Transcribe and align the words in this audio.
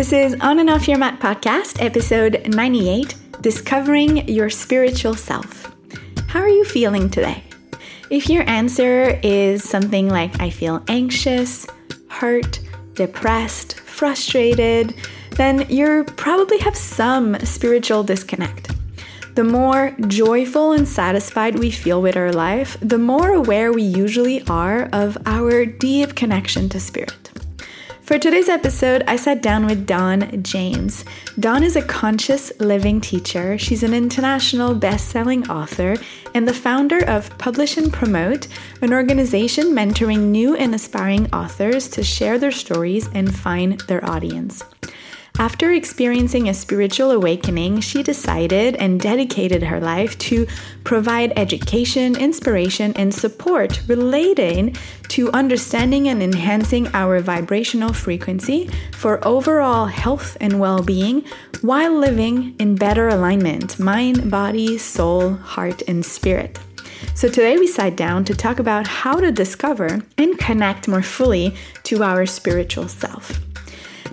This 0.00 0.14
is 0.14 0.36
On 0.40 0.58
and 0.58 0.70
Off 0.70 0.88
Your 0.88 0.96
Mat 0.96 1.20
podcast, 1.20 1.84
episode 1.84 2.46
98 2.54 3.14
Discovering 3.42 4.26
Your 4.28 4.48
Spiritual 4.48 5.12
Self. 5.12 5.76
How 6.26 6.40
are 6.40 6.48
you 6.48 6.64
feeling 6.64 7.10
today? 7.10 7.44
If 8.08 8.30
your 8.30 8.48
answer 8.48 9.20
is 9.22 9.62
something 9.62 10.08
like, 10.08 10.40
I 10.40 10.48
feel 10.48 10.82
anxious, 10.88 11.66
hurt, 12.08 12.60
depressed, 12.94 13.78
frustrated, 13.80 14.94
then 15.32 15.68
you 15.68 16.04
probably 16.16 16.56
have 16.60 16.76
some 16.76 17.38
spiritual 17.40 18.02
disconnect. 18.02 18.70
The 19.34 19.44
more 19.44 19.94
joyful 20.06 20.72
and 20.72 20.88
satisfied 20.88 21.58
we 21.58 21.70
feel 21.70 22.00
with 22.00 22.16
our 22.16 22.32
life, 22.32 22.78
the 22.80 22.96
more 22.96 23.34
aware 23.34 23.70
we 23.70 23.82
usually 23.82 24.46
are 24.46 24.88
of 24.94 25.18
our 25.26 25.66
deep 25.66 26.14
connection 26.14 26.70
to 26.70 26.80
spirit. 26.80 27.29
For 28.10 28.18
today's 28.18 28.48
episode, 28.48 29.04
I 29.06 29.14
sat 29.14 29.40
down 29.40 29.66
with 29.66 29.86
Dawn 29.86 30.42
James. 30.42 31.04
Dawn 31.38 31.62
is 31.62 31.76
a 31.76 31.82
conscious 31.82 32.50
living 32.58 33.00
teacher. 33.00 33.56
She's 33.56 33.84
an 33.84 33.94
international 33.94 34.74
best 34.74 35.10
selling 35.10 35.48
author 35.48 35.94
and 36.34 36.48
the 36.48 36.52
founder 36.52 37.04
of 37.04 37.30
Publish 37.38 37.76
and 37.76 37.92
Promote, 37.92 38.48
an 38.82 38.92
organization 38.92 39.66
mentoring 39.66 40.32
new 40.32 40.56
and 40.56 40.74
aspiring 40.74 41.32
authors 41.32 41.86
to 41.90 42.02
share 42.02 42.36
their 42.36 42.50
stories 42.50 43.08
and 43.14 43.32
find 43.32 43.78
their 43.82 44.04
audience. 44.04 44.64
After 45.40 45.72
experiencing 45.72 46.50
a 46.50 46.54
spiritual 46.54 47.12
awakening, 47.12 47.80
she 47.80 48.02
decided 48.02 48.76
and 48.76 49.00
dedicated 49.00 49.62
her 49.62 49.80
life 49.80 50.18
to 50.18 50.46
provide 50.84 51.32
education, 51.34 52.14
inspiration, 52.14 52.92
and 52.94 53.12
support 53.12 53.80
relating 53.88 54.76
to 55.08 55.32
understanding 55.32 56.08
and 56.08 56.22
enhancing 56.22 56.88
our 56.88 57.20
vibrational 57.20 57.94
frequency 57.94 58.68
for 58.92 59.26
overall 59.26 59.86
health 59.86 60.36
and 60.42 60.60
well 60.60 60.82
being 60.82 61.24
while 61.62 61.98
living 61.98 62.54
in 62.58 62.74
better 62.74 63.08
alignment 63.08 63.78
mind, 63.78 64.30
body, 64.30 64.76
soul, 64.76 65.36
heart, 65.36 65.80
and 65.88 66.04
spirit. 66.04 66.58
So, 67.14 67.28
today 67.28 67.56
we 67.56 67.66
sat 67.66 67.96
down 67.96 68.26
to 68.26 68.34
talk 68.34 68.58
about 68.58 68.86
how 68.86 69.18
to 69.18 69.32
discover 69.32 70.02
and 70.18 70.38
connect 70.38 70.86
more 70.86 71.00
fully 71.00 71.56
to 71.84 72.02
our 72.02 72.26
spiritual 72.26 72.88
self. 72.88 73.40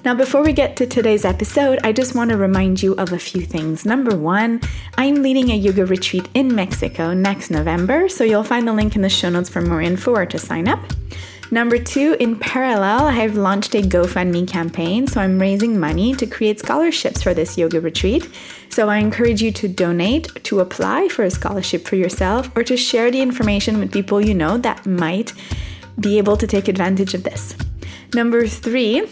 Now, 0.07 0.13
before 0.13 0.41
we 0.41 0.53
get 0.53 0.77
to 0.77 0.87
today's 0.87 1.25
episode, 1.25 1.79
I 1.83 1.91
just 1.91 2.15
want 2.15 2.29
to 2.29 2.37
remind 2.37 2.81
you 2.81 2.93
of 2.93 3.11
a 3.11 3.19
few 3.19 3.41
things. 3.41 3.85
Number 3.85 4.15
one, 4.15 4.61
I'm 4.97 5.15
leading 5.15 5.51
a 5.51 5.57
yoga 5.57 5.85
retreat 5.85 6.29
in 6.33 6.55
Mexico 6.55 7.13
next 7.13 7.51
November, 7.51 8.07
so 8.07 8.23
you'll 8.23 8.45
find 8.45 8.65
the 8.65 8.71
link 8.71 8.95
in 8.95 9.01
the 9.01 9.09
show 9.09 9.27
notes 9.27 9.49
for 9.49 9.59
more 9.59 9.81
info 9.81 10.15
or 10.15 10.25
to 10.25 10.37
sign 10.39 10.69
up. 10.69 10.79
Number 11.51 11.77
two, 11.77 12.15
in 12.21 12.39
parallel, 12.39 13.07
I 13.07 13.11
have 13.11 13.35
launched 13.35 13.75
a 13.75 13.81
GoFundMe 13.81 14.47
campaign, 14.47 15.07
so 15.07 15.19
I'm 15.19 15.41
raising 15.41 15.77
money 15.77 16.15
to 16.15 16.25
create 16.25 16.59
scholarships 16.59 17.21
for 17.21 17.33
this 17.33 17.57
yoga 17.57 17.81
retreat. 17.81 18.29
So 18.69 18.87
I 18.87 18.99
encourage 18.99 19.41
you 19.41 19.51
to 19.51 19.67
donate, 19.67 20.41
to 20.45 20.61
apply 20.61 21.09
for 21.09 21.23
a 21.23 21.29
scholarship 21.29 21.85
for 21.85 21.97
yourself, 21.97 22.49
or 22.55 22.63
to 22.63 22.77
share 22.77 23.11
the 23.11 23.19
information 23.19 23.77
with 23.77 23.91
people 23.91 24.21
you 24.21 24.33
know 24.33 24.57
that 24.57 24.85
might 24.85 25.33
be 25.99 26.17
able 26.17 26.37
to 26.37 26.47
take 26.47 26.69
advantage 26.69 27.13
of 27.13 27.23
this. 27.23 27.57
Number 28.13 28.47
three, 28.47 29.05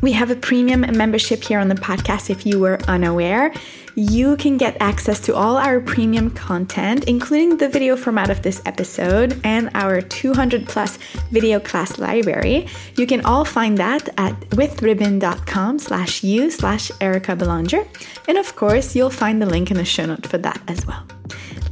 we 0.00 0.12
have 0.12 0.30
a 0.30 0.36
premium 0.36 0.80
membership 0.96 1.42
here 1.42 1.58
on 1.58 1.68
the 1.68 1.74
podcast 1.74 2.30
if 2.30 2.46
you 2.46 2.58
were 2.58 2.78
unaware. 2.88 3.52
You 3.94 4.36
can 4.36 4.58
get 4.58 4.76
access 4.80 5.18
to 5.20 5.34
all 5.34 5.56
our 5.56 5.80
premium 5.80 6.30
content, 6.30 7.04
including 7.08 7.56
the 7.56 7.68
video 7.68 7.96
format 7.96 8.30
of 8.30 8.42
this 8.42 8.62
episode 8.64 9.40
and 9.42 9.70
our 9.74 10.00
200 10.00 10.68
plus 10.68 10.98
video 11.32 11.58
class 11.58 11.98
library. 11.98 12.68
You 12.96 13.06
can 13.08 13.24
all 13.24 13.44
find 13.44 13.76
that 13.78 14.08
at 14.16 14.38
withribbon.com 14.50 15.80
slash 15.80 16.22
you 16.22 16.50
slash 16.50 16.92
Erica 17.00 17.34
Belanger. 17.34 17.84
And 18.28 18.38
of 18.38 18.54
course, 18.54 18.94
you'll 18.94 19.10
find 19.10 19.42
the 19.42 19.46
link 19.46 19.72
in 19.72 19.76
the 19.76 19.84
show 19.84 20.06
note 20.06 20.26
for 20.26 20.38
that 20.38 20.60
as 20.68 20.86
well. 20.86 21.04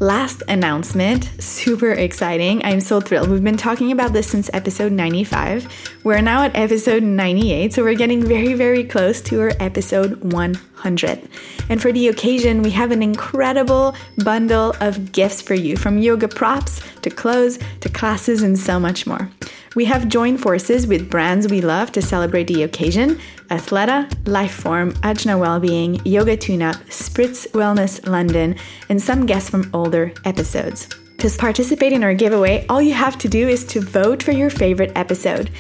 Last 0.01 0.43
announcement, 0.47 1.31
super 1.43 1.91
exciting. 1.91 2.63
I'm 2.67 2.81
so 2.81 3.01
thrilled. 3.01 3.31
We've 3.31 3.43
been 3.43 3.57
talking 3.57 3.93
about 3.93 4.13
this 4.13 4.27
since 4.27 4.51
episode 4.53 4.93
95. 4.93 5.67
We're 6.05 6.21
now 6.21 6.43
at 6.43 6.55
episode 6.55 7.03
98, 7.03 7.73
so 7.73 7.83
we're 7.83 7.95
getting 7.95 8.23
very, 8.23 8.53
very 8.53 8.85
close 8.85 9.23
to 9.23 9.41
our 9.41 9.53
episode 9.59 10.23
100. 10.35 11.29
And 11.71 11.81
for 11.81 11.93
the 11.93 12.09
occasion, 12.09 12.61
we 12.61 12.73
have 12.73 12.91
an 12.91 13.03
incredible 13.03 13.95
bundle 14.23 14.75
of 14.81 15.13
gifts 15.13 15.41
for 15.41 15.55
you 15.55 15.79
from 15.79 15.97
yoga 15.97 16.29
props 16.29 16.83
to 17.01 17.09
clothes 17.09 17.59
to 17.81 17.89
classes 17.89 18.43
and 18.43 18.59
so 18.59 18.79
much 18.79 19.07
more. 19.07 19.31
We 19.77 19.85
have 19.85 20.09
joined 20.09 20.41
forces 20.41 20.87
with 20.87 21.11
brands 21.11 21.49
we 21.49 21.61
love 21.61 21.93
to 21.93 22.01
celebrate 22.01 22.47
the 22.47 22.63
occasion 22.63 23.21
Athleta, 23.51 24.09
Liforme, 24.25 24.95
Ajna 25.03 25.39
Wellbeing, 25.39 26.01
Yoga 26.07 26.35
Tune 26.35 26.63
Up, 26.63 26.77
Spritz 26.87 27.47
Wellness 27.51 28.09
London, 28.09 28.57
and 28.89 29.01
some 29.01 29.27
guests 29.27 29.51
from 29.51 29.71
older 29.75 30.15
episodes. 30.25 30.89
To 31.19 31.29
participate 31.29 31.93
in 31.93 32.03
our 32.03 32.15
giveaway, 32.15 32.65
all 32.71 32.81
you 32.81 32.95
have 32.95 33.19
to 33.19 33.29
do 33.29 33.47
is 33.47 33.67
to 33.67 33.83
vote 33.83 34.23
for 34.23 34.33
your 34.33 34.49
favorite 34.49 34.93
episode. 34.97 35.51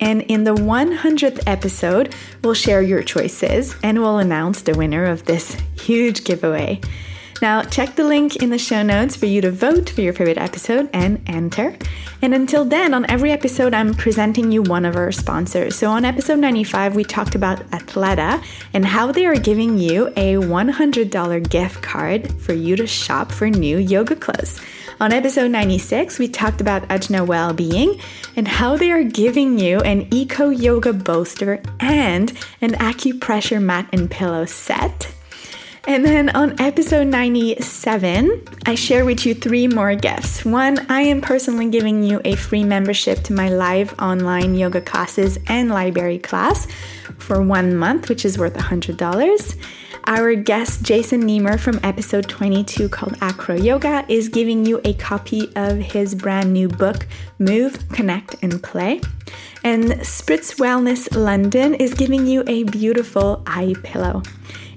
And 0.00 0.22
in 0.22 0.44
the 0.44 0.54
100th 0.54 1.42
episode, 1.46 2.14
we'll 2.42 2.54
share 2.54 2.80
your 2.80 3.02
choices 3.02 3.76
and 3.82 4.00
we'll 4.00 4.18
announce 4.18 4.62
the 4.62 4.78
winner 4.78 5.04
of 5.04 5.26
this 5.26 5.60
huge 5.78 6.24
giveaway. 6.24 6.80
Now, 7.40 7.62
check 7.62 7.94
the 7.94 8.04
link 8.04 8.36
in 8.36 8.50
the 8.50 8.58
show 8.58 8.82
notes 8.82 9.14
for 9.14 9.26
you 9.26 9.40
to 9.42 9.50
vote 9.50 9.90
for 9.90 10.00
your 10.00 10.12
favorite 10.12 10.38
episode 10.38 10.90
and 10.92 11.22
enter. 11.26 11.76
And 12.20 12.34
until 12.34 12.64
then, 12.64 12.94
on 12.94 13.08
every 13.08 13.30
episode, 13.30 13.74
I'm 13.74 13.94
presenting 13.94 14.50
you 14.50 14.62
one 14.62 14.84
of 14.84 14.96
our 14.96 15.12
sponsors. 15.12 15.76
So 15.76 15.88
on 15.90 16.04
episode 16.04 16.40
95, 16.40 16.96
we 16.96 17.04
talked 17.04 17.36
about 17.36 17.60
Athleta 17.70 18.42
and 18.74 18.84
how 18.84 19.12
they 19.12 19.24
are 19.24 19.36
giving 19.36 19.78
you 19.78 20.08
a 20.16 20.34
$100 20.34 21.48
gift 21.48 21.80
card 21.80 22.32
for 22.40 22.54
you 22.54 22.74
to 22.74 22.88
shop 22.88 23.30
for 23.30 23.48
new 23.48 23.78
yoga 23.78 24.16
clothes. 24.16 24.60
On 25.00 25.12
episode 25.12 25.52
96, 25.52 26.18
we 26.18 26.26
talked 26.26 26.60
about 26.60 26.88
Ajna 26.88 27.24
Wellbeing 27.24 28.00
and 28.34 28.48
how 28.48 28.76
they 28.76 28.90
are 28.90 29.04
giving 29.04 29.56
you 29.60 29.78
an 29.80 30.08
eco 30.12 30.48
yoga 30.48 30.92
bolster 30.92 31.62
and 31.78 32.32
an 32.60 32.72
acupressure 32.72 33.62
mat 33.62 33.88
and 33.92 34.10
pillow 34.10 34.44
set. 34.44 35.14
And 35.88 36.04
then 36.04 36.28
on 36.36 36.60
episode 36.60 37.06
97, 37.06 38.44
I 38.66 38.74
share 38.74 39.06
with 39.06 39.24
you 39.24 39.32
three 39.34 39.66
more 39.66 39.94
gifts. 39.94 40.44
One, 40.44 40.84
I 40.90 41.00
am 41.00 41.22
personally 41.22 41.70
giving 41.70 42.02
you 42.02 42.20
a 42.26 42.34
free 42.36 42.62
membership 42.62 43.22
to 43.22 43.32
my 43.32 43.48
live 43.48 43.98
online 43.98 44.54
yoga 44.54 44.82
classes 44.82 45.38
and 45.46 45.70
library 45.70 46.18
class 46.18 46.66
for 47.16 47.40
one 47.40 47.74
month, 47.74 48.10
which 48.10 48.26
is 48.26 48.36
worth 48.36 48.52
$100. 48.52 49.56
Our 50.04 50.34
guest, 50.34 50.82
Jason 50.82 51.22
Nemer 51.22 51.58
from 51.58 51.80
episode 51.82 52.28
22 52.28 52.90
called 52.90 53.16
Acro 53.22 53.56
Yoga, 53.56 54.04
is 54.10 54.28
giving 54.28 54.66
you 54.66 54.82
a 54.84 54.92
copy 54.92 55.50
of 55.56 55.78
his 55.78 56.14
brand 56.14 56.52
new 56.52 56.68
book, 56.68 57.06
Move, 57.38 57.88
Connect, 57.88 58.36
and 58.42 58.62
Play. 58.62 59.00
And 59.64 59.84
Spritz 60.02 60.58
Wellness 60.58 61.16
London 61.16 61.72
is 61.72 61.94
giving 61.94 62.26
you 62.26 62.44
a 62.46 62.64
beautiful 62.64 63.42
eye 63.46 63.74
pillow. 63.82 64.22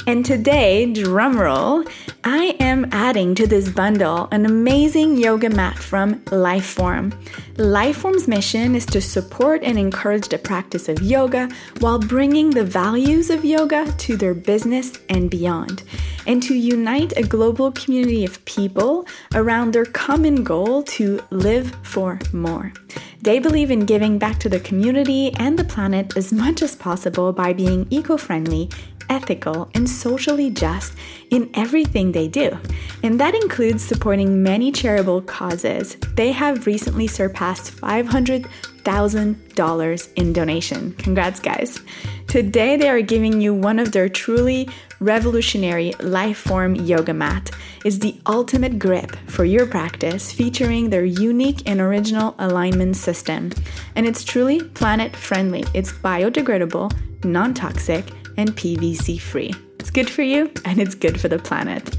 And 0.07 0.25
today, 0.25 0.91
drumroll, 0.91 1.87
I 2.23 2.55
am 2.59 2.87
adding 2.91 3.35
to 3.35 3.45
this 3.45 3.69
bundle 3.69 4.27
an 4.31 4.45
amazing 4.45 5.17
yoga 5.17 5.49
mat 5.49 5.77
from 5.77 6.15
Liforme. 6.31 7.13
Liforme's 7.55 8.27
mission 8.27 8.73
is 8.75 8.85
to 8.87 8.99
support 8.99 9.61
and 9.63 9.77
encourage 9.77 10.27
the 10.29 10.39
practice 10.39 10.89
of 10.89 11.01
yoga 11.01 11.49
while 11.79 11.99
bringing 11.99 12.49
the 12.49 12.63
values 12.63 13.29
of 13.29 13.45
yoga 13.45 13.91
to 13.99 14.17
their 14.17 14.33
business 14.33 14.93
and 15.09 15.29
beyond, 15.29 15.83
and 16.25 16.41
to 16.43 16.55
unite 16.55 17.15
a 17.15 17.23
global 17.23 17.71
community 17.71 18.25
of 18.25 18.43
people 18.45 19.05
around 19.35 19.71
their 19.71 19.85
common 19.85 20.43
goal 20.43 20.81
to 20.83 21.21
live 21.29 21.75
for 21.83 22.19
more. 22.33 22.73
They 23.21 23.37
believe 23.37 23.69
in 23.69 23.85
giving 23.85 24.17
back 24.17 24.39
to 24.39 24.49
the 24.49 24.59
community 24.59 25.31
and 25.35 25.57
the 25.57 25.63
planet 25.63 26.17
as 26.17 26.33
much 26.33 26.63
as 26.63 26.75
possible 26.75 27.31
by 27.31 27.53
being 27.53 27.85
eco 27.91 28.17
friendly 28.17 28.71
ethical, 29.09 29.69
and 29.73 29.89
socially 29.89 30.49
just 30.49 30.93
in 31.29 31.49
everything 31.53 32.11
they 32.11 32.27
do. 32.27 32.57
And 33.03 33.17
that 33.19 33.35
includes 33.35 33.83
supporting 33.83 34.41
many 34.43 34.71
charitable 34.71 35.23
causes. 35.23 35.97
They 36.15 36.31
have 36.31 36.67
recently 36.67 37.07
surpassed 37.07 37.75
$500,000 37.77 40.13
in 40.15 40.33
donation. 40.33 40.93
Congrats, 40.93 41.39
guys. 41.39 41.79
Today, 42.27 42.77
they 42.77 42.89
are 42.89 43.01
giving 43.01 43.41
you 43.41 43.53
one 43.53 43.79
of 43.79 43.91
their 43.91 44.09
truly 44.09 44.69
revolutionary 45.01 45.91
Liforme 45.99 46.87
yoga 46.87 47.13
mat 47.13 47.49
is 47.83 47.99
the 47.99 48.15
ultimate 48.27 48.77
grip 48.77 49.15
for 49.27 49.43
your 49.43 49.65
practice 49.65 50.31
featuring 50.31 50.89
their 50.89 51.03
unique 51.03 51.67
and 51.67 51.81
original 51.81 52.35
alignment 52.37 52.95
system 52.95 53.51
and 53.95 54.05
it's 54.05 54.23
truly 54.23 54.61
planet 54.61 55.15
friendly 55.15 55.65
it's 55.73 55.91
biodegradable 55.91 56.93
non-toxic 57.23 58.05
and 58.41 58.55
PVC 58.57 59.21
free. 59.21 59.53
It's 59.79 59.91
good 59.91 60.09
for 60.09 60.23
you 60.23 60.51
and 60.65 60.79
it's 60.79 60.95
good 60.95 61.21
for 61.21 61.27
the 61.27 61.39
planet. 61.39 61.95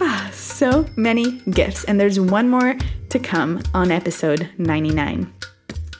Ah, 0.00 0.28
so 0.32 0.86
many 0.96 1.40
gifts, 1.50 1.84
and 1.84 1.98
there's 1.98 2.20
one 2.20 2.50
more 2.50 2.76
to 3.08 3.18
come 3.18 3.62
on 3.72 3.90
episode 3.90 4.50
99. 4.58 5.32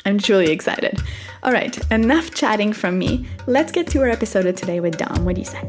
I'm 0.04 0.18
truly 0.18 0.52
excited. 0.52 1.00
All 1.42 1.50
right, 1.50 1.78
enough 1.90 2.34
chatting 2.34 2.74
from 2.74 2.98
me. 2.98 3.26
Let's 3.46 3.72
get 3.72 3.86
to 3.88 4.02
our 4.02 4.08
episode 4.08 4.44
of 4.44 4.54
today 4.54 4.80
with 4.80 4.98
Dawn. 4.98 5.24
What 5.24 5.36
do 5.36 5.40
you 5.40 5.46
say? 5.46 5.62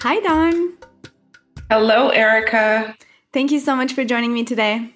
Hi, 0.00 0.20
Dawn. 0.20 0.74
Hello, 1.70 2.10
Erica. 2.10 2.94
Thank 3.32 3.50
you 3.50 3.60
so 3.60 3.74
much 3.74 3.94
for 3.94 4.04
joining 4.04 4.34
me 4.34 4.44
today. 4.44 4.92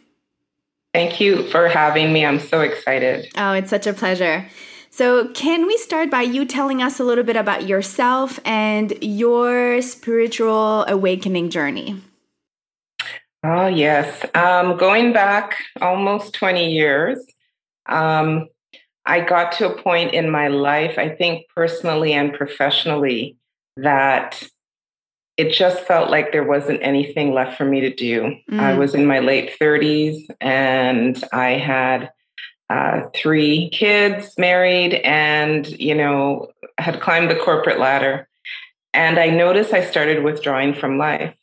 Thank 0.93 1.21
you 1.21 1.49
for 1.49 1.69
having 1.69 2.13
me. 2.13 2.27
I'm 2.27 2.39
so 2.39 2.61
excited. 2.61 3.33
Oh, 3.37 3.53
it's 3.53 3.71
such 3.71 3.87
a 3.87 3.95
pleasure. 3.95 4.47
So, 4.97 5.27
can 5.33 5.67
we 5.67 5.77
start 5.77 6.09
by 6.09 6.23
you 6.23 6.45
telling 6.45 6.81
us 6.81 7.01
a 7.01 7.05
little 7.05 7.25
bit 7.25 7.35
about 7.35 7.67
yourself 7.67 8.39
and 8.45 8.97
your 9.03 9.83
spiritual 9.83 10.85
awakening 10.87 11.51
journey? 11.51 12.01
Oh, 13.43 13.67
yes. 13.67 14.25
Um, 14.37 14.77
going 14.77 15.13
back 15.13 15.57
almost 15.81 16.33
20 16.35 16.73
years, 16.73 17.19
um, 17.87 18.47
I 19.05 19.19
got 19.19 19.51
to 19.55 19.73
a 19.73 19.83
point 19.83 20.15
in 20.15 20.31
my 20.31 20.47
life, 20.47 20.97
I 20.97 21.09
think 21.09 21.49
personally 21.53 22.13
and 22.13 22.33
professionally, 22.33 23.37
that 23.77 24.45
it 25.37 25.51
just 25.51 25.81
felt 25.81 26.09
like 26.09 26.31
there 26.31 26.47
wasn't 26.47 26.79
anything 26.85 27.35
left 27.35 27.59
for 27.59 27.65
me 27.65 27.81
to 27.81 27.93
do. 27.93 28.37
Mm. 28.49 28.61
I 28.61 28.79
was 28.79 28.95
in 28.95 29.07
my 29.07 29.19
late 29.19 29.59
30s 29.61 30.25
and 30.41 31.21
I 31.33 31.55
had 31.55 32.13
uh, 32.71 33.03
three 33.15 33.69
kids, 33.71 34.37
married, 34.39 34.95
and, 34.95 35.67
you 35.69 35.95
know, 35.95 36.49
had 36.79 37.01
climbed 37.01 37.31
the 37.31 37.37
corporate 37.37 37.79
ladder. 37.79 38.29
And 38.93 39.19
I 39.19 39.29
noticed 39.29 39.73
I 39.73 39.85
started 39.85 40.25
withdrawing 40.25 40.75
from 40.75 40.99
life. 40.99 41.35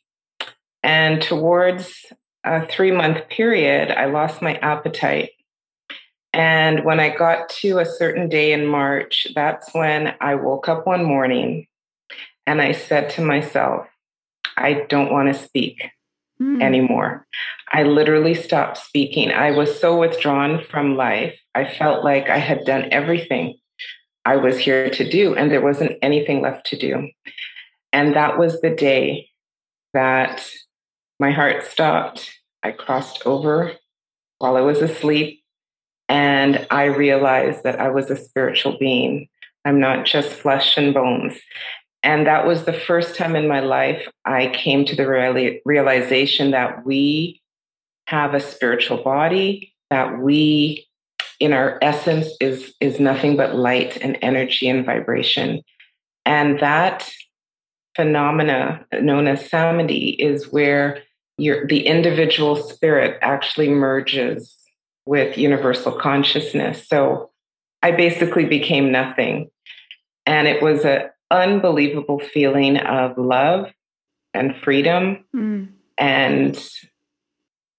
And 0.82 1.22
towards 1.22 2.06
a 2.44 2.66
three 2.66 2.90
month 2.90 3.28
period, 3.28 3.90
I 3.90 4.06
lost 4.06 4.42
my 4.42 4.56
appetite. 4.56 5.30
And 6.32 6.84
when 6.84 6.98
I 6.98 7.14
got 7.14 7.50
to 7.60 7.78
a 7.78 7.84
certain 7.84 8.28
day 8.28 8.52
in 8.52 8.66
March, 8.66 9.28
that's 9.34 9.72
when 9.74 10.14
I 10.20 10.34
woke 10.34 10.68
up 10.68 10.86
one 10.86 11.04
morning 11.04 11.66
and 12.46 12.60
I 12.60 12.72
said 12.72 13.10
to 13.10 13.20
myself, 13.20 13.86
I 14.56 14.86
don't 14.88 15.12
want 15.12 15.32
to 15.32 15.40
speak 15.40 15.90
mm. 16.42 16.62
anymore. 16.62 17.26
I 17.72 17.84
literally 17.84 18.34
stopped 18.34 18.78
speaking. 18.78 19.30
I 19.30 19.50
was 19.52 19.78
so 19.78 19.98
withdrawn 19.98 20.64
from 20.70 20.96
life. 20.96 21.38
I 21.54 21.64
felt 21.64 22.04
like 22.04 22.28
I 22.28 22.38
had 22.38 22.64
done 22.64 22.88
everything 22.90 23.54
I 24.24 24.36
was 24.36 24.58
here 24.58 24.90
to 24.90 25.10
do, 25.10 25.34
and 25.34 25.50
there 25.50 25.60
wasn't 25.60 25.98
anything 26.02 26.42
left 26.42 26.66
to 26.66 26.76
do. 26.76 27.08
And 27.92 28.14
that 28.14 28.38
was 28.38 28.60
the 28.60 28.70
day 28.70 29.28
that 29.94 30.48
my 31.18 31.30
heart 31.30 31.64
stopped. 31.64 32.30
I 32.62 32.72
crossed 32.72 33.26
over 33.26 33.72
while 34.38 34.56
I 34.56 34.60
was 34.60 34.80
asleep, 34.80 35.42
and 36.08 36.66
I 36.70 36.84
realized 36.84 37.64
that 37.64 37.80
I 37.80 37.90
was 37.90 38.10
a 38.10 38.16
spiritual 38.16 38.76
being. 38.78 39.28
I'm 39.64 39.80
not 39.80 40.06
just 40.06 40.30
flesh 40.30 40.76
and 40.76 40.94
bones. 40.94 41.38
And 42.02 42.26
that 42.26 42.46
was 42.46 42.64
the 42.64 42.72
first 42.72 43.16
time 43.16 43.36
in 43.36 43.46
my 43.46 43.60
life 43.60 44.08
I 44.24 44.48
came 44.48 44.84
to 44.86 44.96
the 44.96 45.04
reali- 45.04 45.60
realization 45.64 46.50
that 46.50 46.84
we 46.84 47.40
have 48.06 48.34
a 48.34 48.40
spiritual 48.40 49.02
body, 49.02 49.72
that 49.90 50.18
we, 50.18 50.88
in 51.38 51.52
our 51.52 51.78
essence, 51.80 52.28
is, 52.40 52.74
is 52.80 52.98
nothing 52.98 53.36
but 53.36 53.54
light 53.54 53.98
and 53.98 54.18
energy 54.20 54.68
and 54.68 54.84
vibration. 54.84 55.62
And 56.24 56.58
that 56.60 57.10
phenomena 57.94 58.84
known 59.00 59.28
as 59.28 59.48
samadhi 59.48 60.10
is 60.10 60.50
where 60.50 61.02
your 61.38 61.66
the 61.66 61.86
individual 61.86 62.56
spirit 62.56 63.18
actually 63.22 63.68
merges 63.68 64.56
with 65.04 65.36
universal 65.36 65.92
consciousness. 65.92 66.86
So 66.88 67.30
I 67.82 67.90
basically 67.92 68.44
became 68.44 68.92
nothing. 68.92 69.50
And 70.24 70.46
it 70.46 70.62
was 70.62 70.84
an 70.84 71.08
unbelievable 71.32 72.20
feeling 72.20 72.76
of 72.76 73.18
love 73.18 73.72
and 74.34 74.54
freedom 74.62 75.24
mm. 75.34 75.68
and 75.98 76.70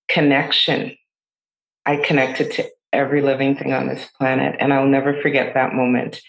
connection. 0.09 0.97
I 1.85 1.97
connected 1.97 2.51
to 2.53 2.69
every 2.91 3.21
living 3.21 3.55
thing 3.55 3.73
on 3.73 3.87
this 3.87 4.07
planet, 4.17 4.55
and 4.59 4.73
I'll 4.73 4.87
never 4.87 5.21
forget 5.21 5.53
that 5.53 5.73
moment. 5.73 6.21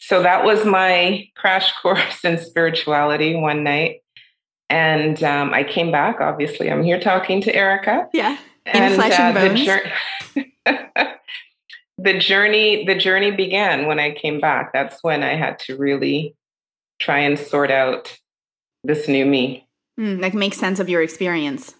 So 0.00 0.22
that 0.22 0.44
was 0.44 0.64
my 0.64 1.28
crash 1.36 1.72
course 1.80 2.20
in 2.24 2.38
spirituality 2.38 3.36
one 3.36 3.62
night. 3.62 4.00
And 4.68 5.22
um, 5.24 5.52
I 5.52 5.64
came 5.64 5.90
back. 5.90 6.20
Obviously, 6.20 6.70
I'm 6.70 6.84
here 6.84 7.00
talking 7.00 7.40
to 7.42 7.54
Erica. 7.54 8.08
Yeah, 8.12 8.38
in 8.66 8.82
and, 8.82 8.94
flesh 8.94 9.18
and 9.18 9.36
uh, 9.36 9.48
bones. 9.48 9.66
The, 10.64 11.16
the 11.98 12.18
journey, 12.18 12.84
the 12.84 12.94
journey 12.94 13.32
began 13.32 13.86
when 13.86 13.98
I 13.98 14.12
came 14.12 14.40
back. 14.40 14.72
That's 14.72 15.02
when 15.02 15.24
I 15.24 15.34
had 15.34 15.58
to 15.60 15.76
really 15.76 16.36
try 17.00 17.18
and 17.18 17.38
sort 17.38 17.70
out 17.70 18.16
this 18.84 19.08
new 19.08 19.26
me. 19.26 19.66
Mm, 19.98 20.20
like 20.20 20.34
make 20.34 20.54
sense 20.54 20.78
of 20.78 20.88
your 20.88 21.02
experience. 21.02 21.74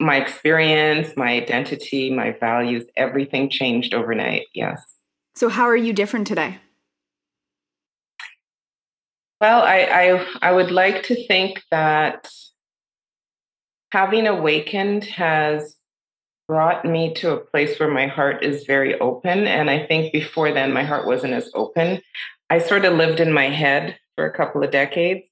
My 0.00 0.16
experience, 0.16 1.14
my 1.16 1.32
identity, 1.32 2.10
my 2.10 2.32
values, 2.32 2.84
everything 2.96 3.50
changed 3.50 3.94
overnight. 3.94 4.46
Yes. 4.54 4.82
So, 5.34 5.48
how 5.48 5.64
are 5.64 5.76
you 5.76 5.92
different 5.92 6.26
today? 6.26 6.58
Well, 9.40 9.62
I, 9.62 9.78
I, 9.80 10.26
I 10.48 10.52
would 10.52 10.70
like 10.70 11.04
to 11.04 11.26
think 11.26 11.62
that 11.70 12.30
having 13.92 14.26
awakened 14.26 15.04
has 15.04 15.76
brought 16.46 16.84
me 16.84 17.14
to 17.14 17.32
a 17.32 17.38
place 17.38 17.78
where 17.78 17.90
my 17.90 18.06
heart 18.06 18.44
is 18.44 18.64
very 18.64 18.98
open. 19.00 19.46
And 19.46 19.70
I 19.70 19.86
think 19.86 20.12
before 20.12 20.52
then, 20.52 20.72
my 20.72 20.82
heart 20.82 21.06
wasn't 21.06 21.32
as 21.32 21.50
open. 21.54 22.02
I 22.50 22.58
sort 22.58 22.84
of 22.84 22.94
lived 22.94 23.20
in 23.20 23.32
my 23.32 23.48
head 23.48 23.96
for 24.16 24.26
a 24.26 24.36
couple 24.36 24.62
of 24.62 24.70
decades, 24.70 25.24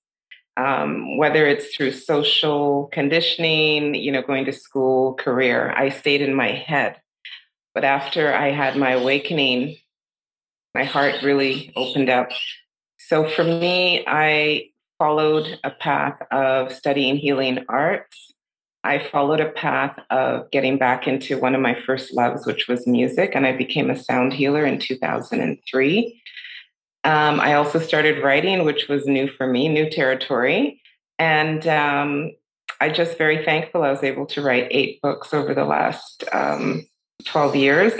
um, 0.56 1.18
whether 1.18 1.46
it's 1.46 1.74
through 1.74 1.92
social 1.92 2.88
conditioning, 2.92 3.94
you 3.94 4.12
know, 4.12 4.22
going 4.22 4.44
to 4.46 4.52
school, 4.52 5.14
career. 5.14 5.72
I 5.76 5.90
stayed 5.90 6.22
in 6.22 6.34
my 6.34 6.52
head. 6.52 6.96
But 7.74 7.84
after 7.84 8.32
I 8.32 8.50
had 8.50 8.76
my 8.76 8.92
awakening, 8.92 9.76
my 10.74 10.84
heart 10.84 11.22
really 11.22 11.72
opened 11.76 12.08
up 12.08 12.30
so 13.08 13.26
for 13.26 13.42
me, 13.42 14.04
I 14.06 14.68
followed 14.98 15.58
a 15.64 15.70
path 15.70 16.20
of 16.30 16.70
studying 16.70 17.16
healing 17.16 17.64
arts. 17.66 18.34
I 18.84 18.98
followed 18.98 19.40
a 19.40 19.48
path 19.48 19.98
of 20.10 20.50
getting 20.50 20.76
back 20.76 21.08
into 21.08 21.38
one 21.38 21.54
of 21.54 21.62
my 21.62 21.74
first 21.86 22.12
loves, 22.12 22.44
which 22.44 22.68
was 22.68 22.86
music, 22.86 23.32
and 23.34 23.46
I 23.46 23.56
became 23.56 23.88
a 23.88 23.96
sound 23.96 24.34
healer 24.34 24.66
in 24.66 24.78
2003. 24.78 26.22
Um, 27.08 27.40
I 27.40 27.54
also 27.54 27.78
started 27.78 28.22
writing, 28.22 28.66
which 28.66 28.86
was 28.86 29.06
new 29.06 29.28
for 29.28 29.46
me, 29.46 29.66
new 29.68 29.88
territory. 29.88 30.82
And 31.18 31.66
um, 31.66 32.32
I 32.82 32.90
just 32.90 33.16
very 33.16 33.46
thankful 33.46 33.82
I 33.82 33.90
was 33.90 34.02
able 34.02 34.26
to 34.26 34.42
write 34.42 34.68
eight 34.70 35.00
books 35.00 35.32
over 35.32 35.54
the 35.54 35.64
last 35.64 36.24
um, 36.34 36.86
12 37.24 37.56
years. 37.56 37.94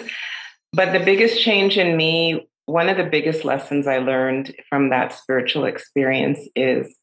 But 0.75 0.93
the 0.93 1.03
biggest 1.03 1.41
change 1.41 1.79
in 1.79 1.97
me 1.97 2.47
one 2.67 2.91
of 2.91 2.99
the 2.99 3.05
biggest 3.05 3.47
lessons 3.47 3.87
I 3.87 3.97
learned 3.97 4.55
from 4.69 4.91
that 4.91 5.15
spiritual 5.15 5.65
experience 5.65 6.41
is 6.55 6.95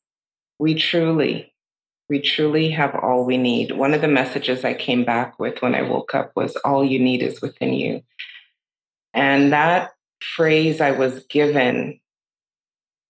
we 0.59 0.75
truly, 0.75 1.55
we 2.07 2.21
truly 2.21 2.69
have 2.69 2.93
all 2.93 3.25
we 3.25 3.37
need. 3.37 3.71
One 3.71 3.95
of 3.95 4.01
the 4.01 4.07
messages 4.07 4.63
I 4.63 4.75
came 4.75 5.05
back 5.05 5.39
with 5.39 5.63
when 5.63 5.73
I 5.73 5.81
woke 5.81 6.13
up 6.13 6.33
was 6.35 6.55
all 6.57 6.85
you 6.85 6.99
need 6.99 7.23
is 7.23 7.41
within 7.41 7.73
you. 7.73 8.03
And 9.15 9.53
that 9.53 9.94
phrase 10.21 10.81
I 10.81 10.91
was 10.91 11.23
given 11.25 11.99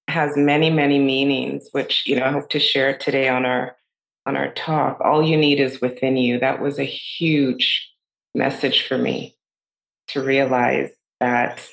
has 0.07 0.38
many, 0.38 0.69
many 0.69 1.00
meanings, 1.00 1.67
which, 1.71 2.03
you 2.05 2.15
know, 2.15 2.25
I 2.25 2.31
hope 2.31 2.50
to 2.51 2.59
share 2.59 2.97
today 2.97 3.27
on 3.27 3.45
our 3.45 3.75
on 4.25 4.35
our 4.35 4.51
talk. 4.53 5.00
All 5.01 5.21
you 5.21 5.38
need 5.38 5.59
is 5.59 5.81
within 5.81 6.17
you. 6.17 6.39
That 6.39 6.62
was 6.62 6.79
a 6.79 6.83
huge 6.83 7.91
message 8.33 8.88
for 8.88 8.97
me 8.97 9.38
to 10.07 10.24
realize 10.24 10.89
that 11.19 11.67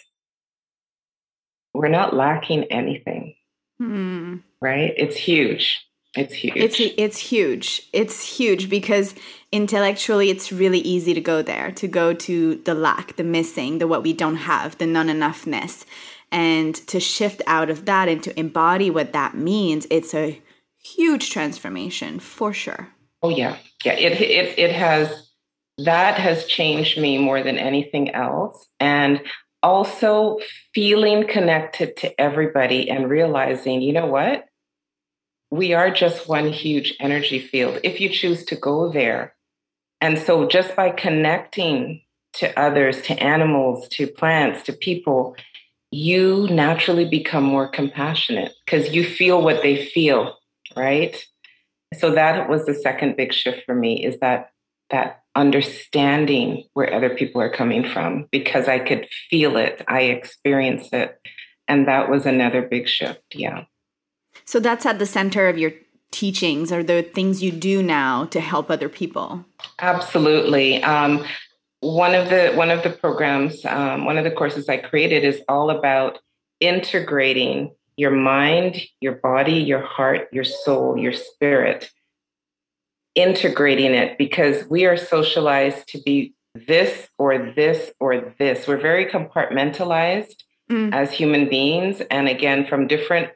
we're 1.75 1.89
not 1.89 2.15
lacking 2.15 2.65
anything. 2.65 3.35
Hmm. 3.79 4.37
Right? 4.61 4.93
It's 4.97 5.17
huge. 5.17 5.85
It's 6.15 6.35
huge. 6.35 6.57
It's 6.57 6.77
it's 6.79 7.19
huge. 7.19 7.89
It's 7.93 8.37
huge 8.37 8.69
because 8.69 9.15
intellectually 9.51 10.29
it's 10.29 10.53
really 10.53 10.81
easy 10.81 11.15
to 11.15 11.21
go 11.21 11.41
there, 11.41 11.71
to 11.73 11.89
go 11.89 12.13
to 12.13 12.57
the 12.57 12.75
lack, 12.75 13.17
the 13.17 13.25
missing, 13.25 13.79
the 13.79 13.87
what 13.87 14.03
we 14.03 14.13
don't 14.13 14.37
have, 14.37 14.77
the 14.79 14.87
non 14.87 15.09
enoughness. 15.09 15.87
And 16.31 16.75
to 16.89 17.01
shift 17.01 17.43
out 17.47 17.71
of 17.71 17.85
that 17.87 18.09
and 18.09 18.23
to 18.23 18.39
embody 18.39 18.91
what 18.91 19.13
that 19.13 19.35
means, 19.35 19.87
it's 19.91 20.15
a 20.15 20.41
huge 20.83 21.31
transformation 21.31 22.21
for 22.21 22.53
sure. 22.53 22.89
Oh 23.23 23.31
yeah. 23.31 23.57
Yeah. 23.85 23.95
It 23.95 24.21
it 24.21 24.59
it 24.59 24.73
has 24.73 25.31
that 25.79 26.19
has 26.19 26.47
changed 26.47 27.01
me 27.01 27.17
more 27.17 27.43
than 27.43 27.57
anything 27.57 28.11
else. 28.11 28.67
And 28.81 29.23
also 29.63 30.39
feeling 30.75 31.27
connected 31.27 31.97
to 31.99 32.21
everybody 32.21 32.91
and 32.91 33.09
realizing, 33.09 33.81
you 33.81 33.93
know 33.93 34.07
what? 34.07 34.47
We 35.53 35.75
are 35.75 35.91
just 35.91 36.31
one 36.31 36.51
huge 36.51 36.97
energy 36.99 37.39
field 37.39 37.79
if 37.85 38.01
you 38.01 38.09
choose 38.09 38.47
to 38.47 38.57
go 38.57 38.91
there. 38.91 39.35
And 40.01 40.19
so 40.19 40.49
just 40.49 40.75
by 40.75 40.89
connecting 40.89 42.01
to 42.37 42.59
others, 42.59 43.03
to 43.03 43.23
animals, 43.23 43.87
to 43.89 44.07
plants, 44.07 44.63
to 44.63 44.73
people, 44.73 45.37
you 45.91 46.49
naturally 46.51 47.05
become 47.05 47.45
more 47.45 47.69
compassionate 47.69 48.55
because 48.65 48.95
you 48.95 49.05
feel 49.05 49.43
what 49.43 49.63
they 49.63 49.85
feel, 49.85 50.39
right? 50.75 51.23
So 51.99 52.13
that 52.13 52.49
was 52.49 52.65
the 52.65 52.75
second 52.75 53.19
big 53.19 53.35
shift 53.35 53.67
for 53.67 53.75
me 53.75 54.03
is 54.03 54.19
that 54.21 54.53
that 54.89 55.23
understanding 55.35 56.65
where 56.73 56.95
other 56.95 57.11
people 57.11 57.43
are 57.43 57.53
coming 57.53 57.87
from 57.87 58.27
because 58.33 58.69
I 58.69 58.79
could 58.79 59.07
feel 59.29 59.59
it, 59.59 59.85
I 59.87 60.05
experienced 60.05 60.95
it. 60.95 61.21
And 61.69 61.89
that 61.89 62.09
was 62.09 62.25
another 62.25 62.63
big 62.63 62.89
shift. 62.89 63.35
Yeah. 63.35 63.65
So 64.45 64.61
that's 64.61 64.87
at 64.87 64.99
the 64.99 65.07
center 65.07 65.49
of 65.49 65.59
your 65.59 65.73
teachings 66.11 66.71
or 66.71 66.83
the 66.83 67.03
things 67.03 67.43
you 67.43 67.51
do 67.51 67.83
now 67.83 68.27
to 68.27 68.41
help 68.41 68.71
other 68.71 68.89
people. 68.89 69.45
Absolutely. 69.81 70.83
Um, 70.83 71.25
one 71.81 72.15
of 72.15 72.29
the 72.29 72.53
one 72.53 72.71
of 72.71 72.83
the 72.83 72.91
programs, 72.91 73.65
um, 73.65 74.05
one 74.05 74.19
of 74.19 74.25
the 74.25 74.31
courses 74.31 74.69
I 74.69 74.77
created 74.77 75.25
is 75.25 75.41
all 75.49 75.71
about 75.71 76.19
integrating 76.61 77.75
your 77.97 78.11
mind, 78.11 78.83
your 79.01 79.15
body, 79.15 79.55
your 79.55 79.81
heart, 79.81 80.29
your 80.33 80.45
soul, 80.45 80.97
your 80.97 81.13
spirit 81.13 81.91
integrating 83.15 83.93
it 83.95 84.17
because 84.17 84.65
we 84.69 84.87
are 84.87 84.97
socialized 84.97 85.89
to 85.89 86.01
be 86.01 86.35
this 86.55 87.09
or 87.19 87.53
this 87.55 87.93
or 88.01 88.35
this. 88.39 88.67
We're 88.67 88.81
very 88.81 89.07
compartmentalized 89.07 90.43
mm. 90.71 90.95
as 90.95 91.13
human 91.13 91.49
beings. 91.49 92.01
And 92.11 92.29
again, 92.29 92.67
from 92.67 92.87
different, 92.87 93.31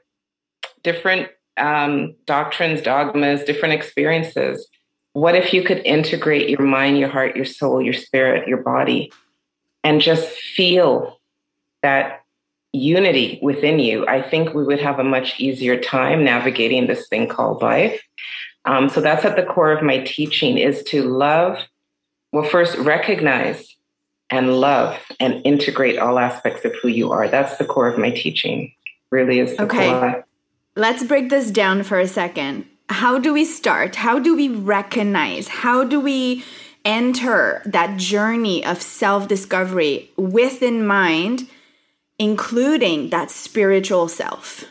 different 0.87 1.29
um, 1.57 2.15
doctrines, 2.27 2.81
dogmas, 2.81 3.43
different 3.43 3.75
experiences. 3.75 4.69
What 5.15 5.35
if 5.35 5.53
you 5.53 5.65
could 5.65 5.79
integrate 5.79 6.49
your 6.49 6.63
mind, 6.63 6.97
your 6.99 7.09
heart, 7.09 7.35
your 7.35 7.45
soul, 7.45 7.83
your 7.83 7.93
spirit, 7.93 8.47
your 8.47 8.63
body, 8.63 9.13
and 9.83 10.01
just 10.01 10.29
feel 10.29 11.19
that 11.83 12.23
unity 12.73 13.41
within 13.43 13.81
you? 13.81 14.07
I 14.07 14.23
think 14.23 14.55
we 14.55 14.63
would 14.63 14.81
have 14.81 15.01
a 15.01 15.05
much 15.05 15.41
easier 15.41 15.77
time 15.81 16.23
navigating 16.23 16.87
this 16.87 17.09
thing 17.09 17.27
called 17.27 17.63
life. 17.63 18.01
Um, 18.65 18.89
so 18.89 19.01
that's 19.01 19.25
at 19.25 19.35
the 19.35 19.43
core 19.43 19.73
of 19.73 19.83
my 19.83 19.99
teaching 19.99 20.57
is 20.57 20.85
to 20.85 21.03
love, 21.03 21.59
well, 22.31 22.45
first 22.45 22.79
recognize 22.79 23.75
and 24.31 24.61
love 24.61 24.99
and 25.19 25.41
integrate 25.45 25.99
all 25.99 26.19
aspects 26.19 26.65
of 26.65 26.75
who 26.81 26.89
you 26.89 27.11
are. 27.11 27.27
That's 27.27 27.57
the 27.57 27.65
core 27.65 27.89
of 27.89 27.99
my 27.99 28.11
teaching, 28.11 28.73
really 29.11 29.41
is 29.41 29.59
okay. 29.59 29.91
Core. 29.91 30.26
Let's 30.79 31.03
break 31.03 31.31
this 31.31 31.51
down 31.51 31.85
for 31.85 31.99
a 31.99 32.07
second. 32.07 32.67
How 32.91 33.19
do 33.19 33.33
we 33.33 33.47
start? 33.47 33.97
How 33.97 34.19
do 34.19 34.37
we 34.37 34.49
recognize? 34.51 35.49
How 35.49 35.85
do 35.85 35.99
we 35.99 36.45
enter 36.85 37.63
that 37.65 37.97
journey 37.97 38.63
of 38.63 38.83
self 38.83 39.27
discovery 39.27 40.11
with 40.19 40.63
in 40.63 40.87
mind, 40.87 41.49
including 42.19 43.09
that 43.09 43.31
spiritual 43.31 44.07
self? 44.09 44.67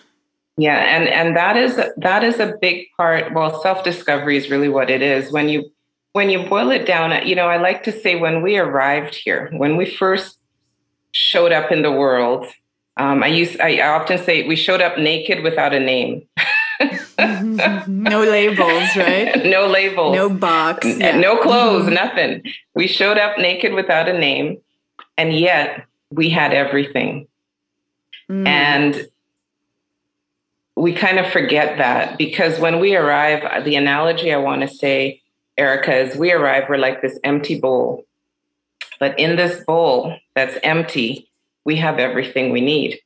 Yeah, 0.58 0.78
and 0.78 1.10
and 1.10 1.36
that 1.36 1.58
is 1.58 1.82
that 1.98 2.24
is 2.24 2.40
a 2.40 2.54
big 2.62 2.86
part. 2.96 3.34
Well, 3.34 3.60
self 3.64 3.84
discovery 3.84 4.38
is 4.38 4.52
really 4.52 4.70
what 4.70 4.92
it 4.92 5.02
is. 5.02 5.32
When 5.32 5.50
you 5.50 5.72
when 6.14 6.30
you 6.30 6.48
boil 6.48 6.70
it 6.70 6.86
down, 6.86 7.28
you 7.28 7.36
know, 7.36 7.48
I 7.48 7.58
like 7.58 7.82
to 7.86 7.92
say 7.92 8.16
when 8.16 8.44
we 8.44 8.60
arrived 8.60 9.16
here, 9.16 9.50
when 9.54 9.76
we 9.76 9.90
first 9.90 10.38
showed 11.14 11.52
up 11.52 11.72
in 11.72 11.82
the 11.82 11.92
world, 11.92 12.46
um, 12.98 13.24
I 13.24 13.28
use 13.28 13.58
I 13.60 13.80
often 13.82 14.18
say 14.18 14.48
we 14.48 14.56
showed 14.56 14.82
up 14.82 14.98
naked 14.98 15.44
without 15.44 15.74
a 15.74 15.80
name. 15.80 16.28
no 17.88 18.24
labels, 18.24 18.90
right? 18.96 19.46
no 19.46 19.68
labels. 19.68 20.16
No 20.16 20.30
box. 20.30 20.86
Yeah. 20.86 21.18
No 21.18 21.38
clothes, 21.38 21.86
mm-hmm. 21.86 21.94
nothing. 21.94 22.44
We 22.74 22.88
showed 22.88 23.18
up 23.18 23.38
naked 23.38 23.74
without 23.74 24.08
a 24.08 24.18
name, 24.18 24.58
and 25.18 25.34
yet 25.34 25.86
we 26.10 26.30
had 26.30 26.54
everything. 26.54 27.28
Mm. 28.30 28.48
And 28.48 29.08
we 30.76 30.94
kind 30.94 31.20
of 31.20 31.32
forget 31.32 31.78
that 31.78 32.18
because 32.18 32.60
when 32.60 32.80
we 32.80 32.96
arrive, 32.96 33.64
the 33.64 33.76
analogy 33.76 34.34
I 34.34 34.38
want 34.38 34.62
to 34.62 34.68
say, 34.68 35.22
Erica, 35.58 35.96
is 35.96 36.18
we 36.18 36.32
arrive, 36.32 36.66
we're 36.68 36.78
like 36.78 37.02
this 37.02 37.18
empty 37.24 37.60
bowl. 37.60 38.06
But 39.00 39.18
in 39.20 39.36
this 39.36 39.64
bowl 39.64 40.18
that's 40.36 40.58
empty, 40.64 41.30
we 41.66 41.76
have 41.78 42.00
everything 42.00 42.52
we 42.52 42.62
need. 42.62 43.00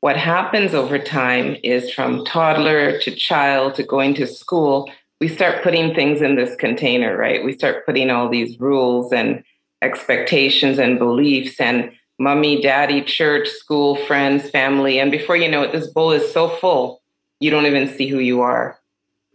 What 0.00 0.16
happens 0.16 0.72
over 0.72 0.98
time 0.98 1.56
is 1.62 1.92
from 1.92 2.24
toddler 2.24 2.98
to 3.00 3.14
child 3.14 3.74
to 3.74 3.82
going 3.82 4.14
to 4.14 4.26
school, 4.26 4.90
we 5.20 5.28
start 5.28 5.62
putting 5.62 5.94
things 5.94 6.22
in 6.22 6.36
this 6.36 6.56
container, 6.56 7.16
right? 7.16 7.44
We 7.44 7.52
start 7.52 7.84
putting 7.84 8.10
all 8.10 8.30
these 8.30 8.58
rules 8.58 9.12
and 9.12 9.44
expectations 9.82 10.78
and 10.78 10.98
beliefs 10.98 11.60
and 11.60 11.92
mommy, 12.18 12.62
daddy, 12.62 13.02
church, 13.02 13.48
school, 13.48 13.96
friends, 14.06 14.48
family. 14.48 14.98
And 14.98 15.10
before 15.10 15.36
you 15.36 15.50
know 15.50 15.62
it, 15.62 15.72
this 15.72 15.88
bowl 15.88 16.12
is 16.12 16.32
so 16.32 16.48
full, 16.48 17.02
you 17.40 17.50
don't 17.50 17.66
even 17.66 17.88
see 17.88 18.08
who 18.08 18.18
you 18.18 18.40
are. 18.40 18.79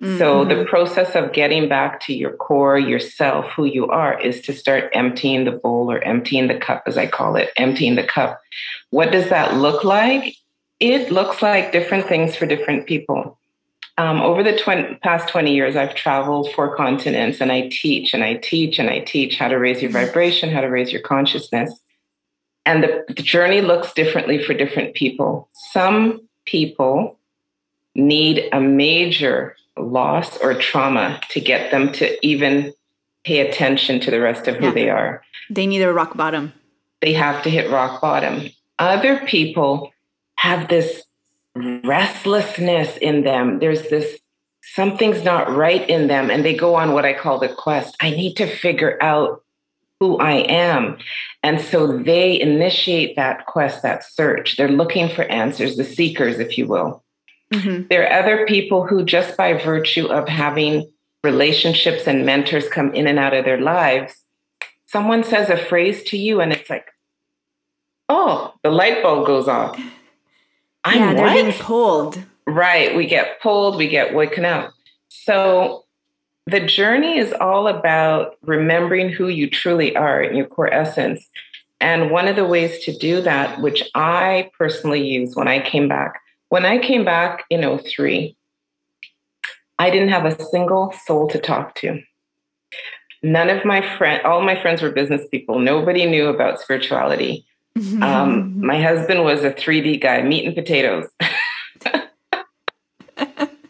Mm-hmm. 0.06 0.20
So 0.20 0.46
the 0.46 0.66
process 0.66 1.16
of 1.16 1.34
getting 1.34 1.68
back 1.68 2.00
to 2.02 2.14
your 2.14 2.34
core, 2.34 2.78
yourself, 2.78 3.52
who 3.54 3.66
you 3.66 3.88
are, 3.88 4.20
is 4.20 4.40
to 4.42 4.54
start 4.54 4.92
emptying 4.94 5.46
the 5.46 5.52
bowl 5.52 5.92
or 5.92 6.00
emptying 6.04 6.48
the 6.48 6.60
cup, 6.60 6.84
as 6.86 6.96
I 6.96 7.08
call 7.08 7.36
it, 7.38 7.50
emptying 7.58 7.96
the 7.96 8.04
cup. 8.04 8.40
What 8.92 9.12
does 9.12 9.30
that 9.30 9.56
look 9.56 9.84
like? 9.84 10.36
It 10.80 11.12
looks 11.12 11.42
like 11.42 11.72
different 11.72 12.06
things 12.06 12.36
for 12.36 12.46
different 12.46 12.86
people. 12.86 13.40
Um, 13.98 14.22
over 14.22 14.44
the 14.44 14.56
20, 14.56 14.96
past 15.02 15.28
20 15.30 15.56
years, 15.56 15.76
I've 15.76 15.96
traveled 15.96 16.52
four 16.54 16.76
continents 16.76 17.42
and 17.42 17.52
I 17.52 17.70
teach 17.72 18.14
and 18.14 18.24
I 18.24 18.36
teach 18.36 18.78
and 18.78 18.92
I 18.92 19.00
teach 19.00 19.40
how 19.40 19.48
to 19.48 19.56
raise 19.56 19.82
your 19.82 19.90
mm-hmm. 19.90 20.06
vibration, 20.06 20.52
how 20.52 20.62
to 20.62 20.68
raise 20.68 20.92
your 20.92 21.02
consciousness. 21.02 21.80
And 22.68 22.84
the, 22.84 23.06
the 23.08 23.24
journey 23.24 23.62
looks 23.62 23.92
differently 23.94 24.44
for 24.44 24.54
different 24.54 24.94
people. 24.94 25.50
Some 25.72 26.28
people 26.46 27.18
need 27.96 28.50
a 28.52 28.60
major 28.60 29.56
loss 29.78 30.38
or 30.38 30.54
trauma 30.54 31.20
to 31.30 31.40
get 31.40 31.72
them 31.72 31.92
to 31.94 32.26
even 32.26 32.74
pay 33.24 33.40
attention 33.40 34.00
to 34.00 34.12
the 34.12 34.20
rest 34.20 34.48
of 34.48 34.56
who 34.56 34.68
yeah. 34.68 34.72
they 34.72 34.90
are. 34.90 35.24
They 35.50 35.68
need 35.68 35.82
a 35.82 35.94
rock 35.94 36.16
bottom. 36.16 36.54
They 37.02 37.14
have 37.14 37.44
to 37.44 37.50
hit 37.50 37.70
rock 37.70 38.02
bottom. 38.02 38.50
Other 38.80 39.26
people 39.26 39.92
have 40.38 40.70
this 40.70 41.04
restlessness 41.56 42.98
in 42.98 43.24
them. 43.24 43.60
There's 43.60 43.90
this 43.90 44.20
something's 44.74 45.24
not 45.24 45.56
right 45.56 45.88
in 45.90 46.08
them, 46.08 46.30
and 46.30 46.44
they 46.44 46.56
go 46.56 46.76
on 46.76 46.94
what 46.94 47.06
I 47.06 47.14
call 47.14 47.40
the 47.40 47.50
quest. 47.50 47.96
I 48.02 48.10
need 48.10 48.36
to 48.36 48.48
figure 48.48 48.98
out 49.02 49.44
who 50.00 50.18
I 50.18 50.34
am. 50.34 50.98
And 51.44 51.62
so 51.62 51.98
they 51.98 52.40
initiate 52.40 53.16
that 53.16 53.46
quest, 53.46 53.84
that 53.84 54.04
search. 54.04 54.58
They're 54.58 54.68
looking 54.68 55.08
for 55.08 55.24
answers, 55.24 55.78
the 55.78 55.86
seekers, 55.86 56.40
if 56.40 56.58
you 56.58 56.68
will. 56.68 57.05
Mm-hmm. 57.56 57.88
There 57.88 58.04
are 58.04 58.20
other 58.20 58.46
people 58.46 58.86
who, 58.86 59.04
just 59.04 59.38
by 59.38 59.54
virtue 59.54 60.08
of 60.08 60.28
having 60.28 60.92
relationships 61.24 62.08
and 62.08 62.26
mentors 62.26 62.68
come 62.68 62.94
in 62.94 63.08
and 63.08 63.18
out 63.18 63.34
of 63.34 63.46
their 63.46 63.60
lives, 63.60 64.24
someone 64.86 65.24
says 65.24 65.50
a 65.50 65.58
phrase 65.58 66.04
to 66.04 66.18
you 66.18 66.42
and 66.42 66.52
it's 66.54 66.70
like, 66.70 66.88
oh, 68.10 68.54
the 68.64 68.70
light 68.70 69.02
bulb 69.02 69.26
goes 69.26 69.48
off. 69.48 69.80
I'm 70.84 71.00
yeah, 71.00 71.14
they're 71.16 71.26
what? 71.26 71.34
being 71.34 71.54
pulled. 71.54 72.24
Right. 72.46 72.96
We 72.96 73.08
get 73.08 73.42
pulled, 73.42 73.78
we 73.78 73.88
get 73.88 74.14
woken 74.14 74.46
up. 74.46 74.72
So 75.10 75.86
the 76.46 76.60
journey 76.60 77.18
is 77.18 77.34
all 77.34 77.68
about 77.68 78.36
remembering 78.44 79.10
who 79.10 79.28
you 79.28 79.50
truly 79.50 79.96
are 79.96 80.22
in 80.22 80.36
your 80.36 80.46
core 80.46 80.72
essence. 80.72 81.28
And 81.82 82.12
one 82.12 82.28
of 82.28 82.36
the 82.36 82.46
ways 82.46 82.86
to 82.86 82.96
do 82.98 83.20
that, 83.22 83.62
which 83.62 83.84
I 83.96 84.52
personally 84.58 85.06
use 85.08 85.36
when 85.36 85.48
I 85.48 85.60
came 85.60 85.88
back, 85.88 86.22
when 86.50 86.66
I 86.66 86.78
came 86.78 87.06
back 87.06 87.46
in 87.50 87.78
03, 87.78 88.36
I 89.78 89.90
didn't 89.90 90.10
have 90.10 90.26
a 90.26 90.44
single 90.46 90.94
soul 91.06 91.28
to 91.30 91.40
talk 91.40 91.76
to. 91.76 92.02
None 93.24 93.50
of 93.50 93.66
my 93.66 93.82
friends, 93.98 94.22
all 94.26 94.42
my 94.42 94.60
friends 94.62 94.82
were 94.82 94.92
business 94.92 95.28
people. 95.30 95.60
Nobody 95.60 96.06
knew 96.06 96.28
about 96.28 96.62
spirituality. 96.62 97.46
Mm-hmm. 97.78 98.04
Um, 98.04 98.66
my 98.66 98.82
husband 98.82 99.24
was 99.24 99.44
a 99.44 99.52
3D 99.52 100.02
guy, 100.02 100.22
meat 100.22 100.46
and 100.46 100.56
potatoes. 100.56 101.08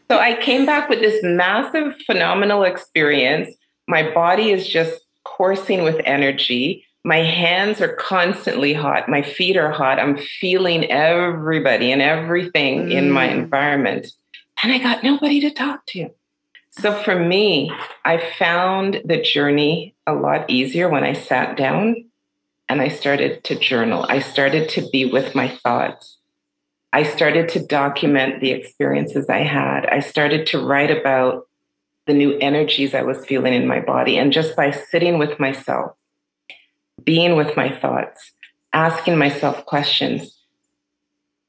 So 0.10 0.20
I 0.20 0.36
came 0.36 0.66
back 0.66 0.88
with 0.88 1.00
this 1.00 1.22
massive, 1.24 1.96
phenomenal 2.06 2.64
experience. 2.64 3.56
My 3.88 4.14
body 4.14 4.52
is 4.52 4.68
just 4.68 5.02
coursing 5.24 5.84
with 5.84 6.00
energy. 6.06 6.85
My 7.06 7.18
hands 7.18 7.82
are 7.82 7.94
constantly 7.94 8.74
hot. 8.74 9.08
My 9.08 9.22
feet 9.22 9.58
are 9.58 9.70
hot. 9.70 10.00
I'm 10.00 10.18
feeling 10.18 10.90
everybody 10.90 11.92
and 11.92 12.02
everything 12.02 12.88
mm. 12.88 12.92
in 12.92 13.12
my 13.12 13.28
mm. 13.28 13.34
environment. 13.34 14.08
And 14.64 14.72
I 14.72 14.80
got 14.80 15.04
nobody 15.04 15.40
to 15.42 15.52
talk 15.52 15.86
to. 15.88 16.10
So 16.72 16.92
for 17.04 17.18
me, 17.18 17.72
I 18.04 18.18
found 18.18 19.04
the 19.06 19.22
journey 19.22 19.94
a 20.08 20.16
lot 20.16 20.50
easier 20.50 20.90
when 20.90 21.04
I 21.04 21.14
sat 21.14 21.56
down 21.56 22.06
and 22.68 22.82
I 22.82 22.88
started 22.88 23.44
to 23.44 23.56
journal. 23.60 24.08
I 24.10 24.18
started 24.18 24.68
to 24.70 24.90
be 24.90 25.06
with 25.06 25.36
my 25.36 25.48
thoughts. 25.48 26.18
I 26.92 27.04
started 27.04 27.50
to 27.50 27.64
document 27.64 28.42
the 28.42 28.50
experiences 28.50 29.30
I 29.30 29.44
had. 29.44 29.86
I 29.86 30.00
started 30.00 30.48
to 30.48 30.66
write 30.66 30.90
about 30.90 31.48
the 32.08 32.16
new 32.16 32.36
energies 32.40 32.96
I 32.96 33.04
was 33.04 33.24
feeling 33.28 33.54
in 33.54 33.68
my 33.68 33.80
body. 33.80 34.18
And 34.18 34.34
just 34.34 34.56
by 34.56 34.72
sitting 34.72 35.20
with 35.20 35.40
myself, 35.40 35.96
being 37.06 37.36
with 37.36 37.56
my 37.56 37.70
thoughts, 37.80 38.32
asking 38.74 39.18
myself 39.18 39.66
questions, 39.66 40.38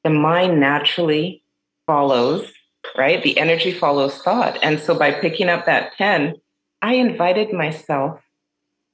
the 0.04 0.10
mind 0.10 0.60
naturally 0.60 1.42
follows, 1.86 2.52
right? 2.96 3.22
The 3.22 3.38
energy 3.38 3.72
follows 3.72 4.18
thought. 4.18 4.58
And 4.62 4.78
so 4.78 4.96
by 4.96 5.12
picking 5.12 5.48
up 5.48 5.66
that 5.66 5.94
pen, 5.98 6.36
I 6.82 6.94
invited 6.94 7.52
myself 7.52 8.20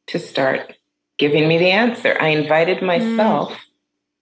to 0.07 0.19
start 0.19 0.75
giving 1.19 1.47
me 1.49 1.59
the 1.59 1.71
answer. 1.71 2.17
I 2.21 2.29
invited 2.29 2.79
mm. 2.79 2.87
myself 2.87 3.53
mm. 3.53 3.59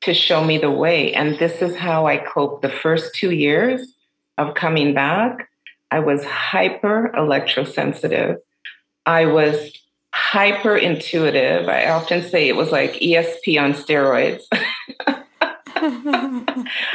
to 0.02 0.14
show 0.14 0.42
me 0.42 0.59
the 0.59 0.70
way. 0.70 1.12
And 1.14 1.38
this 1.38 1.62
is 1.62 1.76
how 1.76 2.06
I 2.06 2.16
coped 2.16 2.62
the 2.62 2.70
first 2.70 3.14
two 3.14 3.30
years 3.30 3.94
of 4.38 4.54
coming 4.54 4.94
back. 4.94 5.49
I 5.90 6.00
was 6.00 6.25
hyper 6.25 7.12
electrosensitive. 7.16 8.38
I 9.06 9.26
was 9.26 9.73
hyper 10.20 10.76
intuitive. 10.76 11.68
I 11.68 11.88
often 11.88 12.22
say 12.22 12.46
it 12.46 12.54
was 12.54 12.70
like 12.70 12.92
ESP 12.94 13.60
on 13.60 13.72
steroids. 13.72 14.42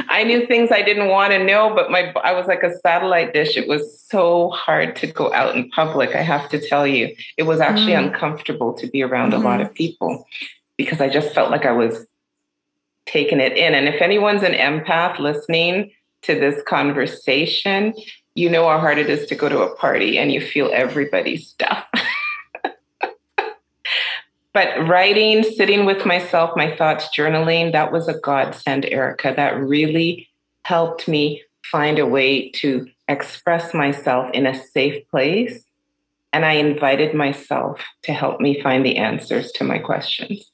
I 0.08 0.24
knew 0.24 0.46
things 0.46 0.72
I 0.72 0.84
didn't 0.84 1.10
want 1.10 1.32
to 1.32 1.44
know, 1.44 1.74
but 1.74 1.90
my 1.90 2.14
I 2.24 2.34
was 2.34 2.46
like 2.46 2.62
a 2.62 2.78
satellite 2.80 3.34
dish. 3.34 3.58
It 3.58 3.68
was 3.68 4.00
so 4.00 4.52
hard 4.52 4.96
to 4.98 5.08
go 5.08 5.34
out 5.34 5.56
in 5.56 5.70
public. 5.72 6.16
I 6.16 6.22
have 6.22 6.48
to 6.50 6.60
tell 6.60 6.86
you, 6.86 7.16
it 7.36 7.44
was 7.44 7.60
actually 7.60 7.94
mm. 7.94 8.06
uncomfortable 8.06 8.74
to 8.74 8.88
be 8.88 9.02
around 9.02 9.34
mm-hmm. 9.34 9.42
a 9.42 9.50
lot 9.50 9.60
of 9.60 9.68
mm-hmm. 9.68 9.76
people 9.76 10.28
because 10.78 11.02
I 11.02 11.10
just 11.10 11.34
felt 11.34 11.50
like 11.50 11.66
I 11.66 11.72
was 11.72 12.06
taking 13.08 13.40
it 13.40 13.54
in. 13.58 13.74
And 13.74 13.88
if 13.88 14.02
anyone's 14.02 14.44
an 14.44 14.54
empath 14.54 15.18
listening 15.18 15.92
to 16.22 16.40
this 16.40 16.62
conversation, 16.68 17.96
you 18.36 18.50
know 18.50 18.70
how 18.70 18.80
hard 18.80 19.00
it 19.00 19.10
is 19.10 19.26
to 19.28 19.36
go 19.36 19.50
to 19.50 19.62
a 19.62 19.76
party 19.76 20.20
and 20.20 20.32
you 20.32 20.42
feel 20.42 20.70
everybody's 20.72 21.48
stuff. 21.48 21.86
but 24.56 24.88
writing, 24.88 25.44
sitting 25.44 25.86
with 25.86 26.06
myself, 26.06 26.56
my 26.56 26.74
thoughts, 26.78 27.10
journaling, 27.16 27.74
that 27.74 27.92
was 27.92 28.08
a 28.08 28.18
godsend, 28.18 28.86
Erica. 28.86 29.34
That 29.36 29.60
really 29.60 30.30
helped 30.64 31.10
me 31.10 31.44
find 31.70 32.00
a 32.00 32.06
way 32.06 32.52
to 32.52 32.88
express 33.10 33.74
myself 33.74 34.32
in 34.34 34.48
a 34.48 34.56
safe 34.56 35.06
place. 35.10 35.66
And 36.32 36.46
I 36.46 36.54
invited 36.54 37.14
myself 37.14 37.82
to 38.04 38.14
help 38.14 38.40
me 38.40 38.62
find 38.62 38.86
the 38.86 38.96
answers 38.96 39.52
to 39.54 39.66
my 39.66 39.78
questions. 39.78 40.50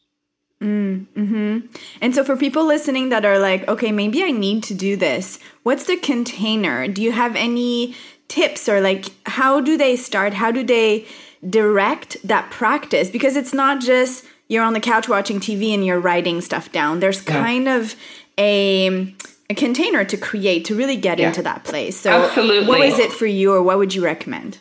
Mm, 0.63 1.05
hmm 1.13 1.59
And 2.01 2.15
so, 2.15 2.23
for 2.23 2.35
people 2.35 2.65
listening 2.65 3.09
that 3.09 3.23
are 3.23 3.37
like, 3.37 3.67
okay, 3.67 3.91
maybe 3.91 4.23
I 4.23 4.31
need 4.31 4.63
to 4.63 4.73
do 4.73 4.95
this, 4.95 5.37
what's 5.61 5.85
the 5.85 5.97
container? 5.97 6.87
Do 6.87 7.03
you 7.03 7.11
have 7.11 7.35
any 7.35 7.95
tips 8.29 8.67
or 8.67 8.81
like, 8.81 9.11
how 9.27 9.61
do 9.61 9.77
they 9.77 9.95
start? 9.95 10.33
How 10.33 10.49
do 10.49 10.63
they 10.63 11.05
direct 11.49 12.17
that 12.23 12.51
practice 12.51 13.09
because 13.09 13.35
it's 13.35 13.53
not 13.53 13.81
just 13.81 14.25
you're 14.47 14.63
on 14.63 14.73
the 14.73 14.79
couch 14.79 15.07
watching 15.07 15.39
TV 15.39 15.73
and 15.73 15.85
you're 15.85 15.99
writing 15.99 16.41
stuff 16.41 16.71
down. 16.71 16.99
There's 16.99 17.25
yeah. 17.25 17.41
kind 17.41 17.67
of 17.67 17.95
a 18.37 19.15
a 19.49 19.53
container 19.53 20.05
to 20.05 20.17
create 20.17 20.65
to 20.65 20.75
really 20.75 20.95
get 20.95 21.19
yeah. 21.19 21.27
into 21.27 21.43
that 21.43 21.63
place. 21.63 21.99
So 21.99 22.23
Absolutely. 22.23 22.67
what 22.67 22.81
is 22.81 22.99
it 22.99 23.11
for 23.11 23.25
you 23.25 23.53
or 23.53 23.61
what 23.61 23.77
would 23.77 23.93
you 23.93 24.03
recommend? 24.03 24.59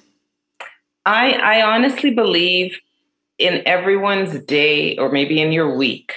I 1.04 1.32
I 1.32 1.62
honestly 1.62 2.10
believe 2.10 2.78
in 3.38 3.62
everyone's 3.66 4.38
day 4.44 4.96
or 4.96 5.10
maybe 5.10 5.40
in 5.40 5.52
your 5.52 5.76
week 5.76 6.14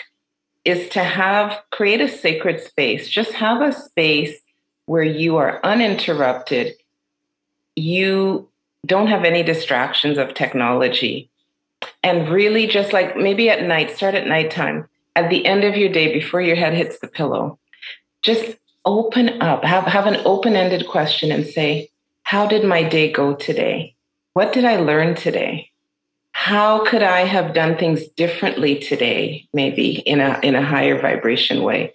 is 0.65 0.89
to 0.89 1.03
have 1.03 1.60
create 1.72 2.01
a 2.01 2.08
sacred 2.08 2.62
space. 2.62 3.10
Just 3.10 3.32
have 3.34 3.62
a 3.62 3.74
space 3.74 4.36
where 4.86 5.03
you 5.03 5.38
are 5.38 5.60
uninterrupted. 5.63 6.74
You 7.75 8.50
don't 8.86 9.08
have 9.08 9.24
any 9.24 9.44
distractions 9.44 10.18
of 10.18 10.34
technology. 10.34 11.30
And 12.02 12.30
really 12.30 12.68
just 12.68 12.94
like 12.94 13.16
maybe 13.18 13.50
at 13.50 13.63
night, 13.63 13.96
start 13.96 14.16
at 14.16 14.28
nighttime, 14.28 14.88
at 15.15 15.30
the 15.30 15.46
end 15.46 15.63
of 15.63 15.76
your 15.76 15.89
day 15.89 16.13
before 16.13 16.41
your 16.41 16.56
head 16.56 16.74
hits 16.74 17.00
the 17.00 17.08
pillow, 17.08 17.60
just 18.22 18.58
open 18.86 19.41
up, 19.41 19.63
have, 19.63 19.86
have 19.86 20.06
an 20.06 20.22
open 20.26 20.56
ended 20.56 20.88
question 20.88 21.32
and 21.32 21.46
say, 21.46 21.89
How 22.24 22.46
did 22.46 22.65
my 22.65 22.84
day 22.84 23.12
go 23.12 23.36
today? 23.36 23.96
What 24.34 24.54
did 24.54 24.65
I 24.65 24.78
learn 24.78 25.15
today? 25.15 25.69
How 26.32 26.84
could 26.86 27.04
I 27.04 27.22
have 27.22 27.54
done 27.54 27.78
things 27.78 28.08
differently 28.08 28.80
today, 28.80 29.48
maybe 29.54 30.00
in 30.00 30.19
a, 30.19 30.39
in 30.41 30.56
a 30.56 30.65
higher 30.65 31.00
vibration 31.00 31.63
way? 31.63 31.93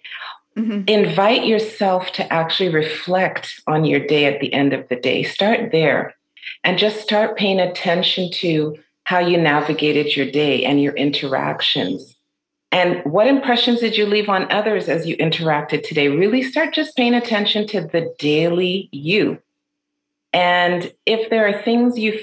Mm-hmm. 0.57 0.83
Invite 0.87 1.45
yourself 1.45 2.13
to 2.13 2.33
actually 2.33 2.69
reflect 2.69 3.61
on 3.67 3.85
your 3.85 4.01
day 4.01 4.27
at 4.27 4.41
the 4.41 4.53
end 4.53 4.73
of 4.73 4.89
the 4.89 4.97
day. 4.97 5.23
Start 5.23 5.73
there 5.73 6.15
and 6.65 6.79
just 6.79 7.01
start 7.01 7.37
paying 7.37 7.61
attention 7.61 8.31
to 8.33 8.77
how 9.05 9.19
you 9.19 9.39
navigated 9.39 10.17
your 10.17 10.31
day 10.31 10.65
and 10.65 10.83
your 10.83 10.95
interactions. 10.95 12.17
And 12.71 13.03
what 13.05 13.27
impressions 13.27 13.81
did 13.81 13.97
you 13.97 14.05
leave 14.05 14.29
on 14.29 14.51
others 14.53 14.89
as 14.89 15.07
you 15.07 15.17
interacted 15.17 15.87
today? 15.87 16.09
Really 16.09 16.43
start 16.43 16.75
just 16.75 16.95
paying 16.97 17.15
attention 17.15 17.67
to 17.69 17.81
the 17.81 18.15
daily 18.19 18.89
you. 18.93 19.39
And 20.33 20.93
if 21.07 21.31
there 21.31 21.49
are 21.49 21.63
things 21.63 21.99
you 21.99 22.21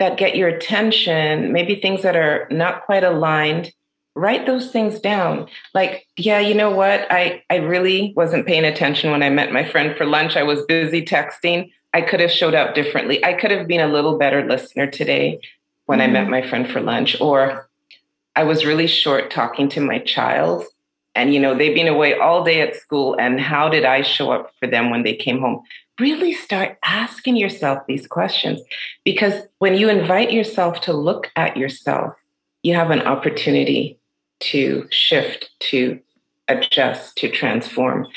that 0.00 0.18
get 0.18 0.36
your 0.36 0.48
attention, 0.48 1.52
maybe 1.52 1.76
things 1.76 2.02
that 2.02 2.16
are 2.16 2.48
not 2.50 2.84
quite 2.84 3.04
aligned, 3.04 3.72
write 4.16 4.46
those 4.46 4.70
things 4.70 4.98
down. 4.98 5.48
Like, 5.72 6.06
yeah, 6.16 6.40
you 6.40 6.54
know 6.54 6.70
what? 6.70 7.06
I 7.10 7.44
I 7.48 7.56
really 7.56 8.12
wasn't 8.16 8.46
paying 8.46 8.64
attention 8.64 9.12
when 9.12 9.22
I 9.22 9.30
met 9.30 9.52
my 9.52 9.64
friend 9.64 9.96
for 9.96 10.04
lunch. 10.04 10.36
I 10.36 10.42
was 10.42 10.64
busy 10.66 11.04
texting. 11.04 11.70
I 11.94 12.02
could 12.02 12.18
have 12.18 12.32
showed 12.32 12.54
up 12.54 12.74
differently. 12.74 13.24
I 13.24 13.34
could 13.34 13.52
have 13.52 13.68
been 13.68 13.80
a 13.80 13.88
little 13.88 14.18
better 14.18 14.44
listener 14.44 14.88
today 14.88 15.40
when 15.86 16.00
mm-hmm. 16.00 16.10
I 16.10 16.12
met 16.12 16.22
mm-hmm. 16.22 16.30
my 16.32 16.48
friend 16.48 16.68
for 16.68 16.80
lunch, 16.80 17.18
or 17.20 17.68
I 18.34 18.42
was 18.42 18.66
really 18.66 18.88
short 18.88 19.30
talking 19.30 19.68
to 19.70 19.80
my 19.80 20.00
child. 20.00 20.64
And, 21.14 21.32
you 21.32 21.38
know, 21.38 21.54
they've 21.56 21.74
been 21.74 21.86
away 21.86 22.18
all 22.18 22.42
day 22.42 22.60
at 22.60 22.74
school. 22.74 23.14
And 23.14 23.40
how 23.40 23.68
did 23.68 23.84
I 23.84 24.02
show 24.02 24.32
up 24.32 24.50
for 24.58 24.66
them 24.66 24.90
when 24.90 25.04
they 25.04 25.14
came 25.14 25.40
home? 25.40 25.62
Really 26.00 26.32
start 26.32 26.76
asking 26.84 27.36
yourself 27.36 27.86
these 27.86 28.08
questions 28.08 28.60
because 29.04 29.44
when 29.60 29.76
you 29.76 29.88
invite 29.88 30.32
yourself 30.32 30.80
to 30.82 30.92
look 30.92 31.30
at 31.36 31.56
yourself, 31.56 32.14
you 32.64 32.74
have 32.74 32.90
an 32.90 33.02
opportunity 33.02 33.96
to 34.40 34.88
shift, 34.90 35.50
to 35.60 36.00
adjust, 36.48 37.16
to 37.18 37.30
transform. 37.30 38.08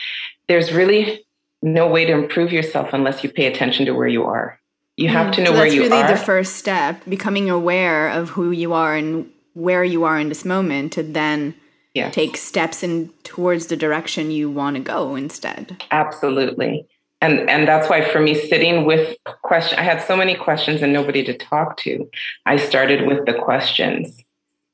There's 0.47 0.73
really 0.73 1.26
no 1.61 1.87
way 1.87 2.05
to 2.05 2.13
improve 2.13 2.51
yourself 2.51 2.89
unless 2.93 3.23
you 3.23 3.29
pay 3.29 3.45
attention 3.45 3.85
to 3.85 3.93
where 3.93 4.07
you 4.07 4.25
are. 4.25 4.59
You 4.95 5.09
have 5.09 5.27
mm, 5.27 5.35
to 5.35 5.43
know 5.43 5.51
so 5.51 5.57
where 5.57 5.67
you 5.67 5.81
really 5.81 5.85
are. 5.85 5.89
That's 5.89 6.09
really 6.09 6.19
the 6.19 6.25
first 6.25 6.55
step, 6.55 7.03
becoming 7.07 7.49
aware 7.49 8.09
of 8.09 8.29
who 8.29 8.51
you 8.51 8.73
are 8.73 8.95
and 8.95 9.29
where 9.53 9.83
you 9.83 10.03
are 10.03 10.19
in 10.19 10.29
this 10.29 10.45
moment 10.45 10.93
to 10.93 11.03
then 11.03 11.55
yes. 11.93 12.13
take 12.13 12.37
steps 12.37 12.83
in 12.83 13.09
towards 13.23 13.67
the 13.67 13.75
direction 13.75 14.31
you 14.31 14.49
want 14.49 14.75
to 14.75 14.81
go 14.81 15.15
instead. 15.15 15.83
Absolutely. 15.91 16.87
And 17.21 17.49
and 17.49 17.67
that's 17.67 17.89
why 17.89 18.07
for 18.07 18.19
me 18.19 18.35
sitting 18.35 18.85
with 18.85 19.17
question 19.41 19.79
I 19.79 19.81
had 19.81 20.03
so 20.03 20.15
many 20.15 20.35
questions 20.35 20.83
and 20.83 20.93
nobody 20.93 21.23
to 21.23 21.35
talk 21.35 21.77
to. 21.77 22.07
I 22.45 22.57
started 22.57 23.07
with 23.07 23.25
the 23.25 23.33
questions 23.33 24.23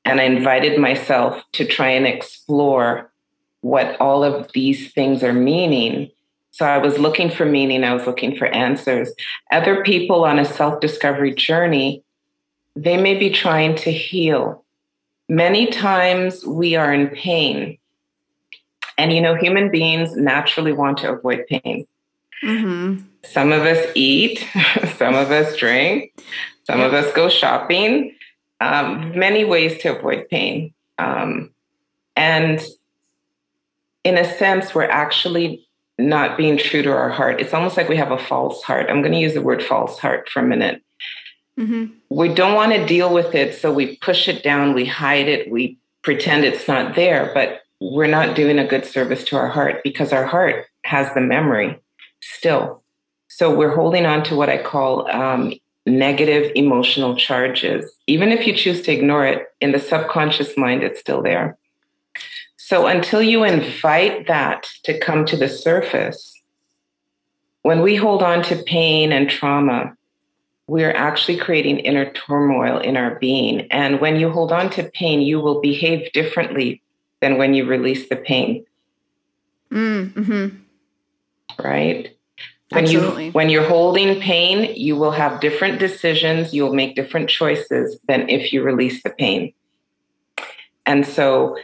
and 0.04 0.19
I 0.19 0.26
invited 0.26 0.78
myself 0.78 1.41
to 1.54 1.65
try 1.65 1.89
and 1.89 2.06
explore 2.06 3.10
what 3.62 4.00
all 4.02 4.26
of 4.26 4.52
these 4.52 4.91
things 4.91 5.24
are 5.24 5.32
meaning 5.32 6.12
so 6.54 6.68
I 6.68 6.78
was 6.78 7.00
looking 7.00 7.32
for 7.32 7.46
meaning, 7.48 7.84
I 7.84 7.96
was 7.96 8.06
looking 8.06 8.38
for 8.38 8.46
answers. 8.46 9.12
Other 9.52 9.84
people 9.84 10.24
on 10.24 10.38
a 10.38 10.46
self 10.46 10.80
discovery 10.80 11.34
journey, 11.34 12.04
they 12.76 12.96
may 12.96 13.18
be 13.18 13.32
trying 13.32 13.76
to 13.78 13.92
heal. 13.92 14.63
Many 15.28 15.66
times 15.66 16.46
we 16.46 16.76
are 16.76 16.94
in 16.94 17.08
pain. 17.08 17.80
And 19.00 19.12
you 19.12 19.20
know, 19.20 19.34
human 19.34 19.72
beings 19.72 20.16
naturally 20.16 20.74
want 20.74 21.00
to 21.00 21.13
avoid 21.13 21.48
pain. 21.48 21.88
Mm-hmm. 22.44 23.04
Some 23.24 23.52
of 23.52 23.63
us 23.63 23.92
eat, 23.96 24.48
some 24.98 25.16
of 25.16 25.32
us 25.32 25.58
drink, 25.58 26.13
some 26.66 26.82
of 26.82 26.94
us 26.94 27.12
go 27.13 27.30
shopping. 27.30 28.13
Um, 28.62 29.18
many 29.18 29.44
ways 29.44 29.82
to 29.82 29.98
avoid 29.98 30.30
pain. 30.30 30.72
Um, 31.00 31.50
and 32.16 32.63
in 34.04 34.20
a 34.20 34.38
sense, 34.38 34.76
we're 34.76 34.84
actually 34.84 35.68
not 36.00 36.38
being 36.38 36.58
true 36.58 36.82
to 36.82 36.92
our 36.92 37.10
heart. 37.10 37.40
It's 37.40 37.54
almost 37.54 37.78
like 37.78 37.90
we 37.90 37.98
have 37.98 38.12
a 38.12 38.18
false 38.18 38.64
heart. 38.64 38.90
I'm 38.90 39.02
going 39.02 39.14
to 39.14 39.20
use 39.20 39.34
the 39.34 39.42
word 39.42 39.64
false 39.64 40.00
heart 40.00 40.30
for 40.30 40.40
a 40.40 40.48
minute. 40.48 40.82
Mm-hmm. 41.60 41.94
We 42.10 42.34
don't 42.34 42.56
want 42.56 42.74
to 42.74 42.86
deal 42.86 43.14
with 43.14 43.36
it, 43.36 43.56
so 43.56 43.72
we 43.72 43.98
push 43.98 44.28
it 44.28 44.44
down, 44.44 44.74
we 44.74 44.86
hide 44.86 45.28
it, 45.28 45.52
we 45.52 45.78
pretend 46.02 46.46
it's 46.46 46.68
not 46.68 46.96
there, 46.96 47.32
but 47.34 47.62
we're 47.80 48.08
not 48.08 48.36
doing 48.36 48.60
a 48.60 48.66
good 48.66 48.86
service 48.86 49.24
to 49.26 49.36
our 49.36 49.48
heart 49.48 49.84
because 49.84 50.12
our 50.14 50.26
heart 50.26 50.66
has 50.84 51.14
the 51.14 51.22
memory 51.22 51.80
still. 52.22 52.84
So 53.28 53.56
we're 53.56 53.76
holding 53.76 54.06
on 54.06 54.24
to 54.26 54.36
what 54.36 54.50
I 54.50 54.62
call 54.62 55.10
um, 55.12 55.54
negative 55.86 56.52
emotional 56.56 57.16
charges. 57.16 57.92
Even 58.08 58.30
if 58.30 58.48
you 58.48 58.56
choose 58.56 58.82
to 58.84 58.92
ignore 58.92 59.26
it, 59.26 59.48
in 59.60 59.72
the 59.72 59.80
subconscious 59.80 60.58
mind, 60.58 60.84
it's 60.84 61.00
still 61.00 61.22
there. 61.22 61.58
So 62.65 62.88
until 62.88 63.21
you 63.21 63.43
invite 63.43 64.28
that 64.28 64.69
to 64.84 64.97
come 64.97 65.26
to 65.26 65.36
the 65.36 65.49
surface, 65.49 66.34
when 67.62 67.82
we 67.82 67.97
hold 67.97 68.23
on 68.23 68.41
to 68.43 68.56
pain 68.56 69.12
and 69.12 69.30
trauma, 69.30 69.97
we're 70.67 70.93
actually 70.93 71.39
creating 71.39 71.80
inner 71.80 72.10
turmoil 72.13 72.78
in 72.78 72.95
our 72.95 73.19
being. 73.19 73.67
And 73.69 73.99
when 73.99 74.17
you 74.17 74.30
hold 74.30 74.54
on 74.54 74.69
to 74.71 74.89
pain, 74.91 75.19
you 75.19 75.41
will 75.41 75.60
behave 75.60 76.10
differently 76.13 76.82
than 77.19 77.38
when 77.38 77.54
you 77.54 77.65
release 77.65 78.08
the 78.08 78.15
pain. 78.15 78.65
Mm, 79.69 80.26
hmm 80.26 80.47
Right? 81.62 82.15
When 82.69 82.86
Absolutely. 82.86 83.26
you 83.26 83.32
when 83.34 83.49
you're 83.49 83.67
holding 83.67 84.21
pain, 84.21 84.73
you 84.73 84.95
will 84.95 85.12
have 85.12 85.41
different 85.41 85.80
decisions, 85.80 86.54
you'll 86.54 86.73
make 86.73 86.95
different 86.95 87.30
choices 87.30 87.99
than 88.08 88.30
if 88.30 88.54
you 88.54 88.63
release 88.63 89.04
the 89.04 89.10
pain. 89.10 89.54
And 90.86 91.06
so 91.06 91.58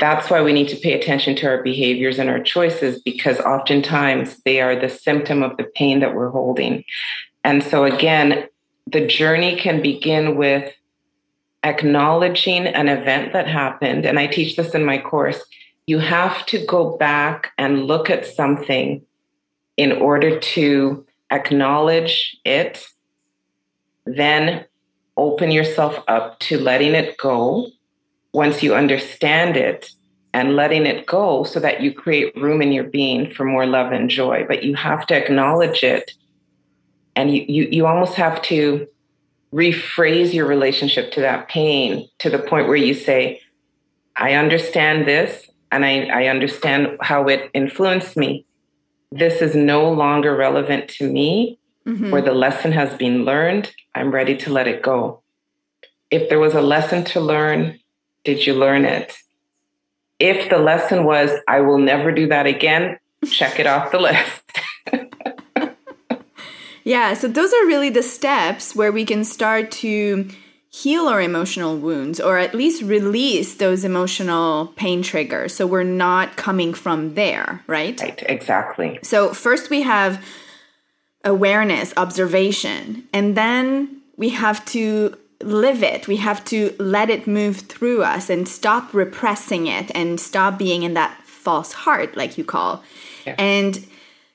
that's 0.00 0.30
why 0.30 0.40
we 0.40 0.52
need 0.52 0.68
to 0.68 0.76
pay 0.76 0.94
attention 0.94 1.36
to 1.36 1.46
our 1.46 1.62
behaviors 1.62 2.18
and 2.18 2.30
our 2.30 2.42
choices 2.42 3.00
because 3.02 3.38
oftentimes 3.40 4.40
they 4.44 4.60
are 4.60 4.74
the 4.74 4.88
symptom 4.88 5.42
of 5.42 5.56
the 5.58 5.64
pain 5.64 6.00
that 6.00 6.14
we're 6.14 6.30
holding. 6.30 6.84
And 7.44 7.62
so, 7.62 7.84
again, 7.84 8.48
the 8.86 9.06
journey 9.06 9.56
can 9.56 9.82
begin 9.82 10.36
with 10.36 10.72
acknowledging 11.62 12.66
an 12.66 12.88
event 12.88 13.34
that 13.34 13.46
happened. 13.46 14.06
And 14.06 14.18
I 14.18 14.26
teach 14.26 14.56
this 14.56 14.74
in 14.74 14.84
my 14.84 14.98
course. 14.98 15.42
You 15.86 15.98
have 15.98 16.46
to 16.46 16.64
go 16.64 16.96
back 16.96 17.52
and 17.58 17.84
look 17.84 18.08
at 18.08 18.24
something 18.24 19.02
in 19.76 19.92
order 19.92 20.40
to 20.40 21.06
acknowledge 21.30 22.38
it, 22.44 22.86
then 24.06 24.64
open 25.16 25.50
yourself 25.50 26.02
up 26.08 26.38
to 26.40 26.58
letting 26.58 26.94
it 26.94 27.16
go 27.18 27.66
once 28.32 28.62
you 28.62 28.74
understand 28.74 29.56
it 29.56 29.90
and 30.32 30.54
letting 30.54 30.86
it 30.86 31.06
go 31.06 31.42
so 31.44 31.58
that 31.60 31.80
you 31.80 31.92
create 31.92 32.36
room 32.36 32.62
in 32.62 32.72
your 32.72 32.84
being 32.84 33.32
for 33.34 33.44
more 33.44 33.66
love 33.66 33.92
and 33.92 34.08
joy. 34.08 34.44
But 34.46 34.62
you 34.62 34.74
have 34.74 35.06
to 35.08 35.16
acknowledge 35.16 35.82
it 35.82 36.12
and 37.16 37.34
you, 37.34 37.44
you, 37.48 37.68
you 37.70 37.86
almost 37.86 38.14
have 38.14 38.40
to 38.42 38.86
rephrase 39.52 40.32
your 40.32 40.46
relationship 40.46 41.10
to 41.12 41.20
that 41.20 41.48
pain 41.48 42.08
to 42.20 42.30
the 42.30 42.38
point 42.38 42.68
where 42.68 42.76
you 42.76 42.94
say, 42.94 43.40
I 44.16 44.34
understand 44.34 45.08
this 45.08 45.50
and 45.72 45.84
I, 45.84 46.04
I 46.04 46.26
understand 46.28 46.98
how 47.00 47.26
it 47.26 47.50
influenced 47.52 48.16
me. 48.16 48.46
This 49.10 49.42
is 49.42 49.56
no 49.56 49.90
longer 49.90 50.36
relevant 50.36 50.88
to 50.98 51.10
me, 51.10 51.58
Mm-hmm. 51.88 52.10
where 52.10 52.20
the 52.20 52.34
lesson 52.34 52.72
has 52.72 52.94
been 52.98 53.24
learned. 53.24 53.72
I'm 53.94 54.10
ready 54.10 54.36
to 54.36 54.52
let 54.52 54.68
it 54.68 54.82
go. 54.82 55.22
If 56.10 56.28
there 56.28 56.38
was 56.38 56.54
a 56.54 56.60
lesson 56.60 57.04
to 57.06 57.20
learn, 57.20 57.80
did 58.24 58.46
you 58.46 58.54
learn 58.54 58.84
it? 58.84 59.16
If 60.18 60.50
the 60.50 60.58
lesson 60.58 61.04
was, 61.04 61.30
I 61.48 61.60
will 61.62 61.78
never 61.78 62.12
do 62.12 62.28
that 62.28 62.46
again, 62.46 62.98
check 63.30 63.58
it 63.58 63.66
off 63.66 63.90
the 63.90 64.00
list. 64.00 64.42
Yeah, 66.84 67.14
so 67.14 67.28
those 67.28 67.52
are 67.52 67.66
really 67.66 67.90
the 67.90 68.02
steps 68.02 68.74
where 68.74 68.92
we 68.92 69.04
can 69.04 69.24
start 69.24 69.70
to 69.72 70.28
heal 70.70 71.08
our 71.08 71.20
emotional 71.20 71.76
wounds 71.76 72.20
or 72.20 72.38
at 72.38 72.54
least 72.54 72.82
release 72.82 73.54
those 73.54 73.84
emotional 73.84 74.68
pain 74.76 75.02
triggers 75.02 75.52
so 75.52 75.66
we're 75.66 75.82
not 75.82 76.36
coming 76.36 76.72
from 76.72 77.14
there, 77.14 77.62
right? 77.66 78.00
Right, 78.00 78.22
exactly. 78.26 78.98
So, 79.02 79.34
first 79.34 79.68
we 79.68 79.82
have 79.82 80.24
awareness, 81.24 81.92
observation, 81.96 83.08
and 83.12 83.36
then 83.36 84.00
we 84.16 84.30
have 84.30 84.64
to 84.66 85.18
live 85.42 85.82
it. 85.82 86.06
We 86.06 86.16
have 86.16 86.44
to 86.46 86.74
let 86.78 87.10
it 87.10 87.26
move 87.26 87.58
through 87.60 88.02
us 88.02 88.30
and 88.30 88.48
stop 88.48 88.92
repressing 88.92 89.66
it 89.66 89.90
and 89.94 90.20
stop 90.20 90.58
being 90.58 90.82
in 90.82 90.94
that 90.94 91.22
false 91.24 91.72
heart, 91.72 92.16
like 92.16 92.36
you 92.36 92.44
call. 92.44 92.82
Yeah. 93.26 93.34
And 93.38 93.86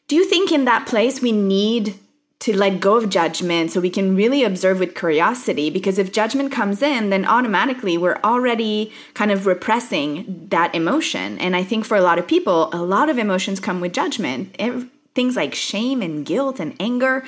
do 0.07 0.15
you 0.15 0.25
think 0.25 0.51
in 0.51 0.65
that 0.65 0.87
place 0.87 1.21
we 1.21 1.31
need 1.31 1.95
to 2.39 2.55
let 2.55 2.79
go 2.79 2.97
of 2.97 3.09
judgment 3.09 3.71
so 3.71 3.79
we 3.79 3.89
can 3.89 4.15
really 4.15 4.43
observe 4.43 4.79
with 4.79 4.95
curiosity? 4.95 5.69
Because 5.69 5.97
if 5.97 6.11
judgment 6.11 6.51
comes 6.51 6.81
in, 6.81 7.09
then 7.09 7.25
automatically 7.25 7.97
we're 7.97 8.19
already 8.23 8.91
kind 9.13 9.31
of 9.31 9.45
repressing 9.45 10.47
that 10.49 10.75
emotion. 10.75 11.39
And 11.39 11.55
I 11.55 11.63
think 11.63 11.85
for 11.85 11.97
a 11.97 12.01
lot 12.01 12.19
of 12.19 12.27
people, 12.27 12.69
a 12.73 12.81
lot 12.81 13.09
of 13.09 13.17
emotions 13.17 13.59
come 13.59 13.79
with 13.81 13.93
judgment. 13.93 14.55
Ev- 14.59 14.89
Things 15.15 15.37
like 15.37 15.55
shame 15.55 16.01
and 16.01 16.25
guilt 16.25 16.59
and 16.59 16.75
anger, 16.77 17.23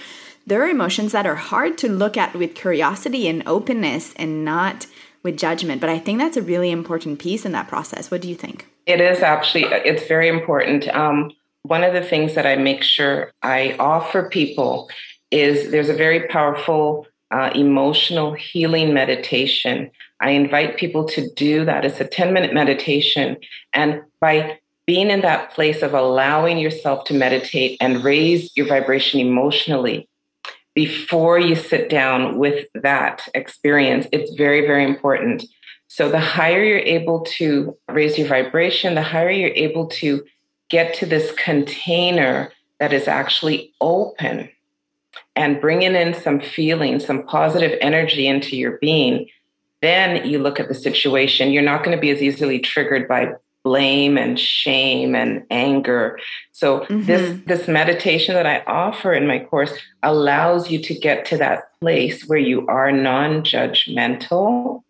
there 0.47 0.63
are 0.63 0.69
emotions 0.69 1.11
that 1.11 1.27
are 1.27 1.35
hard 1.35 1.77
to 1.77 1.91
look 1.91 2.15
at 2.15 2.33
with 2.33 2.55
curiosity 2.55 3.27
and 3.27 3.45
openness 3.45 4.13
and 4.15 4.45
not 4.45 4.87
with 5.21 5.37
judgment. 5.37 5.81
But 5.81 5.89
I 5.89 5.99
think 5.99 6.19
that's 6.19 6.37
a 6.37 6.41
really 6.41 6.71
important 6.71 7.19
piece 7.19 7.45
in 7.45 7.51
that 7.51 7.67
process. 7.67 8.09
What 8.09 8.21
do 8.21 8.29
you 8.29 8.35
think? 8.35 8.65
It 8.85 9.01
is 9.01 9.19
actually, 9.19 9.65
it's 9.65 10.07
very 10.07 10.29
important. 10.29 10.87
Um, 10.87 11.33
one 11.63 11.83
of 11.83 11.91
the 11.91 12.01
things 12.01 12.33
that 12.35 12.47
I 12.47 12.55
make 12.55 12.81
sure 12.81 13.33
I 13.43 13.75
offer 13.77 14.29
people 14.29 14.89
is 15.31 15.69
there's 15.69 15.89
a 15.89 15.93
very 15.93 16.29
powerful 16.29 17.05
uh, 17.29 17.51
emotional 17.53 18.31
healing 18.33 18.93
meditation. 18.93 19.91
I 20.21 20.29
invite 20.29 20.77
people 20.77 21.03
to 21.09 21.29
do 21.33 21.65
that. 21.65 21.83
It's 21.83 21.99
a 21.99 22.07
10 22.07 22.33
minute 22.33 22.53
meditation. 22.53 23.35
And 23.73 24.01
by 24.21 24.59
being 24.85 25.09
in 25.09 25.19
that 25.21 25.51
place 25.51 25.81
of 25.81 25.93
allowing 25.93 26.57
yourself 26.57 27.03
to 27.03 27.13
meditate 27.13 27.75
and 27.81 28.01
raise 28.01 28.55
your 28.55 28.65
vibration 28.65 29.19
emotionally 29.19 30.07
before 30.77 31.39
you 31.39 31.55
sit 31.55 31.89
down 31.89 32.37
with 32.37 32.67
that 32.75 33.27
experience, 33.33 34.05
it's 34.11 34.35
very, 34.35 34.61
very 34.61 34.83
important. 34.83 35.43
So, 35.87 36.07
the 36.07 36.19
higher 36.19 36.63
you're 36.63 36.77
able 36.77 37.21
to 37.37 37.75
raise 37.89 38.15
your 38.15 38.27
vibration, 38.27 38.93
the 38.93 39.01
higher 39.01 39.31
you're 39.31 39.49
able 39.55 39.87
to 40.01 40.23
get 40.69 40.93
to 40.97 41.07
this 41.07 41.31
container 41.31 42.51
that 42.79 42.93
is 42.93 43.07
actually 43.07 43.73
open 43.81 44.51
and 45.35 45.59
bringing 45.59 45.95
in 45.95 46.13
some 46.13 46.39
feeling, 46.39 46.99
some 46.99 47.23
positive 47.23 47.75
energy 47.81 48.27
into 48.27 48.55
your 48.55 48.77
being, 48.77 49.27
then 49.81 50.29
you 50.29 50.37
look 50.37 50.59
at 50.59 50.67
the 50.67 50.75
situation. 50.75 51.51
You're 51.51 51.63
not 51.63 51.83
going 51.83 51.97
to 51.97 52.01
be 52.01 52.11
as 52.11 52.21
easily 52.21 52.59
triggered 52.59 53.07
by 53.07 53.33
blame 53.67 54.17
and 54.17 54.39
shame 54.39 55.13
and 55.13 55.45
anger. 55.51 56.17
So 56.53 56.81
mm-hmm. 56.81 57.03
this 57.03 57.41
this 57.45 57.67
meditation 57.67 58.33
that 58.35 58.45
I 58.45 58.63
offer 58.65 59.11
in 59.13 59.27
my 59.27 59.39
course 59.39 59.73
allows 60.03 60.71
you 60.71 60.79
to 60.83 60.93
get 60.93 61.25
to 61.25 61.37
that 61.37 61.77
place 61.81 62.25
where 62.27 62.39
you 62.39 62.65
are 62.67 62.91
non-judgmental 62.93 64.83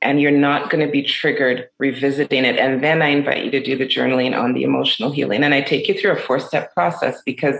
and 0.00 0.20
you're 0.20 0.30
not 0.30 0.70
going 0.70 0.84
to 0.86 0.92
be 0.92 1.02
triggered 1.02 1.68
revisiting 1.78 2.44
it. 2.44 2.58
And 2.58 2.82
then 2.82 3.02
I 3.02 3.08
invite 3.08 3.44
you 3.44 3.50
to 3.50 3.62
do 3.62 3.76
the 3.76 3.86
journaling 3.86 4.38
on 4.38 4.52
the 4.54 4.62
emotional 4.62 5.10
healing. 5.10 5.42
And 5.42 5.54
I 5.54 5.62
take 5.62 5.88
you 5.88 5.94
through 5.94 6.12
a 6.12 6.20
four 6.20 6.38
step 6.38 6.72
process 6.74 7.22
because 7.26 7.56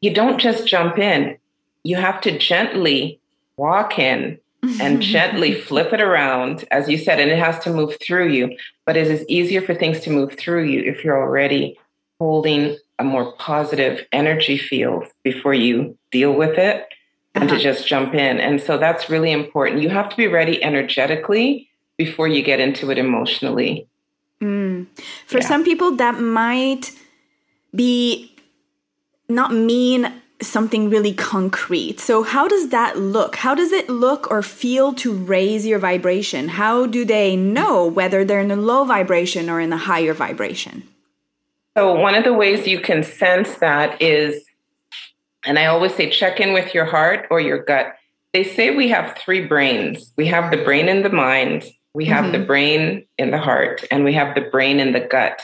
you 0.00 0.12
don't 0.12 0.40
just 0.40 0.66
jump 0.66 0.98
in, 0.98 1.38
you 1.84 1.96
have 1.96 2.20
to 2.22 2.36
gently 2.36 3.20
walk 3.56 4.00
in 4.00 4.38
and 4.80 5.00
gently 5.14 5.54
flip 5.54 5.92
it 5.92 6.00
around, 6.00 6.64
as 6.72 6.88
you 6.88 6.98
said, 6.98 7.20
and 7.20 7.30
it 7.30 7.38
has 7.38 7.58
to 7.60 7.72
move 7.72 7.96
through 8.04 8.28
you. 8.28 8.56
But 8.84 8.96
it 8.96 9.06
is 9.08 9.24
easier 9.28 9.62
for 9.62 9.74
things 9.74 10.00
to 10.00 10.10
move 10.10 10.36
through 10.36 10.64
you 10.64 10.82
if 10.82 11.04
you're 11.04 11.20
already 11.20 11.78
holding 12.18 12.76
a 12.98 13.04
more 13.04 13.32
positive 13.32 14.06
energy 14.12 14.58
field 14.58 15.04
before 15.22 15.54
you 15.54 15.96
deal 16.10 16.32
with 16.32 16.58
it 16.58 16.88
and 17.34 17.44
uh-huh. 17.44 17.56
to 17.56 17.62
just 17.62 17.86
jump 17.86 18.14
in. 18.14 18.38
And 18.40 18.60
so 18.60 18.78
that's 18.78 19.10
really 19.10 19.32
important. 19.32 19.82
You 19.82 19.88
have 19.88 20.08
to 20.08 20.16
be 20.16 20.26
ready 20.26 20.62
energetically 20.62 21.68
before 21.96 22.28
you 22.28 22.42
get 22.42 22.60
into 22.60 22.90
it 22.90 22.98
emotionally. 22.98 23.86
Mm. 24.40 24.86
For 25.26 25.38
yeah. 25.38 25.46
some 25.46 25.64
people, 25.64 25.96
that 25.96 26.20
might 26.20 26.92
be 27.74 28.34
not 29.28 29.52
mean 29.52 30.12
something 30.46 30.90
really 30.90 31.12
concrete. 31.12 32.00
So, 32.00 32.22
how 32.22 32.48
does 32.48 32.68
that 32.70 32.98
look? 32.98 33.36
How 33.36 33.54
does 33.54 33.72
it 33.72 33.88
look 33.88 34.30
or 34.30 34.42
feel 34.42 34.92
to 34.94 35.12
raise 35.12 35.66
your 35.66 35.78
vibration? 35.78 36.48
How 36.48 36.86
do 36.86 37.04
they 37.04 37.36
know 37.36 37.86
whether 37.86 38.24
they're 38.24 38.40
in 38.40 38.50
a 38.50 38.56
low 38.56 38.84
vibration 38.84 39.48
or 39.48 39.60
in 39.60 39.72
a 39.72 39.76
higher 39.76 40.14
vibration? 40.14 40.84
So, 41.76 41.94
one 41.94 42.14
of 42.14 42.24
the 42.24 42.34
ways 42.34 42.66
you 42.66 42.80
can 42.80 43.02
sense 43.02 43.54
that 43.56 44.00
is, 44.02 44.44
and 45.44 45.58
I 45.58 45.66
always 45.66 45.94
say, 45.94 46.10
check 46.10 46.40
in 46.40 46.52
with 46.52 46.74
your 46.74 46.84
heart 46.84 47.26
or 47.30 47.40
your 47.40 47.62
gut. 47.62 47.94
They 48.32 48.44
say 48.44 48.74
we 48.74 48.88
have 48.88 49.16
three 49.18 49.46
brains 49.46 50.12
we 50.16 50.26
have 50.26 50.50
the 50.50 50.64
brain 50.64 50.88
in 50.88 51.02
the 51.02 51.10
mind, 51.10 51.64
we 51.94 52.06
have 52.06 52.24
mm-hmm. 52.24 52.32
the 52.32 52.46
brain 52.46 53.06
in 53.18 53.30
the 53.30 53.38
heart, 53.38 53.84
and 53.90 54.04
we 54.04 54.14
have 54.14 54.34
the 54.34 54.40
brain 54.40 54.80
in 54.80 54.92
the 54.92 55.00
gut. 55.00 55.42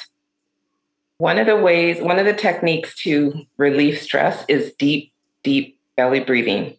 One 1.18 1.38
of 1.38 1.46
the 1.46 1.56
ways, 1.56 2.00
one 2.00 2.20
of 2.20 2.26
the 2.26 2.32
techniques 2.32 2.94
to 3.02 3.44
relieve 3.56 3.98
stress 3.98 4.44
is 4.48 4.72
deep, 4.74 5.12
deep 5.42 5.76
belly 5.96 6.20
breathing. 6.20 6.76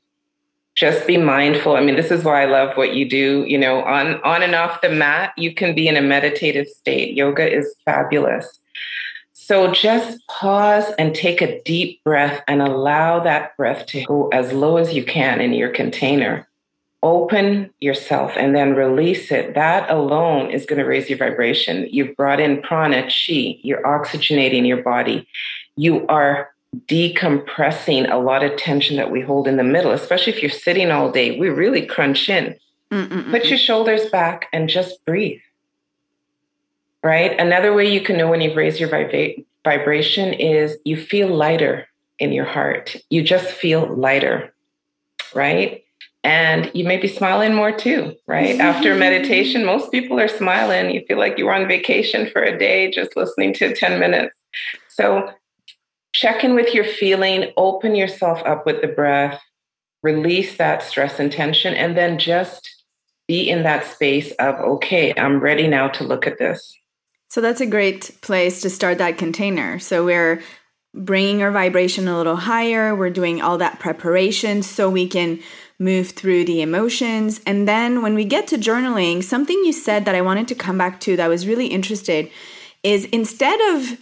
Just 0.76 1.06
be 1.06 1.18
mindful. 1.18 1.76
I 1.76 1.82
mean, 1.82 1.98
this 1.98 2.10
is 2.10 2.24
why 2.24 2.44
I 2.44 2.46
love 2.46 2.78
what 2.78 2.94
you 2.94 3.10
do. 3.10 3.44
You 3.46 3.58
know, 3.58 3.84
on 3.84 4.22
on 4.24 4.42
and 4.42 4.56
off 4.56 4.80
the 4.80 4.90
mat, 4.90 5.34
you 5.36 5.54
can 5.54 5.76
be 5.76 5.90
in 5.90 5.98
a 5.98 6.02
meditative 6.02 6.68
state. 6.68 7.16
Yoga 7.16 7.54
is 7.54 7.76
fabulous. 7.84 8.60
So 9.34 9.74
just 9.74 10.26
pause 10.28 10.86
and 10.98 11.14
take 11.14 11.42
a 11.42 11.62
deep 11.64 12.02
breath 12.06 12.42
and 12.48 12.62
allow 12.62 13.20
that 13.20 13.58
breath 13.58 13.88
to 13.88 14.06
go 14.06 14.30
as 14.30 14.54
low 14.54 14.78
as 14.78 14.94
you 14.94 15.04
can 15.04 15.42
in 15.42 15.54
your 15.54 15.70
container 15.70 16.49
open 17.02 17.70
yourself 17.80 18.34
and 18.36 18.56
then 18.56 18.76
release 18.76 19.32
it, 19.32 19.56
that 19.56 19.90
alone 19.90 20.52
is 20.52 20.66
going 20.66 20.80
to 20.80 20.86
raise 20.86 21.10
your 21.10 21.18
vibration. 21.18 21.88
You've 21.90 22.16
brought 22.16 22.40
in 22.40 22.62
prana, 22.62 23.04
chi, 23.04 23.58
you're 23.62 23.84
oxygenating 23.84 24.68
your 24.68 24.84
body. 24.84 25.28
You 25.78 26.06
are 26.08 26.50
decompressing 26.88 28.12
a 28.12 28.18
lot 28.18 28.44
of 28.44 28.58
tension 28.58 28.98
that 28.98 29.12
we 29.12 29.22
hold 29.22 29.48
in 29.48 29.58
the 29.58 29.64
middle, 29.64 29.92
especially 29.92 30.34
if 30.34 30.42
you're 30.42 30.52
sitting 30.52 30.92
all 30.92 31.12
day. 31.12 31.40
We 31.40 31.50
really 31.50 31.86
crunch 31.86 32.30
in. 32.30 32.56
Mm-mm-mm. 32.92 33.32
Put 33.32 33.46
your 33.46 33.58
shoulders 33.58 34.10
back 34.10 34.48
and 34.52 34.70
just 34.70 35.04
breathe. 35.06 35.42
Right? 37.02 37.40
Another 37.40 37.74
way 37.74 37.92
you 37.92 38.02
can 38.02 38.18
know 38.18 38.30
when 38.30 38.42
you've 38.42 38.58
raised 38.58 38.80
your 38.80 38.90
vibra- 38.90 39.44
vibration 39.64 40.34
is 40.34 40.78
you 40.84 40.98
feel 40.98 41.30
lighter 41.30 41.88
in 42.20 42.34
your 42.34 42.46
heart. 42.46 42.98
You 43.10 43.24
just 43.24 43.48
feel 43.48 43.88
lighter. 43.96 44.54
Right? 45.34 45.86
And 46.24 46.70
you 46.74 46.84
may 46.84 46.98
be 46.98 47.08
smiling 47.08 47.54
more 47.54 47.72
too, 47.72 48.16
right? 48.28 48.60
After 48.60 48.94
meditation, 48.98 49.66
most 49.66 49.92
people 49.92 50.20
are 50.20 50.28
smiling. 50.28 50.92
You 50.92 51.04
feel 51.08 51.18
like 51.18 51.38
you 51.38 51.46
were 51.46 51.54
on 51.54 51.68
vacation 51.68 52.30
for 52.30 52.42
a 52.44 52.58
day 52.58 52.92
just 52.92 53.16
listening 53.16 53.54
to 53.56 53.74
10 53.74 54.00
minutes. 54.00 54.36
So 54.90 55.32
check 56.14 56.44
in 56.44 56.56
with 56.56 56.74
your 56.74 56.84
feeling, 56.84 57.52
open 57.56 57.96
yourself 57.96 58.42
up 58.46 58.66
with 58.66 58.82
the 58.82 58.88
breath, 58.88 59.42
release 60.04 60.58
that 60.58 60.84
stress 60.84 61.20
and 61.20 61.32
tension, 61.32 61.74
and 61.74 61.96
then 61.96 62.20
just 62.20 62.70
be 63.28 63.50
in 63.50 63.64
that 63.64 63.86
space 63.86 64.32
of, 64.40 64.56
okay, 64.56 65.14
I'm 65.16 65.40
ready 65.40 65.68
now 65.68 65.88
to 65.90 66.04
look 66.04 66.26
at 66.26 66.40
this. 66.40 66.76
So 67.30 67.42
that's 67.42 67.62
a 67.62 67.68
great 67.68 68.20
place 68.22 68.62
to 68.62 68.70
start 68.70 68.98
that 68.98 69.20
container. 69.20 69.78
So 69.78 70.04
we're 70.04 70.42
bringing 70.96 71.44
our 71.44 71.52
vibration 71.52 72.08
a 72.08 72.18
little 72.18 72.36
higher, 72.36 72.96
we're 72.96 73.12
doing 73.12 73.40
all 73.40 73.60
that 73.60 73.80
preparation 73.80 74.64
so 74.64 74.90
we 74.90 75.08
can 75.08 75.40
move 75.80 76.12
through 76.12 76.44
the 76.44 76.62
emotions. 76.62 77.40
And 77.46 77.68
then 77.68 78.02
when 78.02 78.14
we 78.14 78.26
get 78.26 78.48
to 78.48 78.58
journaling, 78.58 79.24
something 79.24 79.58
you 79.64 79.72
said 79.72 80.06
that 80.06 80.16
I 80.16 80.22
wanted 80.22 80.48
to 80.50 80.56
come 80.56 80.78
back 80.78 81.00
to 81.02 81.16
that 81.16 81.30
was 81.30 81.48
really 81.48 81.68
interested 81.68 82.30
is 82.84 83.06
instead 83.06 83.60
of 83.74 83.98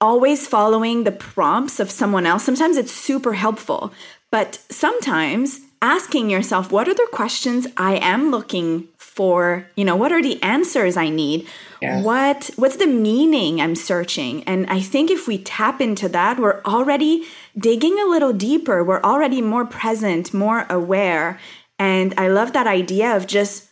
always 0.00 0.46
following 0.46 1.04
the 1.04 1.12
prompts 1.12 1.80
of 1.80 1.90
someone 1.90 2.26
else, 2.26 2.44
sometimes 2.44 2.76
it's 2.76 2.92
super 2.92 3.32
helpful. 3.32 3.92
But 4.30 4.60
sometimes 4.70 5.60
asking 5.80 6.30
yourself, 6.30 6.70
what 6.70 6.88
are 6.88 6.94
the 6.94 7.08
questions 7.12 7.66
I 7.76 7.96
am 7.96 8.30
looking 8.30 8.88
for? 8.96 9.66
You 9.76 9.84
know, 9.84 9.96
what 9.96 10.12
are 10.12 10.22
the 10.22 10.42
answers 10.42 10.96
I 10.96 11.08
need? 11.08 11.46
Yes. 11.82 12.04
What 12.04 12.50
what's 12.54 12.76
the 12.76 12.86
meaning 12.86 13.60
I'm 13.60 13.74
searching? 13.74 14.44
And 14.44 14.70
I 14.70 14.80
think 14.80 15.10
if 15.10 15.26
we 15.26 15.38
tap 15.38 15.80
into 15.80 16.08
that, 16.10 16.38
we're 16.38 16.62
already 16.62 17.24
digging 17.58 17.98
a 17.98 18.06
little 18.06 18.32
deeper. 18.32 18.84
We're 18.84 19.02
already 19.02 19.42
more 19.42 19.66
present, 19.66 20.32
more 20.32 20.64
aware. 20.70 21.40
And 21.80 22.14
I 22.16 22.28
love 22.28 22.52
that 22.52 22.68
idea 22.68 23.16
of 23.16 23.26
just 23.26 23.68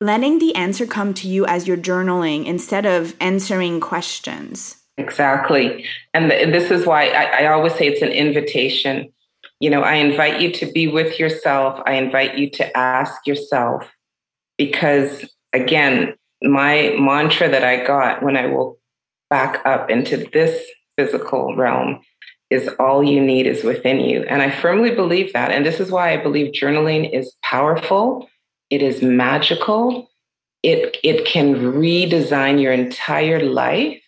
letting 0.00 0.38
the 0.38 0.54
answer 0.54 0.86
come 0.86 1.12
to 1.14 1.28
you 1.28 1.44
as 1.44 1.66
you're 1.66 1.76
journaling 1.76 2.46
instead 2.46 2.86
of 2.86 3.16
answering 3.20 3.80
questions. 3.80 4.76
Exactly. 4.96 5.84
And, 6.14 6.30
this 6.30 6.70
is 6.70 6.86
why 6.86 7.08
I, 7.08 7.42
I 7.42 7.46
always 7.52 7.74
say 7.74 7.88
it's 7.88 8.02
an 8.02 8.12
invitation. 8.12 9.12
You 9.58 9.70
know, 9.70 9.82
I 9.82 9.94
invite 9.94 10.40
you 10.40 10.52
to 10.52 10.70
be 10.72 10.86
with 10.86 11.18
yourself. 11.18 11.82
I 11.84 11.94
invite 11.94 12.38
you 12.38 12.48
to 12.50 12.76
ask 12.76 13.26
yourself, 13.26 13.90
because 14.56 15.24
again, 15.52 16.14
my 16.42 16.96
mantra 16.98 17.48
that 17.48 17.64
I 17.64 17.84
got 17.84 18.22
when 18.22 18.36
I 18.36 18.46
woke 18.46 18.78
back 19.28 19.64
up 19.64 19.90
into 19.90 20.16
this 20.32 20.64
physical 20.96 21.56
realm 21.56 22.00
is 22.50 22.68
all 22.80 23.04
you 23.04 23.20
need 23.20 23.46
is 23.46 23.62
within 23.62 24.00
you. 24.00 24.24
And 24.24 24.42
I 24.42 24.50
firmly 24.50 24.90
believe 24.90 25.32
that. 25.32 25.52
And 25.52 25.64
this 25.64 25.78
is 25.78 25.90
why 25.90 26.12
I 26.12 26.16
believe 26.16 26.52
journaling 26.52 27.12
is 27.12 27.34
powerful, 27.42 28.28
it 28.70 28.82
is 28.82 29.02
magical, 29.02 30.10
it, 30.62 30.96
it 31.02 31.24
can 31.24 31.54
redesign 31.54 32.60
your 32.60 32.72
entire 32.72 33.42
life 33.42 34.02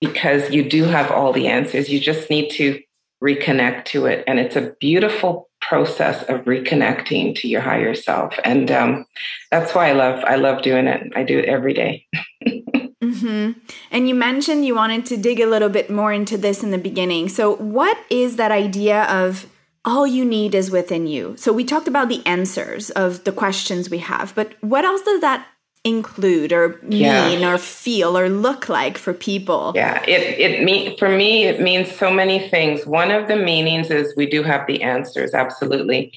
because 0.00 0.50
you 0.50 0.68
do 0.68 0.84
have 0.84 1.10
all 1.10 1.32
the 1.32 1.48
answers. 1.48 1.90
You 1.90 2.00
just 2.00 2.30
need 2.30 2.50
to 2.52 2.80
reconnect 3.22 3.84
to 3.86 4.06
it. 4.06 4.24
And 4.26 4.38
it's 4.38 4.56
a 4.56 4.74
beautiful 4.80 5.48
process 5.60 6.22
of 6.28 6.40
reconnecting 6.44 7.36
to 7.36 7.48
your 7.48 7.60
higher 7.60 7.94
self. 7.94 8.34
And 8.44 8.70
um, 8.70 9.06
that's 9.50 9.74
why 9.74 9.90
I 9.90 9.92
love 9.92 10.24
I 10.24 10.36
love 10.36 10.62
doing 10.62 10.86
it. 10.86 11.12
I 11.14 11.22
do 11.22 11.38
it 11.38 11.44
every 11.44 11.74
day. 11.74 12.06
mm-hmm. 12.46 13.52
And 13.90 14.08
you 14.08 14.14
mentioned 14.14 14.64
you 14.64 14.74
wanted 14.74 15.06
to 15.06 15.16
dig 15.16 15.40
a 15.40 15.46
little 15.46 15.68
bit 15.68 15.90
more 15.90 16.12
into 16.12 16.38
this 16.38 16.62
in 16.62 16.70
the 16.70 16.78
beginning. 16.78 17.28
So 17.28 17.56
what 17.56 17.98
is 18.08 18.36
that 18.36 18.50
idea 18.50 19.04
of 19.04 19.46
all 19.84 20.06
you 20.06 20.24
need 20.24 20.54
is 20.54 20.70
within 20.70 21.06
you? 21.06 21.36
So 21.36 21.52
we 21.52 21.64
talked 21.64 21.88
about 21.88 22.08
the 22.08 22.24
answers 22.26 22.90
of 22.90 23.24
the 23.24 23.32
questions 23.32 23.90
we 23.90 23.98
have, 23.98 24.34
but 24.34 24.54
what 24.62 24.84
else 24.84 25.02
does 25.02 25.20
that 25.20 25.46
include 25.84 26.52
or 26.52 26.78
mean 26.82 27.40
yeah. 27.40 27.52
or 27.52 27.56
feel 27.56 28.16
or 28.16 28.28
look 28.28 28.68
like 28.68 28.98
for 28.98 29.14
people. 29.14 29.72
Yeah 29.74 30.02
it 30.06 30.38
it 30.38 30.62
mean 30.62 30.96
for 30.98 31.08
me 31.08 31.44
it 31.44 31.60
means 31.60 31.90
so 31.90 32.12
many 32.12 32.48
things. 32.48 32.86
One 32.86 33.10
of 33.10 33.28
the 33.28 33.36
meanings 33.36 33.90
is 33.90 34.14
we 34.16 34.26
do 34.26 34.42
have 34.42 34.66
the 34.66 34.82
answers 34.82 35.32
absolutely. 35.32 36.12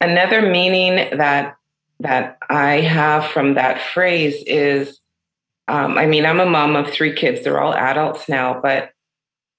Another 0.00 0.42
meaning 0.42 1.16
that 1.16 1.56
that 2.00 2.38
i 2.48 2.80
have 2.80 3.24
from 3.26 3.54
that 3.54 3.80
phrase 3.80 4.44
is 4.46 5.00
um, 5.66 5.98
i 5.98 6.06
mean 6.06 6.24
i'm 6.24 6.38
a 6.38 6.46
mom 6.46 6.76
of 6.76 6.90
three 6.90 7.12
kids. 7.12 7.42
They're 7.42 7.60
all 7.60 7.74
adults 7.74 8.28
now 8.28 8.60
but 8.60 8.92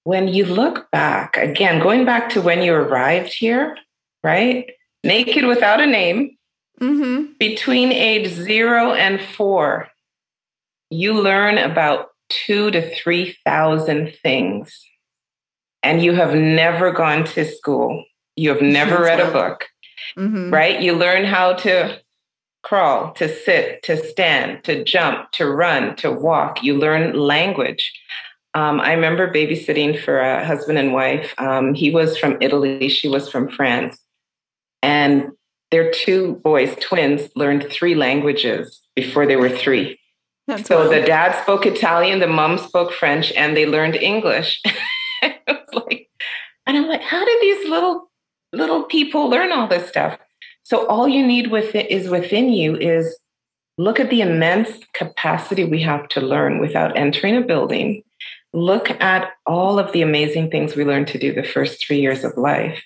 when 0.03 0.27
you 0.27 0.45
look 0.45 0.89
back 0.91 1.37
again 1.37 1.81
going 1.81 2.05
back 2.05 2.29
to 2.29 2.41
when 2.41 2.61
you 2.61 2.73
arrived 2.73 3.33
here 3.33 3.75
right? 4.23 4.71
Naked 5.03 5.45
without 5.45 5.81
a 5.81 5.87
name 5.87 6.37
Mm-hmm. 6.79 7.33
Between 7.39 7.91
age 7.91 8.27
zero 8.27 8.93
and 8.93 9.21
four, 9.21 9.89
you 10.89 11.13
learn 11.13 11.57
about 11.57 12.09
two 12.29 12.71
to 12.71 12.95
3,000 12.95 14.13
things. 14.21 14.79
And 15.81 16.01
you 16.03 16.13
have 16.13 16.35
never 16.35 16.91
gone 16.91 17.23
to 17.25 17.45
school. 17.45 18.03
You 18.35 18.49
have 18.49 18.61
never 18.61 19.01
read 19.01 19.19
a 19.19 19.31
book, 19.31 19.65
mm-hmm. 20.17 20.51
right? 20.51 20.81
You 20.81 20.93
learn 20.95 21.25
how 21.25 21.53
to 21.53 21.99
crawl, 22.63 23.13
to 23.13 23.33
sit, 23.33 23.83
to 23.83 23.97
stand, 23.97 24.63
to 24.65 24.83
jump, 24.83 25.31
to 25.31 25.49
run, 25.49 25.95
to 25.97 26.11
walk. 26.11 26.63
You 26.63 26.77
learn 26.77 27.13
language. 27.13 27.93
Um, 28.53 28.79
I 28.81 28.93
remember 28.93 29.31
babysitting 29.31 30.01
for 30.01 30.19
a 30.19 30.45
husband 30.45 30.77
and 30.77 30.93
wife. 30.93 31.33
Um, 31.37 31.73
he 31.73 31.91
was 31.91 32.17
from 32.17 32.37
Italy, 32.41 32.89
she 32.89 33.07
was 33.07 33.29
from 33.29 33.49
France. 33.49 33.97
And 34.81 35.31
their 35.71 35.91
two 35.91 36.35
boys, 36.43 36.75
twins, 36.81 37.29
learned 37.35 37.67
three 37.69 37.95
languages 37.95 38.81
before 38.95 39.25
they 39.25 39.35
were 39.35 39.49
three. 39.49 39.99
That's 40.47 40.67
so 40.67 40.79
wild. 40.79 40.91
the 40.91 41.01
dad 41.01 41.39
spoke 41.43 41.65
Italian, 41.65 42.19
the 42.19 42.27
mom 42.27 42.57
spoke 42.57 42.91
French, 42.91 43.31
and 43.33 43.55
they 43.55 43.67
learned 43.67 43.95
English. 43.95 44.61
like, 45.23 46.09
and 46.65 46.77
I'm 46.77 46.87
like, 46.87 47.01
how 47.01 47.23
did 47.23 47.41
these 47.41 47.69
little 47.69 48.09
little 48.51 48.83
people 48.83 49.29
learn 49.29 49.51
all 49.51 49.67
this 49.67 49.87
stuff? 49.87 50.17
So 50.63 50.87
all 50.87 51.07
you 51.07 51.25
need 51.25 51.51
with 51.51 51.75
it 51.75 51.91
is 51.91 52.09
within 52.09 52.49
you 52.49 52.75
is 52.75 53.17
look 53.77 53.99
at 53.99 54.09
the 54.09 54.21
immense 54.21 54.69
capacity 54.93 55.63
we 55.63 55.81
have 55.83 56.07
to 56.09 56.21
learn 56.21 56.59
without 56.59 56.97
entering 56.97 57.37
a 57.37 57.41
building. 57.41 58.03
Look 58.51 58.89
at 59.01 59.31
all 59.45 59.77
of 59.77 59.91
the 59.91 60.01
amazing 60.01 60.49
things 60.49 60.75
we 60.75 60.83
learned 60.83 61.07
to 61.09 61.19
do 61.19 61.31
the 61.31 61.43
first 61.43 61.85
three 61.85 61.99
years 61.99 62.23
of 62.23 62.37
life 62.37 62.83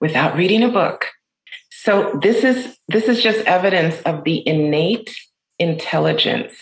without 0.00 0.36
reading 0.36 0.62
a 0.62 0.68
book 0.68 1.06
so 1.82 2.18
this 2.22 2.44
is 2.44 2.76
this 2.88 3.08
is 3.08 3.22
just 3.22 3.38
evidence 3.46 4.00
of 4.02 4.24
the 4.24 4.46
innate 4.46 5.14
intelligence 5.58 6.52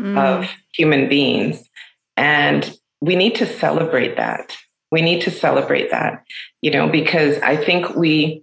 mm. 0.00 0.18
of 0.18 0.50
human 0.72 1.08
beings 1.08 1.68
and 2.16 2.76
we 3.00 3.16
need 3.16 3.34
to 3.36 3.46
celebrate 3.46 4.16
that. 4.16 4.56
We 4.90 5.02
need 5.02 5.22
to 5.22 5.30
celebrate 5.30 5.90
that, 5.90 6.24
you 6.62 6.70
know, 6.70 6.88
because 6.88 7.38
I 7.38 7.56
think 7.56 7.94
we 7.94 8.42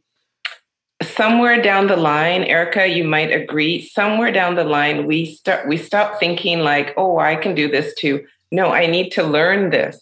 somewhere 1.03 1.61
down 1.61 1.87
the 1.87 1.97
line, 1.97 2.43
Erica, 2.43 2.87
you 2.87 3.03
might 3.03 3.31
agree, 3.31 3.85
somewhere 3.85 4.31
down 4.31 4.55
the 4.55 4.63
line 4.63 5.05
we 5.05 5.25
start 5.25 5.67
we 5.67 5.77
stop 5.77 6.19
thinking 6.19 6.59
like, 6.59 6.93
"Oh, 6.95 7.19
I 7.19 7.35
can 7.35 7.53
do 7.53 7.69
this 7.69 7.93
too." 7.95 8.25
No, 8.51 8.71
I 8.71 8.85
need 8.85 9.11
to 9.11 9.23
learn 9.23 9.71
this. 9.71 10.01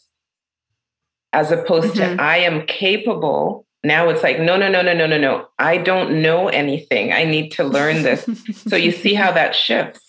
As 1.33 1.51
opposed 1.51 1.95
mm-hmm. 1.95 2.17
to 2.17 2.23
I 2.23 2.37
am 2.37 2.67
capable 2.67 3.65
now 3.85 4.09
it's 4.09 4.23
like, 4.23 4.39
no, 4.39 4.57
no, 4.57 4.69
no, 4.69 4.81
no, 4.81 4.93
no, 4.93 5.05
no, 5.05 5.17
no. 5.17 5.47
I 5.59 5.77
don't 5.77 6.21
know 6.21 6.47
anything. 6.47 7.13
I 7.13 7.23
need 7.25 7.51
to 7.53 7.63
learn 7.63 8.03
this. 8.03 8.27
so 8.67 8.75
you 8.75 8.91
see 8.91 9.13
how 9.13 9.31
that 9.31 9.55
shifts. 9.55 10.01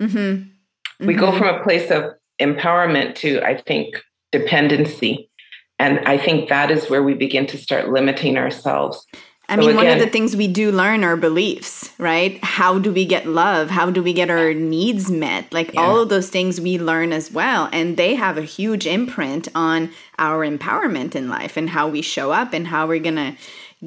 Mm-hmm. 0.00 0.16
Mm-hmm. 0.18 1.06
We 1.06 1.14
go 1.14 1.30
mm-hmm. 1.30 1.38
from 1.38 1.54
a 1.54 1.62
place 1.62 1.90
of 1.90 2.14
empowerment 2.40 3.14
to, 3.16 3.40
I 3.42 3.60
think, 3.60 3.96
dependency. 4.32 5.30
And 5.78 6.00
I 6.00 6.18
think 6.18 6.48
that 6.48 6.70
is 6.70 6.88
where 6.88 7.02
we 7.02 7.14
begin 7.14 7.46
to 7.48 7.58
start 7.58 7.90
limiting 7.90 8.38
ourselves. 8.38 9.06
I 9.48 9.54
so 9.54 9.60
mean, 9.60 9.70
again, 9.70 9.76
one 9.76 9.86
of 9.88 9.98
the 10.00 10.10
things 10.10 10.36
we 10.36 10.48
do 10.48 10.72
learn 10.72 11.04
are 11.04 11.16
beliefs, 11.16 11.90
right? 11.98 12.42
How 12.42 12.78
do 12.78 12.92
we 12.92 13.04
get 13.04 13.26
love? 13.26 13.70
How 13.70 13.90
do 13.90 14.02
we 14.02 14.12
get 14.12 14.28
our 14.28 14.52
needs 14.52 15.10
met? 15.10 15.52
Like 15.52 15.74
yeah. 15.74 15.82
all 15.82 16.00
of 16.00 16.08
those 16.08 16.28
things 16.28 16.60
we 16.60 16.78
learn 16.78 17.12
as 17.12 17.30
well. 17.30 17.68
And 17.72 17.96
they 17.96 18.16
have 18.16 18.36
a 18.36 18.42
huge 18.42 18.86
imprint 18.86 19.48
on 19.54 19.90
our 20.18 20.44
empowerment 20.44 21.14
in 21.14 21.28
life 21.28 21.56
and 21.56 21.70
how 21.70 21.88
we 21.88 22.02
show 22.02 22.32
up 22.32 22.52
and 22.52 22.66
how 22.66 22.88
we're 22.88 22.98
going 22.98 23.16
to 23.16 23.36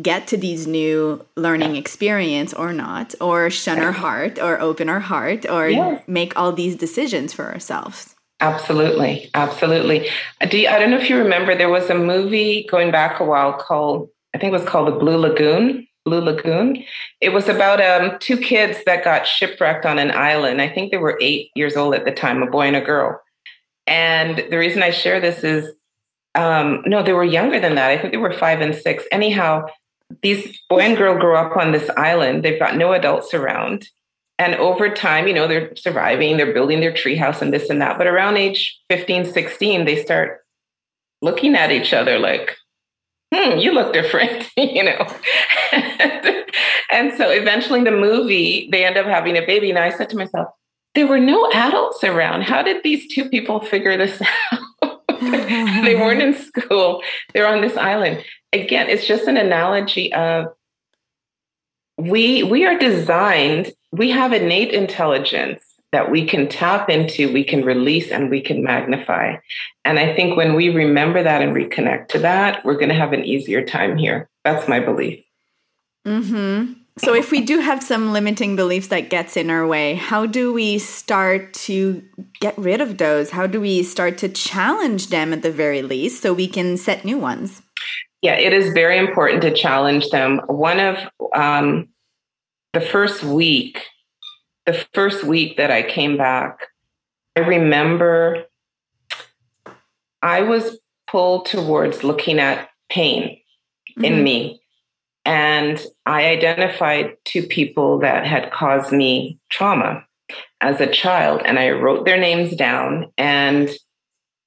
get 0.01 0.27
to 0.27 0.37
these 0.37 0.67
new 0.67 1.25
learning 1.35 1.73
yeah. 1.73 1.81
experience 1.81 2.53
or 2.53 2.71
not, 2.71 3.15
or 3.19 3.49
shun 3.49 3.77
yeah. 3.77 3.85
our 3.85 3.91
heart 3.91 4.39
or 4.39 4.61
open 4.61 4.87
our 4.87 4.99
heart 4.99 5.49
or 5.49 6.01
make 6.07 6.37
all 6.37 6.53
these 6.53 6.75
decisions 6.75 7.33
for 7.33 7.51
ourselves. 7.51 8.15
Absolutely, 8.39 9.29
absolutely. 9.33 10.07
Uh, 10.39 10.45
do 10.45 10.59
you, 10.59 10.69
I 10.69 10.79
don't 10.79 10.91
know 10.91 10.97
if 10.97 11.09
you 11.09 11.17
remember, 11.17 11.55
there 11.55 11.69
was 11.69 11.89
a 11.89 11.95
movie 11.95 12.65
going 12.71 12.91
back 12.91 13.19
a 13.19 13.25
while 13.25 13.53
called, 13.53 14.09
I 14.33 14.37
think 14.37 14.51
it 14.51 14.59
was 14.59 14.67
called 14.67 14.87
The 14.87 14.99
Blue 14.99 15.17
Lagoon. 15.17 15.87
Blue 16.05 16.21
Lagoon. 16.21 16.83
It 17.21 17.29
was 17.29 17.47
about 17.47 17.81
um, 17.81 18.17
two 18.19 18.37
kids 18.37 18.79
that 18.85 19.03
got 19.03 19.27
shipwrecked 19.27 19.85
on 19.85 19.99
an 19.99 20.11
island. 20.11 20.61
I 20.61 20.69
think 20.69 20.91
they 20.91 20.97
were 20.97 21.17
eight 21.21 21.51
years 21.55 21.75
old 21.75 21.93
at 21.93 22.05
the 22.05 22.11
time, 22.11 22.41
a 22.41 22.49
boy 22.49 22.67
and 22.67 22.75
a 22.75 22.81
girl. 22.81 23.21
And 23.85 24.43
the 24.49 24.57
reason 24.57 24.81
I 24.81 24.91
share 24.91 25.19
this 25.19 25.43
is, 25.43 25.71
um, 26.35 26.83
no, 26.85 27.03
they 27.03 27.13
were 27.13 27.23
younger 27.23 27.59
than 27.59 27.75
that. 27.75 27.89
I 27.89 27.97
think 27.97 28.11
they 28.11 28.17
were 28.17 28.33
five 28.33 28.61
and 28.61 28.75
six. 28.75 29.03
Anyhow, 29.11 29.65
these 30.21 30.59
boy 30.69 30.81
and 30.81 30.97
girl 30.97 31.17
grow 31.17 31.35
up 31.35 31.57
on 31.57 31.71
this 31.71 31.89
island. 31.97 32.43
They've 32.43 32.59
got 32.59 32.77
no 32.77 32.93
adults 32.93 33.33
around. 33.33 33.87
And 34.37 34.55
over 34.55 34.89
time, 34.89 35.27
you 35.27 35.33
know, 35.33 35.47
they're 35.47 35.75
surviving, 35.75 36.37
they're 36.37 36.53
building 36.53 36.79
their 36.79 36.93
treehouse 36.93 37.41
and 37.41 37.53
this 37.53 37.69
and 37.69 37.81
that. 37.81 37.97
But 37.97 38.07
around 38.07 38.37
age 38.37 38.79
15, 38.89 39.25
16, 39.33 39.85
they 39.85 40.01
start 40.01 40.45
looking 41.21 41.55
at 41.55 41.71
each 41.71 41.93
other 41.93 42.17
like, 42.17 42.55
hmm, 43.33 43.57
you 43.57 43.71
look 43.71 43.93
different, 43.93 44.49
you 44.57 44.83
know. 44.83 45.07
and, 45.71 46.45
and 46.91 47.17
so 47.17 47.29
eventually 47.29 47.83
the 47.83 47.91
movie, 47.91 48.69
they 48.71 48.85
end 48.85 48.97
up 48.97 49.05
having 49.05 49.37
a 49.37 49.45
baby. 49.45 49.69
And 49.69 49.79
I 49.79 49.91
said 49.91 50.09
to 50.09 50.17
myself, 50.17 50.49
there 50.95 51.07
were 51.07 51.19
no 51.19 51.49
adults 51.53 52.03
around. 52.03 52.43
How 52.43 52.61
did 52.63 52.83
these 52.83 53.13
two 53.13 53.29
people 53.29 53.59
figure 53.61 53.97
this 53.97 54.21
out? 54.51 55.01
they 55.21 55.95
weren't 55.95 56.21
in 56.21 56.33
school. 56.33 57.03
They're 57.33 57.47
on 57.47 57.61
this 57.61 57.77
island. 57.77 58.23
Again, 58.53 58.89
it's 58.89 59.05
just 59.05 59.27
an 59.27 59.37
analogy 59.37 60.13
of 60.13 60.47
we 61.97 62.43
we 62.43 62.65
are 62.65 62.79
designed 62.79 63.73
we 63.91 64.09
have 64.09 64.31
innate 64.31 64.71
intelligence 64.71 65.68
that 65.91 66.11
we 66.11 66.25
can 66.25 66.47
tap 66.47 66.89
into 66.89 67.31
we 67.33 67.43
can 67.43 67.63
release 67.63 68.11
and 68.11 68.29
we 68.29 68.41
can 68.41 68.63
magnify. 68.63 69.35
And 69.85 69.99
i 69.99 70.13
think 70.15 70.37
when 70.37 70.55
we 70.55 70.69
remember 70.69 71.23
that 71.23 71.41
and 71.41 71.55
reconnect 71.55 72.09
to 72.09 72.19
that 72.19 72.63
we're 72.65 72.75
going 72.75 72.89
to 72.89 72.95
have 72.95 73.13
an 73.13 73.25
easier 73.25 73.63
time 73.63 73.97
here. 73.97 74.29
That's 74.43 74.67
my 74.67 74.79
belief. 74.79 75.23
Mm-hmm. 76.07 76.73
so 76.97 77.13
if 77.13 77.29
we 77.29 77.41
do 77.41 77.59
have 77.59 77.83
some 77.83 78.13
limiting 78.13 78.55
beliefs 78.55 78.87
that 78.87 79.09
gets 79.09 79.35
in 79.35 79.49
our 79.49 79.67
way 79.67 79.95
how 79.95 80.25
do 80.25 80.53
we 80.53 80.79
start 80.79 81.53
to 81.53 82.01
get 82.39 82.57
rid 82.57 82.81
of 82.81 82.97
those? 82.97 83.31
How 83.31 83.47
do 83.47 83.59
we 83.59 83.83
start 83.83 84.17
to 84.19 84.29
challenge 84.29 85.07
them 85.07 85.33
at 85.33 85.41
the 85.41 85.51
very 85.51 85.81
least 85.81 86.21
so 86.21 86.33
we 86.33 86.47
can 86.47 86.77
set 86.77 87.05
new 87.05 87.17
ones? 87.17 87.61
Yeah, 88.21 88.35
it 88.35 88.53
is 88.53 88.73
very 88.73 88.97
important 88.97 89.41
to 89.43 89.53
challenge 89.53 90.09
them. 90.09 90.41
One 90.47 90.79
of 90.79 90.97
um, 91.33 91.89
the 92.73 92.81
first 92.81 93.23
week, 93.23 93.85
the 94.69 94.85
first 94.93 95.23
week 95.23 95.57
that 95.57 95.71
I 95.71 95.81
came 95.81 96.15
back, 96.15 96.59
I 97.35 97.39
remember 97.39 98.43
I 100.21 100.41
was 100.41 100.79
pulled 101.07 101.47
towards 101.47 102.03
looking 102.03 102.37
at 102.37 102.69
pain 102.87 103.39
mm-hmm. 103.89 104.05
in 104.05 104.23
me. 104.23 104.61
And 105.25 105.83
I 106.05 106.27
identified 106.27 107.17
two 107.25 107.43
people 107.43 107.99
that 107.99 108.27
had 108.27 108.51
caused 108.51 108.91
me 108.91 109.39
trauma 109.49 110.05
as 110.61 110.79
a 110.79 110.91
child. 110.91 111.41
And 111.45 111.57
I 111.57 111.71
wrote 111.71 112.05
their 112.05 112.19
names 112.19 112.55
down. 112.55 113.11
And 113.17 113.71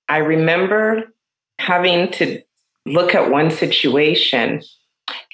I 0.09 0.19
remember 0.19 1.13
having 1.59 2.13
to 2.13 2.43
look 2.87 3.17
at 3.17 3.29
one 3.29 3.51
situation 3.51 4.63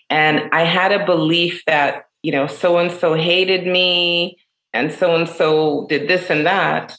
and 0.08 0.48
I 0.50 0.62
had 0.62 0.92
a 0.92 1.04
belief 1.04 1.62
that, 1.66 2.06
you 2.22 2.32
know, 2.32 2.46
so 2.46 2.78
and 2.78 2.90
so 2.90 3.12
hated 3.12 3.66
me 3.66 4.38
and 4.72 4.92
so 4.92 5.14
and 5.14 5.28
so 5.28 5.86
did 5.88 6.08
this 6.08 6.30
and 6.30 6.46
that. 6.46 6.96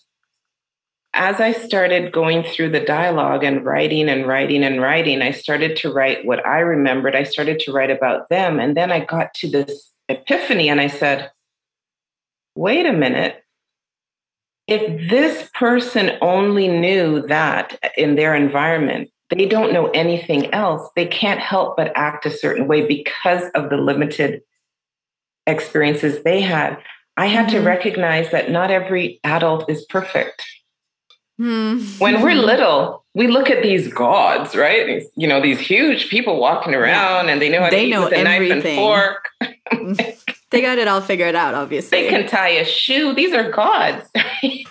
As 1.13 1.39
I 1.39 1.53
started 1.53 2.11
going 2.11 2.43
through 2.43 2.69
the 2.69 2.79
dialogue 2.79 3.43
and 3.43 3.65
writing 3.65 4.09
and 4.09 4.27
writing 4.27 4.63
and 4.63 4.79
writing, 4.79 5.21
I 5.21 5.31
started 5.31 5.75
to 5.77 5.91
write 5.91 6.25
what 6.25 6.45
I 6.45 6.59
remembered. 6.59 7.15
I 7.15 7.23
started 7.23 7.59
to 7.61 7.71
write 7.71 7.89
about 7.89 8.29
them. 8.29 8.59
And 8.59 8.77
then 8.77 8.91
I 8.91 9.03
got 9.03 9.33
to 9.35 9.49
this 9.49 9.91
epiphany 10.07 10.69
and 10.69 10.79
I 10.79 10.87
said, 10.87 11.31
wait 12.55 12.85
a 12.85 12.93
minute. 12.93 13.43
If 14.67 15.09
this 15.09 15.49
person 15.55 16.11
only 16.21 16.67
knew 16.67 17.25
that 17.27 17.79
in 17.97 18.15
their 18.15 18.35
environment, 18.35 19.09
they 19.29 19.47
don't 19.47 19.73
know 19.73 19.87
anything 19.91 20.53
else. 20.53 20.89
They 20.95 21.07
can't 21.07 21.39
help 21.39 21.77
but 21.77 21.91
act 21.95 22.25
a 22.25 22.31
certain 22.31 22.67
way 22.67 22.85
because 22.85 23.49
of 23.55 23.69
the 23.69 23.77
limited 23.77 24.41
experiences 25.47 26.23
they 26.23 26.41
had. 26.41 26.77
I 27.19 27.25
had 27.25 27.47
mm-hmm. 27.47 27.57
to 27.57 27.61
recognize 27.63 28.31
that 28.31 28.49
not 28.49 28.71
every 28.71 29.19
adult 29.25 29.69
is 29.69 29.83
perfect. 29.83 30.41
Mm-hmm. 31.37 31.99
When 31.99 32.21
we're 32.21 32.33
little, 32.33 33.03
we 33.13 33.27
look 33.27 33.49
at 33.49 33.61
these 33.61 33.91
gods, 33.91 34.55
right? 34.55 35.03
you 35.17 35.27
know, 35.27 35.41
these 35.41 35.59
huge 35.59 36.09
people 36.09 36.39
walking 36.39 36.73
around 36.73 37.25
yeah. 37.25 37.33
and 37.33 37.41
they 37.41 37.49
know 37.49 37.59
how 37.59 37.69
they 37.69 37.81
to 37.81 37.87
eat 37.87 37.89
know 37.89 38.05
with 38.05 38.13
a 38.13 38.19
everything. 38.19 38.77
knife 38.77 39.41
and 39.41 39.97
fork. 39.97 40.15
they 40.51 40.61
got 40.61 40.77
it 40.77 40.87
all 40.87 41.01
figured 41.01 41.35
out, 41.35 41.55
obviously. 41.55 42.03
They 42.03 42.09
can 42.09 42.25
tie 42.25 42.51
a 42.51 42.63
shoe. 42.63 43.13
These 43.13 43.33
are 43.33 43.51
gods. 43.51 44.09
they 44.13 44.63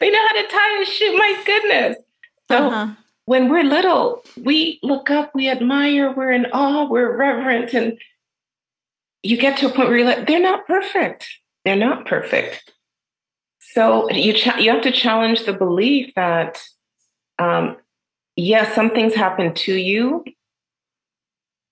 know 0.00 0.26
how 0.26 0.40
to 0.40 0.48
tie 0.48 0.82
a 0.82 0.86
shoe. 0.86 1.18
My 1.18 1.42
goodness. 1.44 1.98
So 2.48 2.68
uh-huh. 2.68 2.94
when 3.26 3.50
we're 3.50 3.64
little, 3.64 4.24
we 4.42 4.80
look 4.82 5.10
up, 5.10 5.34
we 5.34 5.50
admire, 5.50 6.14
we're 6.14 6.32
in 6.32 6.46
awe, 6.46 6.88
we're 6.88 7.14
reverent, 7.14 7.74
and 7.74 7.98
you 9.22 9.36
get 9.36 9.58
to 9.58 9.66
a 9.66 9.68
point 9.68 9.88
where 9.88 9.98
you're 9.98 10.06
like, 10.06 10.26
they're 10.26 10.40
not 10.40 10.66
perfect. 10.66 11.28
They're 11.64 11.76
not 11.76 12.06
perfect. 12.06 12.72
So 13.60 14.10
you 14.10 14.32
ch- 14.32 14.58
you 14.58 14.70
have 14.70 14.82
to 14.82 14.92
challenge 14.92 15.44
the 15.44 15.52
belief 15.52 16.12
that, 16.14 16.60
um, 17.38 17.76
yes, 18.36 18.74
some 18.74 18.90
things 18.90 19.14
happen 19.14 19.54
to 19.54 19.74
you. 19.74 20.24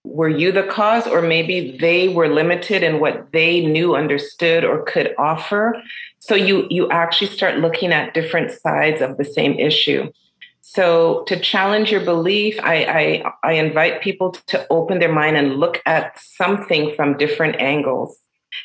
Were 0.05 0.29
you 0.29 0.51
the 0.51 0.63
cause, 0.63 1.07
or 1.07 1.21
maybe 1.21 1.77
they 1.79 2.09
were 2.09 2.29
limited 2.29 2.83
in 2.83 3.01
what 3.01 3.33
they 3.33 3.67
knew, 3.67 3.95
understood, 3.95 4.65
or 4.65 4.83
could 4.83 5.15
offer? 5.19 5.75
So 6.21 6.35
you 6.35 6.67
you 6.71 6.89
actually 6.91 7.29
start 7.29 7.59
looking 7.59 7.93
at 7.93 8.15
different 8.15 8.51
sides 8.51 9.03
of 9.03 9.19
the 9.19 9.25
same 9.25 9.59
issue. 9.59 10.11
So 10.61 11.25
to 11.25 11.39
challenge 11.39 11.91
your 11.91 12.05
belief, 12.05 12.59
I, 12.63 13.23
I, 13.25 13.33
I 13.43 13.53
invite 13.55 14.03
people 14.03 14.33
to 14.49 14.67
open 14.71 14.99
their 14.99 15.13
mind 15.13 15.37
and 15.37 15.57
look 15.57 15.81
at 15.87 16.19
something 16.19 16.95
from 16.95 17.17
different 17.17 17.61
angles. 17.61 18.19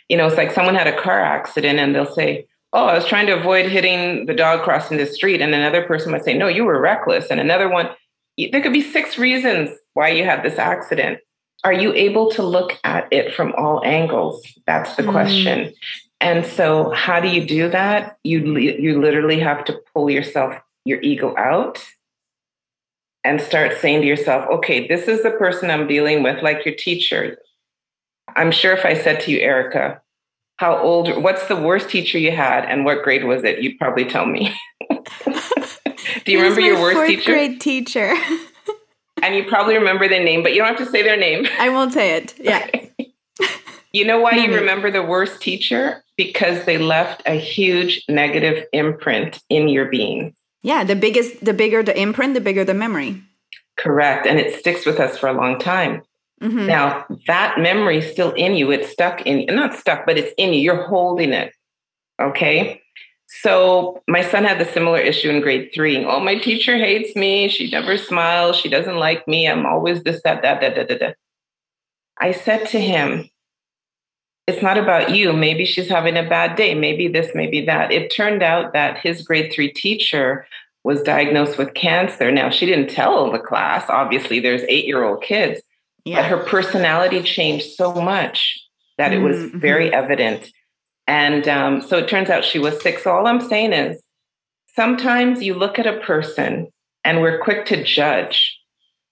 You 0.10 0.18
know, 0.18 0.28
it's 0.28 0.38
like 0.38 0.52
someone 0.52 0.76
had 0.76 0.88
a 0.88 1.02
car 1.02 1.20
accident 1.22 1.80
and 1.80 1.96
they'll 1.96 2.14
say, 2.14 2.48
Oh, 2.74 2.86
I 2.86 2.94
was 2.96 3.06
trying 3.06 3.28
to 3.28 3.40
avoid 3.40 3.68
hitting 3.68 4.26
the 4.26 4.34
dog 4.34 4.64
crossing 4.64 4.98
the 4.98 5.06
street. 5.06 5.40
And 5.40 5.56
another 5.56 5.84
person 5.84 6.12
might 6.12 6.26
say, 6.26 6.38
No, 6.38 6.48
you 6.48 6.66
were 6.66 6.80
reckless. 6.80 7.30
And 7.30 7.40
another 7.40 7.70
one, 7.70 7.90
there 8.38 8.62
could 8.62 8.74
be 8.74 8.82
six 8.82 9.18
reasons 9.18 9.70
why 9.94 10.10
you 10.10 10.26
had 10.26 10.44
this 10.44 10.60
accident. 10.60 11.20
Are 11.64 11.74
you 11.74 11.94
able 11.94 12.30
to 12.32 12.44
look 12.44 12.78
at 12.84 13.08
it 13.12 13.34
from 13.34 13.54
all 13.58 13.84
angles? 13.86 14.46
That's 14.68 14.96
the 14.96 15.04
mm. 15.04 15.12
question. 15.12 15.74
And 16.22 16.46
so, 16.46 16.92
how 16.92 17.20
do 17.20 17.28
you 17.28 17.46
do 17.46 17.70
that? 17.70 18.18
You 18.24 18.58
you 18.58 19.02
literally 19.02 19.40
have 19.40 19.66
to 19.66 19.80
pull 19.94 20.10
yourself 20.10 20.56
your 20.86 21.02
ego 21.02 21.36
out 21.38 21.84
and 23.26 23.42
start 23.42 23.78
saying 23.80 24.02
to 24.02 24.08
yourself, 24.08 24.48
okay, 24.50 24.88
this 24.88 25.08
is 25.08 25.24
the 25.24 25.32
person 25.32 25.72
I'm 25.72 25.88
dealing 25.88 26.22
with, 26.22 26.44
like 26.44 26.64
your 26.64 26.76
teacher. 26.76 27.38
I'm 28.36 28.52
sure 28.52 28.74
if 28.74 28.86
I 28.86 28.94
said 28.94 29.20
to 29.22 29.32
you, 29.32 29.40
Erica, 29.40 30.02
how 30.58 30.78
old, 30.78 31.22
what's 31.22 31.48
the 31.48 31.56
worst 31.56 31.90
teacher 31.90 32.18
you 32.18 32.32
had 32.32 32.66
and 32.66 32.86
what 32.86 33.04
grade 33.04 33.26
was 33.26 33.44
it? 33.44 33.62
You'd 33.62 33.78
probably 33.80 34.06
tell 34.06 34.26
me. 34.26 34.56
Do 36.26 36.32
you 36.32 36.38
remember 36.38 36.62
your 36.62 36.80
worst 36.80 37.08
teacher? 37.08 37.32
grade 37.32 37.60
teacher. 37.60 38.14
and 39.24 39.36
you 39.36 39.44
probably 39.46 39.76
remember 39.76 40.08
their 40.08 40.24
name, 40.24 40.44
but 40.44 40.54
you 40.54 40.60
don't 40.60 40.68
have 40.68 40.86
to 40.86 40.92
say 40.92 41.02
their 41.02 41.18
name. 41.18 41.48
I 41.60 41.70
won't 41.70 41.94
say 41.94 42.16
it. 42.16 42.36
Yeah. 42.40 42.68
you 43.92 44.06
know 44.06 44.20
why 44.20 44.32
you 44.32 44.54
remember 44.54 44.92
the 44.92 45.04
worst 45.04 45.42
teacher? 45.42 46.04
Because 46.16 46.66
they 46.66 46.78
left 46.78 47.24
a 47.26 47.34
huge 47.34 48.04
negative 48.08 48.66
imprint 48.72 49.42
in 49.50 49.68
your 49.68 49.86
being. 49.86 50.36
Yeah, 50.66 50.84
the 50.84 50.96
biggest, 50.96 51.46
the 51.46 51.54
bigger 51.54 51.84
the 51.84 51.96
imprint, 51.96 52.34
the 52.34 52.42
bigger 52.42 52.66
the 52.66 52.74
memory. 52.74 53.22
Correct, 53.78 54.26
and 54.26 54.40
it 54.40 54.58
sticks 54.60 54.84
with 54.84 55.00
us 55.00 55.16
for 55.16 55.30
a 55.30 55.34
long 55.34 55.60
time. 55.60 56.02
Mm-hmm. 56.42 56.66
Now 56.66 57.06
that 57.28 57.60
memory 57.60 58.00
is 58.00 58.12
still 58.12 58.32
in 58.32 58.56
you. 58.56 58.72
It's 58.72 58.90
stuck 58.90 59.22
in 59.28 59.46
not 59.56 59.76
stuck, 59.76 60.08
but 60.08 60.18
it's 60.18 60.34
in 60.40 60.54
you. 60.54 60.62
You're 60.62 60.88
holding 60.88 61.34
it. 61.34 61.54
Okay. 62.20 62.82
So 63.28 64.02
my 64.08 64.24
son 64.24 64.44
had 64.44 64.58
the 64.58 64.66
similar 64.66 64.98
issue 64.98 65.30
in 65.30 65.40
grade 65.42 65.70
three. 65.72 66.04
Oh, 66.04 66.20
my 66.20 66.40
teacher 66.40 66.78
hates 66.78 67.16
me. 67.16 67.48
She 67.48 67.70
never 67.70 67.96
smiles. 67.96 68.56
She 68.56 68.70
doesn't 68.70 68.98
like 68.98 69.28
me. 69.28 69.48
I'm 69.48 69.68
always 69.68 70.02
this, 70.02 70.22
that, 70.24 70.42
that, 70.42 70.62
that, 70.62 70.88
that, 70.88 71.00
that. 71.00 71.18
I 72.20 72.32
said 72.32 72.66
to 72.70 72.80
him, 72.80 73.30
it's 74.48 74.62
not 74.62 74.78
about 74.78 75.16
you. 75.16 75.34
Maybe 75.34 75.66
she's 75.66 75.90
having 75.90 76.18
a 76.18 76.28
bad 76.28 76.56
day. 76.56 76.76
Maybe 76.76 77.08
this, 77.08 77.32
maybe 77.34 77.66
that. 77.66 77.92
It 77.92 78.10
turned 78.16 78.44
out 78.44 78.74
that 78.74 79.00
his 79.00 79.24
grade 79.24 79.52
three 79.52 79.72
teacher 79.72 80.48
was 80.84 81.02
diagnosed 81.02 81.58
with 81.58 81.74
cancer. 81.74 82.32
Now, 82.32 82.52
she 82.52 82.68
didn't 82.68 82.92
tell 82.92 83.32
the 83.32 83.40
class. 83.40 83.90
Obviously, 83.90 84.40
there's 84.40 84.62
eight 84.68 84.86
year 84.86 85.04
old 85.04 85.24
kids, 85.24 85.62
yeah. 86.04 86.18
but 86.18 86.26
her 86.30 86.46
personality 86.46 87.24
changed 87.24 87.74
so 87.74 87.94
much 87.94 88.60
that 88.98 89.12
it 89.12 89.20
was 89.20 89.38
mm-hmm. 89.38 89.60
very 89.60 89.92
evident. 89.92 90.52
And 91.08 91.48
um, 91.48 91.82
so 91.82 91.98
it 91.98 92.08
turns 92.08 92.30
out 92.30 92.46
she 92.46 92.60
was 92.60 92.80
sick. 92.82 93.00
So 93.00 93.12
all 93.12 93.28
I'm 93.28 93.42
saying 93.42 93.74
is 93.74 94.02
sometimes 94.76 95.42
you 95.42 95.56
look 95.56 95.80
at 95.80 95.88
a 95.88 96.00
person 96.02 96.68
and 97.04 97.22
we're 97.22 97.40
quick 97.40 97.66
to 97.68 97.84
judge. 97.84 98.60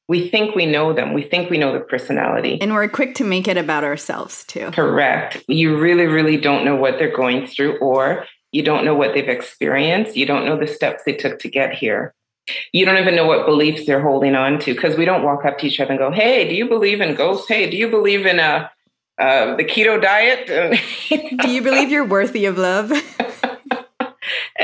We 0.09 0.29
think 0.29 0.55
we 0.55 0.65
know 0.65 0.93
them. 0.93 1.13
We 1.13 1.23
think 1.23 1.49
we 1.49 1.57
know 1.57 1.71
the 1.71 1.79
personality. 1.79 2.59
And 2.61 2.73
we're 2.73 2.89
quick 2.89 3.15
to 3.15 3.23
make 3.23 3.47
it 3.47 3.57
about 3.57 3.83
ourselves 3.83 4.43
too. 4.45 4.69
Correct. 4.71 5.41
You 5.47 5.77
really, 5.77 6.05
really 6.05 6.37
don't 6.37 6.65
know 6.65 6.75
what 6.75 6.99
they're 6.99 7.15
going 7.15 7.47
through, 7.47 7.77
or 7.77 8.25
you 8.51 8.63
don't 8.63 8.85
know 8.85 8.95
what 8.95 9.13
they've 9.13 9.27
experienced. 9.27 10.17
You 10.17 10.25
don't 10.25 10.45
know 10.45 10.57
the 10.57 10.67
steps 10.67 11.03
they 11.05 11.13
took 11.13 11.39
to 11.39 11.49
get 11.49 11.73
here. 11.73 12.13
You 12.73 12.85
don't 12.85 12.97
even 12.97 13.15
know 13.15 13.25
what 13.25 13.45
beliefs 13.45 13.85
they're 13.85 14.01
holding 14.01 14.35
on 14.35 14.59
to 14.59 14.73
because 14.73 14.97
we 14.97 15.05
don't 15.05 15.23
walk 15.23 15.45
up 15.45 15.57
to 15.59 15.67
each 15.67 15.79
other 15.79 15.91
and 15.91 15.99
go, 15.99 16.11
Hey, 16.11 16.47
do 16.47 16.55
you 16.55 16.67
believe 16.67 16.99
in 16.99 17.15
ghosts? 17.15 17.47
Hey, 17.47 17.69
do 17.69 17.77
you 17.77 17.89
believe 17.89 18.25
in 18.25 18.39
a, 18.39 18.69
uh, 19.17 19.55
the 19.55 19.63
keto 19.63 20.01
diet? 20.01 20.47
do 21.39 21.49
you 21.49 21.61
believe 21.61 21.89
you're 21.89 22.05
worthy 22.05 22.45
of 22.45 22.57
love? 22.57 22.91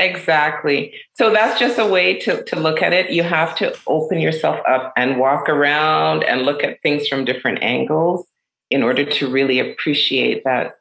exactly. 0.00 0.94
So 1.14 1.32
that's 1.32 1.60
just 1.60 1.78
a 1.78 1.86
way 1.86 2.18
to, 2.20 2.42
to 2.44 2.58
look 2.58 2.82
at 2.82 2.92
it. 2.92 3.10
You 3.10 3.22
have 3.22 3.54
to 3.56 3.76
open 3.86 4.20
yourself 4.20 4.58
up 4.68 4.92
and 4.96 5.18
walk 5.18 5.48
around 5.48 6.24
and 6.24 6.42
look 6.42 6.64
at 6.64 6.82
things 6.82 7.06
from 7.06 7.24
different 7.24 7.62
angles 7.62 8.26
in 8.70 8.82
order 8.82 9.04
to 9.04 9.30
really 9.30 9.58
appreciate 9.58 10.44
that 10.44 10.76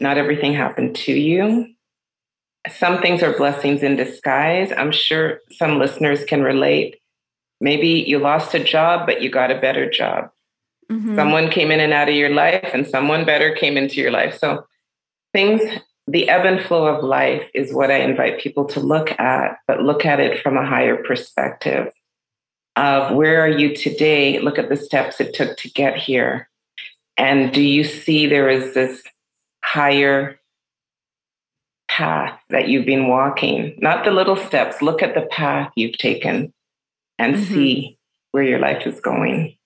not 0.00 0.18
everything 0.18 0.52
happened 0.52 0.94
to 0.96 1.12
you. 1.12 1.66
Some 2.70 3.00
things 3.00 3.22
are 3.22 3.36
blessings 3.36 3.82
in 3.82 3.96
disguise. 3.96 4.72
I'm 4.76 4.92
sure 4.92 5.40
some 5.52 5.78
listeners 5.78 6.24
can 6.24 6.42
relate. 6.42 7.00
Maybe 7.60 8.04
you 8.06 8.18
lost 8.18 8.54
a 8.54 8.62
job, 8.62 9.06
but 9.06 9.22
you 9.22 9.30
got 9.30 9.50
a 9.50 9.60
better 9.60 9.88
job. 9.88 10.30
Mm-hmm. 10.90 11.16
Someone 11.16 11.50
came 11.50 11.70
in 11.70 11.80
and 11.80 11.92
out 11.92 12.08
of 12.08 12.14
your 12.14 12.30
life, 12.30 12.70
and 12.72 12.86
someone 12.86 13.24
better 13.24 13.54
came 13.54 13.76
into 13.76 14.00
your 14.00 14.10
life. 14.10 14.36
So 14.38 14.66
things 15.32 15.62
the 16.06 16.28
ebb 16.28 16.44
and 16.44 16.64
flow 16.64 16.86
of 16.86 17.02
life 17.02 17.42
is 17.52 17.72
what 17.72 17.90
I 17.90 17.98
invite 17.98 18.40
people 18.40 18.64
to 18.66 18.80
look 18.80 19.10
at, 19.18 19.58
but 19.66 19.82
look 19.82 20.06
at 20.06 20.20
it 20.20 20.40
from 20.42 20.56
a 20.56 20.66
higher 20.66 20.96
perspective 21.02 21.92
of 22.76 23.16
where 23.16 23.42
are 23.42 23.48
you 23.48 23.74
today? 23.74 24.38
Look 24.38 24.58
at 24.58 24.68
the 24.68 24.76
steps 24.76 25.20
it 25.20 25.34
took 25.34 25.56
to 25.58 25.70
get 25.70 25.96
here. 25.96 26.48
And 27.16 27.52
do 27.52 27.62
you 27.62 27.82
see 27.82 28.26
there 28.26 28.48
is 28.48 28.74
this 28.74 29.02
higher 29.64 30.38
path 31.88 32.38
that 32.50 32.68
you've 32.68 32.86
been 32.86 33.08
walking? 33.08 33.76
Not 33.78 34.04
the 34.04 34.10
little 34.10 34.36
steps, 34.36 34.82
look 34.82 35.02
at 35.02 35.14
the 35.14 35.22
path 35.22 35.72
you've 35.74 35.98
taken 35.98 36.52
and 37.18 37.36
mm-hmm. 37.36 37.54
see 37.54 37.98
where 38.32 38.44
your 38.44 38.58
life 38.58 38.86
is 38.86 39.00
going. 39.00 39.56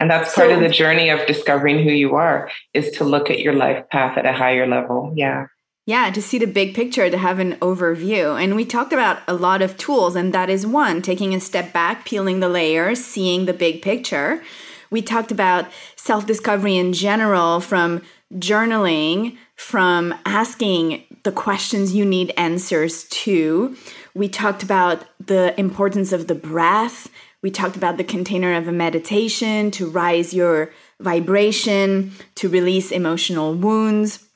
And 0.00 0.10
that's 0.10 0.34
part 0.34 0.50
so, 0.50 0.54
of 0.54 0.60
the 0.60 0.68
journey 0.68 1.10
of 1.10 1.26
discovering 1.26 1.82
who 1.82 1.90
you 1.90 2.14
are 2.14 2.50
is 2.72 2.90
to 2.92 3.04
look 3.04 3.30
at 3.30 3.40
your 3.40 3.54
life 3.54 3.88
path 3.90 4.16
at 4.16 4.26
a 4.26 4.32
higher 4.32 4.66
level. 4.66 5.12
Yeah. 5.16 5.46
Yeah, 5.86 6.10
to 6.10 6.20
see 6.20 6.38
the 6.38 6.46
big 6.46 6.74
picture, 6.74 7.08
to 7.08 7.16
have 7.16 7.38
an 7.38 7.54
overview. 7.56 8.40
And 8.40 8.54
we 8.54 8.66
talked 8.66 8.92
about 8.92 9.20
a 9.26 9.32
lot 9.32 9.62
of 9.62 9.78
tools, 9.78 10.16
and 10.16 10.34
that 10.34 10.50
is 10.50 10.66
one 10.66 11.00
taking 11.00 11.34
a 11.34 11.40
step 11.40 11.72
back, 11.72 12.04
peeling 12.04 12.40
the 12.40 12.48
layers, 12.48 13.02
seeing 13.02 13.46
the 13.46 13.54
big 13.54 13.80
picture. 13.80 14.42
We 14.90 15.00
talked 15.00 15.32
about 15.32 15.66
self 15.96 16.26
discovery 16.26 16.76
in 16.76 16.92
general 16.92 17.60
from 17.60 18.02
journaling, 18.34 19.38
from 19.56 20.14
asking 20.26 21.04
the 21.22 21.32
questions 21.32 21.94
you 21.94 22.04
need 22.04 22.34
answers 22.36 23.04
to. 23.04 23.74
We 24.14 24.28
talked 24.28 24.62
about 24.62 25.04
the 25.18 25.58
importance 25.58 26.12
of 26.12 26.26
the 26.26 26.34
breath 26.34 27.08
we 27.42 27.50
talked 27.50 27.76
about 27.76 27.96
the 27.96 28.04
container 28.04 28.54
of 28.54 28.66
a 28.68 28.72
meditation 28.72 29.70
to 29.72 29.88
rise 29.88 30.34
your 30.34 30.72
vibration, 31.00 32.12
to 32.34 32.48
release 32.48 32.90
emotional 32.90 33.54
wounds, 33.54 34.26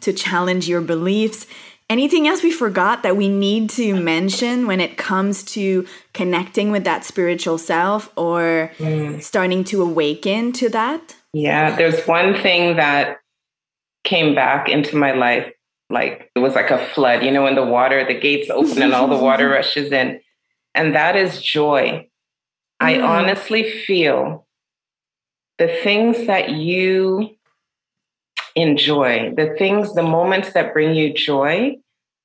to 0.00 0.12
challenge 0.12 0.68
your 0.68 0.80
beliefs. 0.80 1.46
Anything 1.90 2.26
else 2.26 2.42
we 2.42 2.52
forgot 2.52 3.02
that 3.02 3.16
we 3.16 3.28
need 3.28 3.70
to 3.70 3.94
mention 3.94 4.66
when 4.66 4.80
it 4.80 4.96
comes 4.96 5.42
to 5.44 5.86
connecting 6.12 6.70
with 6.70 6.84
that 6.84 7.04
spiritual 7.04 7.58
self 7.58 8.10
or 8.16 8.70
mm. 8.78 9.22
starting 9.22 9.64
to 9.64 9.82
awaken 9.82 10.52
to 10.52 10.68
that? 10.70 11.14
Yeah, 11.32 11.76
there's 11.76 12.06
one 12.06 12.40
thing 12.40 12.76
that 12.76 13.18
came 14.04 14.34
back 14.34 14.68
into 14.68 14.96
my 14.96 15.12
life 15.12 15.52
like 15.90 16.30
it 16.34 16.38
was 16.38 16.54
like 16.54 16.70
a 16.70 16.78
flood, 16.78 17.22
you 17.22 17.30
know, 17.30 17.42
when 17.42 17.54
the 17.54 17.64
water, 17.64 18.04
the 18.06 18.18
gates 18.18 18.50
open 18.50 18.82
and 18.82 18.94
all 18.94 19.08
the 19.08 19.16
water 19.16 19.48
rushes 19.50 19.92
in. 19.92 20.20
And 20.74 20.94
that 20.94 21.16
is 21.16 21.40
joy. 21.40 22.08
I 22.80 22.94
mm. 22.94 23.04
honestly 23.04 23.70
feel 23.70 24.46
the 25.58 25.68
things 25.82 26.26
that 26.26 26.50
you 26.50 27.30
enjoy, 28.56 29.32
the 29.36 29.54
things, 29.58 29.94
the 29.94 30.02
moments 30.02 30.52
that 30.52 30.72
bring 30.72 30.94
you 30.94 31.12
joy, 31.12 31.76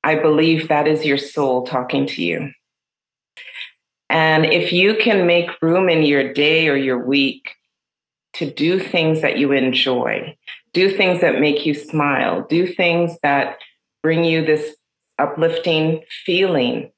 I 0.03 0.15
believe 0.15 0.67
that 0.67 0.87
is 0.87 1.05
your 1.05 1.17
soul 1.17 1.65
talking 1.65 2.05
to 2.07 2.23
you. 2.23 2.51
And 4.09 4.45
if 4.45 4.73
you 4.73 4.95
can 4.95 5.27
make 5.27 5.61
room 5.61 5.89
in 5.89 6.03
your 6.03 6.33
day 6.33 6.67
or 6.67 6.75
your 6.75 7.05
week 7.05 7.51
to 8.33 8.49
do 8.49 8.79
things 8.79 9.21
that 9.21 9.37
you 9.37 9.51
enjoy, 9.51 10.35
do 10.73 10.89
things 10.95 11.21
that 11.21 11.39
make 11.39 11.65
you 11.65 11.73
smile, 11.73 12.45
do 12.49 12.67
things 12.67 13.17
that 13.21 13.57
bring 14.01 14.23
you 14.23 14.43
this 14.45 14.75
uplifting 15.19 16.03
feeling, 16.25 16.91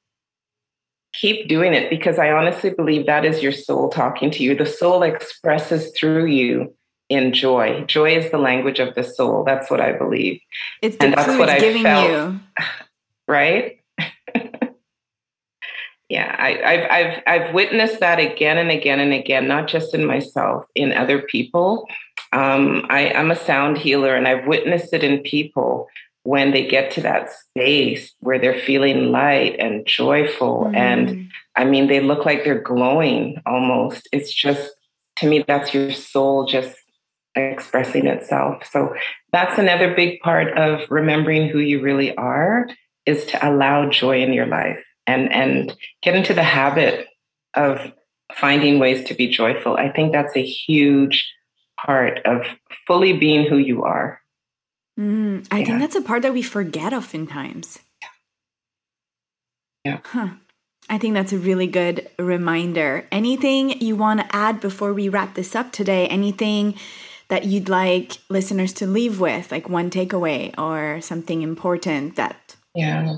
keep 1.14 1.48
doing 1.48 1.74
it 1.74 1.90
because 1.90 2.18
I 2.18 2.32
honestly 2.32 2.70
believe 2.70 3.06
that 3.06 3.26
is 3.26 3.44
your 3.44 3.52
soul 3.52 3.90
talking 3.90 4.32
to 4.32 4.44
you. 4.44 4.56
The 4.56 4.66
soul 4.66 5.04
expresses 5.04 5.92
through 5.98 6.26
you 6.26 6.74
in 7.10 7.34
joy. 7.34 7.84
Joy 7.86 8.16
is 8.16 8.32
the 8.32 8.38
language 8.38 8.80
of 8.80 8.96
the 8.96 9.04
soul. 9.04 9.44
That's 9.44 9.70
what 9.70 9.82
I 9.82 9.92
believe. 9.92 10.40
It's 10.82 10.96
the 10.98 11.06
and 11.06 11.14
that's 11.14 11.38
what 11.38 11.50
I 11.50 11.60
giving 11.60 11.84
felt, 11.84 12.10
you. 12.10 12.40
Right? 13.28 13.80
yeah, 16.10 16.36
I, 16.38 16.50
have 16.52 16.92
I've 16.92 17.24
I've 17.28 17.54
witnessed 17.54 18.02
that 18.02 18.20
again 18.20 18.58
and 18.58 18.72
again 18.72 19.00
and 19.00 19.14
again, 19.14 19.48
not 19.48 19.68
just 19.68 19.94
in 19.94 20.06
myself, 20.06 20.66
in 20.76 20.92
other 20.92 21.22
people. 21.22 21.88
Um, 22.34 22.86
I, 22.90 23.12
I'm 23.14 23.32
a 23.32 23.36
sound 23.36 23.78
healer, 23.78 24.16
and 24.16 24.28
I've 24.28 24.48
witnessed 24.48 24.94
it 24.94 25.04
in 25.04 25.20
people 25.20 25.88
when 26.24 26.52
they 26.52 26.68
get 26.68 26.92
to 26.92 27.02
that 27.02 27.32
space 27.32 28.14
where 28.20 28.40
they're 28.40 28.60
feeling 28.62 29.12
light 29.12 29.56
and 29.58 29.86
joyful 29.86 30.66
mm. 30.66 30.76
and 30.76 31.30
i 31.56 31.66
mean 31.66 31.88
they 31.88 32.00
look 32.00 32.26
like 32.26 32.44
they're 32.44 32.62
glowing 32.62 33.42
almost. 33.46 34.08
It's 34.12 34.34
just 34.34 34.72
to 35.18 35.28
me 35.28 35.44
that's 35.48 35.74
your 35.74 35.92
soul 35.92 36.46
just 36.46 36.76
expressing 37.36 38.08
itself. 38.08 38.66
So 38.70 38.94
that's 39.32 39.58
another 39.58 39.94
big 39.94 40.20
part 40.22 40.58
of 40.58 40.82
remembering 40.90 41.50
who 41.50 41.60
you 41.60 41.82
really 41.82 42.16
are 42.16 42.68
is 43.06 43.26
to 43.26 43.48
allow 43.48 43.90
joy 43.90 44.22
in 44.22 44.34
your 44.34 44.48
life 44.48 44.84
and 45.08 45.32
and 45.32 45.76
get 46.02 46.16
into 46.16 46.34
the 46.34 46.44
habit 46.44 47.08
of 47.54 47.92
finding 48.34 48.80
ways 48.80 49.04
to 49.06 49.14
be 49.14 49.28
joyful. 49.28 49.76
I 49.76 49.92
think 49.92 50.12
that's 50.12 50.36
a 50.36 50.46
huge 50.46 51.32
part 51.86 52.20
of 52.26 52.46
fully 52.88 53.14
being 53.14 53.48
who 53.48 53.58
you 53.58 53.84
are 53.84 54.21
Mm, 55.00 55.48
I 55.52 55.60
yeah. 55.60 55.66
think 55.66 55.80
that's 55.80 55.96
a 55.96 56.02
part 56.02 56.22
that 56.24 56.34
we 56.34 56.42
forget 56.42 56.94
oftentimes. 56.94 57.80
Yeah. 59.84 60.00
Huh. 60.04 60.30
I 60.90 60.98
think 60.98 61.14
that's 61.14 61.32
a 61.34 61.38
really 61.38 61.68
good 61.68 62.10
reminder. 62.20 63.08
Anything 63.12 63.80
you 63.82 63.96
want 63.96 64.20
to 64.20 64.36
add 64.36 64.60
before 64.60 64.94
we 64.94 65.10
wrap 65.10 65.36
this 65.36 65.56
up 65.56 65.72
today? 65.72 66.08
Anything 66.08 66.76
that 67.30 67.46
you'd 67.46 67.70
like 67.70 68.18
listeners 68.30 68.74
to 68.74 68.86
leave 68.86 69.20
with, 69.20 69.52
like 69.52 69.70
one 69.70 69.90
takeaway 69.90 70.54
or 70.58 71.00
something 71.02 71.42
important 71.42 72.16
that? 72.18 72.56
Yeah. 72.76 73.16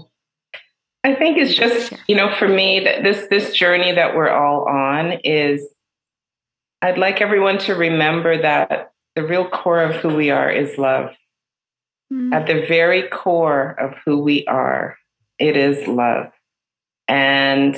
I 1.04 1.16
think 1.16 1.38
it's 1.38 1.54
just, 1.54 1.94
you 2.08 2.16
know, 2.16 2.34
for 2.36 2.48
me 2.48 2.80
that 2.82 3.04
this 3.04 3.28
this 3.30 3.54
journey 3.54 3.92
that 3.92 4.16
we're 4.16 4.30
all 4.30 4.68
on 4.70 5.20
is 5.24 5.68
I'd 6.82 6.98
like 6.98 7.22
everyone 7.22 7.58
to 7.60 7.76
remember 7.76 8.42
that 8.42 8.92
the 9.16 9.24
real 9.24 9.50
core 9.50 9.82
of 9.82 9.96
who 9.96 10.16
we 10.16 10.30
are 10.30 10.50
is 10.50 10.78
love. 10.78 11.16
Mm-hmm. 12.12 12.34
At 12.34 12.48
the 12.48 12.66
very 12.68 13.08
core 13.10 13.72
of 13.80 13.96
who 14.06 14.20
we 14.20 14.46
are, 14.46 14.98
it 15.40 15.58
is 15.58 15.88
love. 15.88 16.32
And 17.08 17.78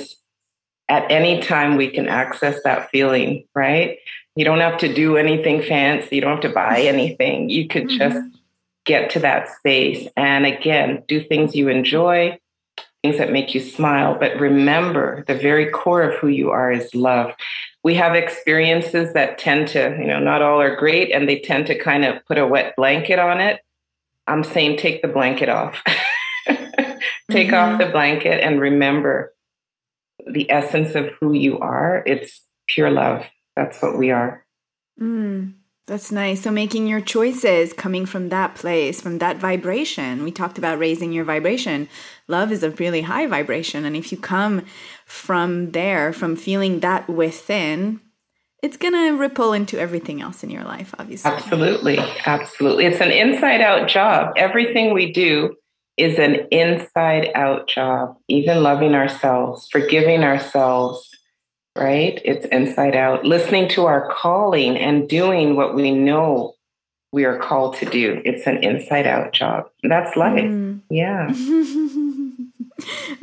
at 0.88 1.10
any 1.10 1.40
time, 1.40 1.76
we 1.76 1.90
can 1.90 2.08
access 2.08 2.62
that 2.62 2.90
feeling, 2.90 3.44
right? 3.54 3.98
You 4.36 4.44
don't 4.44 4.60
have 4.60 4.78
to 4.78 4.92
do 4.92 5.16
anything 5.16 5.62
fancy, 5.62 6.16
you 6.16 6.22
don't 6.22 6.42
have 6.42 6.50
to 6.50 6.54
buy 6.54 6.80
anything. 6.82 7.50
You 7.50 7.68
could 7.68 7.88
mm-hmm. 7.88 7.98
just 7.98 8.36
get 8.84 9.10
to 9.10 9.18
that 9.20 9.48
space. 9.48 10.08
And 10.16 10.46
again, 10.46 11.02
do 11.08 11.22
things 11.22 11.56
you 11.56 11.68
enjoy, 11.68 12.38
things 13.02 13.18
that 13.18 13.32
make 13.32 13.54
you 13.54 13.60
smile. 13.60 14.16
But 14.18 14.38
remember, 14.38 15.24
the 15.26 15.34
very 15.34 15.70
core 15.70 16.02
of 16.02 16.18
who 16.18 16.28
you 16.28 16.50
are 16.50 16.72
is 16.72 16.94
love. 16.94 17.32
We 17.82 17.94
have 17.94 18.14
experiences 18.14 19.12
that 19.12 19.38
tend 19.38 19.68
to, 19.68 19.96
you 19.98 20.06
know, 20.06 20.18
not 20.18 20.42
all 20.42 20.60
are 20.60 20.76
great, 20.76 21.12
and 21.12 21.28
they 21.28 21.40
tend 21.40 21.66
to 21.66 21.78
kind 21.78 22.04
of 22.04 22.24
put 22.26 22.38
a 22.38 22.46
wet 22.46 22.74
blanket 22.76 23.18
on 23.18 23.40
it. 23.40 23.60
I'm 24.26 24.44
saying 24.44 24.78
take 24.78 25.02
the 25.02 25.08
blanket 25.08 25.48
off. 25.48 25.82
take 27.30 27.48
mm-hmm. 27.48 27.54
off 27.54 27.78
the 27.78 27.90
blanket 27.90 28.42
and 28.42 28.60
remember 28.60 29.34
the 30.26 30.50
essence 30.50 30.94
of 30.94 31.06
who 31.20 31.32
you 31.32 31.58
are. 31.58 32.02
It's 32.06 32.42
pure 32.66 32.90
love. 32.90 33.24
That's 33.54 33.80
what 33.80 33.96
we 33.96 34.10
are. 34.10 34.44
Mm. 35.00 35.54
That's 35.86 36.10
nice. 36.10 36.42
So 36.42 36.50
making 36.50 36.88
your 36.88 37.00
choices 37.00 37.72
coming 37.72 38.06
from 38.06 38.30
that 38.30 38.56
place, 38.56 39.00
from 39.00 39.18
that 39.18 39.36
vibration. 39.36 40.24
We 40.24 40.32
talked 40.32 40.58
about 40.58 40.80
raising 40.80 41.12
your 41.12 41.24
vibration. 41.24 41.88
Love 42.26 42.50
is 42.50 42.64
a 42.64 42.70
really 42.70 43.02
high 43.02 43.28
vibration. 43.28 43.84
And 43.84 43.94
if 43.94 44.10
you 44.10 44.18
come 44.18 44.64
from 45.04 45.70
there, 45.70 46.12
from 46.12 46.34
feeling 46.34 46.80
that 46.80 47.08
within, 47.08 48.00
it's 48.66 48.76
going 48.76 48.94
to 48.94 49.16
ripple 49.16 49.52
into 49.52 49.78
everything 49.78 50.20
else 50.20 50.42
in 50.42 50.50
your 50.50 50.64
life, 50.64 50.92
obviously. 50.98 51.30
Absolutely. 51.30 51.98
Absolutely. 52.26 52.86
It's 52.86 53.00
an 53.00 53.12
inside 53.12 53.60
out 53.60 53.88
job. 53.88 54.32
Everything 54.36 54.92
we 54.92 55.12
do 55.12 55.54
is 55.96 56.18
an 56.18 56.48
inside 56.50 57.30
out 57.36 57.68
job, 57.68 58.16
even 58.26 58.64
loving 58.64 58.96
ourselves, 58.96 59.68
forgiving 59.70 60.24
ourselves, 60.24 61.08
right? 61.78 62.20
It's 62.24 62.44
inside 62.46 62.96
out, 62.96 63.24
listening 63.24 63.68
to 63.70 63.84
our 63.86 64.12
calling 64.12 64.76
and 64.76 65.08
doing 65.08 65.54
what 65.54 65.76
we 65.76 65.92
know 65.92 66.54
we 67.12 67.24
are 67.24 67.38
called 67.38 67.76
to 67.76 67.86
do. 67.86 68.20
It's 68.24 68.48
an 68.48 68.64
inside 68.64 69.06
out 69.06 69.32
job. 69.32 69.70
That's 69.84 70.16
life. 70.16 70.42
Mm. 70.42 70.80
Yeah. 70.90 71.32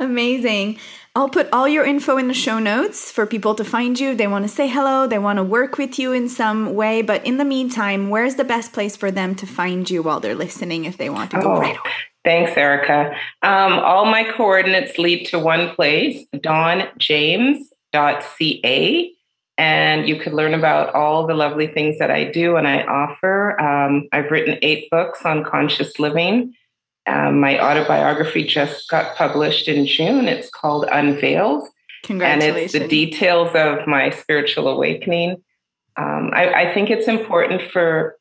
Amazing. 0.00 0.78
I'll 1.16 1.28
put 1.28 1.48
all 1.52 1.68
your 1.68 1.84
info 1.84 2.18
in 2.18 2.26
the 2.26 2.34
show 2.34 2.58
notes 2.58 3.12
for 3.12 3.24
people 3.24 3.54
to 3.54 3.64
find 3.64 4.00
you. 4.00 4.16
They 4.16 4.26
want 4.26 4.44
to 4.44 4.48
say 4.48 4.66
hello, 4.66 5.06
they 5.06 5.18
want 5.18 5.36
to 5.36 5.44
work 5.44 5.78
with 5.78 5.96
you 5.96 6.12
in 6.12 6.28
some 6.28 6.74
way. 6.74 7.02
But 7.02 7.24
in 7.24 7.36
the 7.36 7.44
meantime, 7.44 8.10
where's 8.10 8.34
the 8.34 8.42
best 8.42 8.72
place 8.72 8.96
for 8.96 9.12
them 9.12 9.36
to 9.36 9.46
find 9.46 9.88
you 9.88 10.02
while 10.02 10.18
they're 10.18 10.34
listening 10.34 10.86
if 10.86 10.96
they 10.96 11.08
want 11.08 11.30
to 11.30 11.40
go 11.40 11.52
oh, 11.52 11.60
right 11.60 11.76
away? 11.76 11.92
Thanks, 12.24 12.56
Erica. 12.56 13.14
Um, 13.42 13.74
all 13.74 14.06
my 14.06 14.24
coordinates 14.24 14.98
lead 14.98 15.26
to 15.26 15.38
one 15.38 15.76
place, 15.76 16.26
dawnjames.ca. 16.34 17.60
And 19.56 20.08
you 20.08 20.18
could 20.18 20.32
learn 20.32 20.54
about 20.54 20.96
all 20.96 21.28
the 21.28 21.34
lovely 21.34 21.68
things 21.68 21.98
that 22.00 22.10
I 22.10 22.24
do 22.24 22.56
and 22.56 22.66
I 22.66 22.82
offer. 22.82 23.60
Um, 23.60 24.08
I've 24.10 24.32
written 24.32 24.58
eight 24.62 24.90
books 24.90 25.24
on 25.24 25.44
conscious 25.44 26.00
living. 26.00 26.54
Um, 27.06 27.40
my 27.40 27.60
autobiography 27.60 28.44
just 28.44 28.88
got 28.88 29.14
published 29.16 29.68
in 29.68 29.86
June. 29.86 30.26
It's 30.26 30.48
called 30.48 30.86
Unveiled. 30.90 31.68
Congratulations. 32.04 32.56
And 32.56 32.64
it's 32.64 32.72
the 32.72 32.88
details 32.88 33.54
of 33.54 33.86
my 33.86 34.10
spiritual 34.10 34.68
awakening. 34.68 35.42
Um, 35.96 36.30
I, 36.32 36.68
I 36.68 36.74
think 36.74 36.90
it's 36.90 37.08
important 37.08 37.62
for 37.70 38.16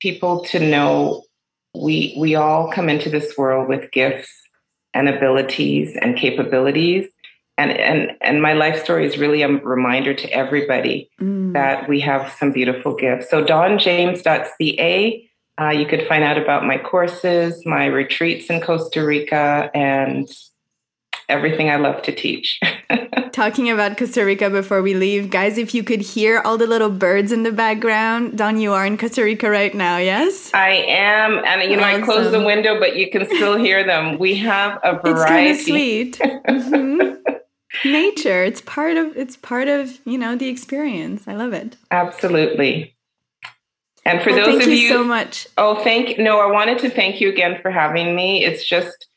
people 0.00 0.44
to 0.44 0.60
know 0.60 1.22
we 1.74 2.14
we 2.18 2.34
all 2.34 2.70
come 2.70 2.88
into 2.88 3.10
this 3.10 3.36
world 3.36 3.68
with 3.68 3.90
gifts 3.90 4.30
and 4.94 5.08
abilities 5.08 5.96
and 6.00 6.16
capabilities 6.16 7.06
and 7.58 7.70
and 7.72 8.12
and 8.20 8.42
my 8.42 8.52
life 8.52 8.82
story 8.82 9.06
is 9.06 9.18
really 9.18 9.42
a 9.42 9.48
reminder 9.48 10.14
to 10.14 10.30
everybody 10.30 11.10
mm. 11.20 11.52
that 11.52 11.88
we 11.88 12.00
have 12.00 12.32
some 12.38 12.52
beautiful 12.52 12.94
gifts 12.94 13.30
so 13.30 13.44
dawnjames.ca 13.44 15.25
uh, 15.60 15.70
you 15.70 15.86
could 15.86 16.06
find 16.06 16.22
out 16.22 16.38
about 16.38 16.64
my 16.64 16.78
courses, 16.78 17.64
my 17.64 17.86
retreats 17.86 18.46
in 18.50 18.60
Costa 18.60 19.04
Rica, 19.04 19.70
and 19.74 20.28
everything 21.28 21.70
I 21.70 21.76
love 21.76 22.02
to 22.02 22.14
teach. 22.14 22.60
Talking 23.32 23.70
about 23.70 23.96
Costa 23.98 24.24
Rica 24.24 24.48
before 24.48 24.82
we 24.82 24.94
leave, 24.94 25.30
guys, 25.30 25.58
if 25.58 25.74
you 25.74 25.82
could 25.82 26.00
hear 26.00 26.40
all 26.40 26.56
the 26.56 26.66
little 26.66 26.90
birds 26.90 27.32
in 27.32 27.42
the 27.42 27.52
background, 27.52 28.38
Dawn, 28.38 28.58
you 28.58 28.72
are 28.72 28.86
in 28.86 28.96
Costa 28.96 29.22
Rica 29.22 29.50
right 29.50 29.74
now, 29.74 29.98
yes? 29.98 30.52
I 30.54 30.70
am. 30.70 31.42
And, 31.44 31.70
you 31.70 31.76
know, 31.76 31.82
awesome. 31.82 32.02
I 32.02 32.04
closed 32.04 32.32
the 32.32 32.44
window, 32.44 32.78
but 32.78 32.96
you 32.96 33.10
can 33.10 33.26
still 33.26 33.56
hear 33.58 33.84
them. 33.84 34.18
We 34.18 34.36
have 34.36 34.78
a 34.82 34.98
variety. 34.98 35.50
It's 35.50 35.66
sweet. 35.66 36.20
Mm-hmm. 36.46 37.90
Nature, 37.90 38.42
it's 38.44 38.62
part 38.62 38.96
of 38.96 39.14
it's 39.16 39.36
part 39.36 39.68
of, 39.68 39.98
you 40.06 40.16
know, 40.16 40.34
the 40.34 40.48
experience. 40.48 41.28
I 41.28 41.34
love 41.34 41.52
it. 41.52 41.76
Absolutely. 41.90 42.95
And 44.06 44.22
for 44.22 44.30
well, 44.30 44.46
those 44.46 44.62
of 44.62 44.72
you, 44.72 44.78
you 44.78 44.88
so 44.88 45.02
much. 45.02 45.48
Oh, 45.58 45.82
thank 45.82 46.16
no, 46.16 46.38
I 46.38 46.46
wanted 46.50 46.78
to 46.78 46.90
thank 46.90 47.20
you 47.20 47.28
again 47.28 47.58
for 47.60 47.72
having 47.72 48.14
me. 48.14 48.44
It's 48.44 48.64
just, 48.64 49.08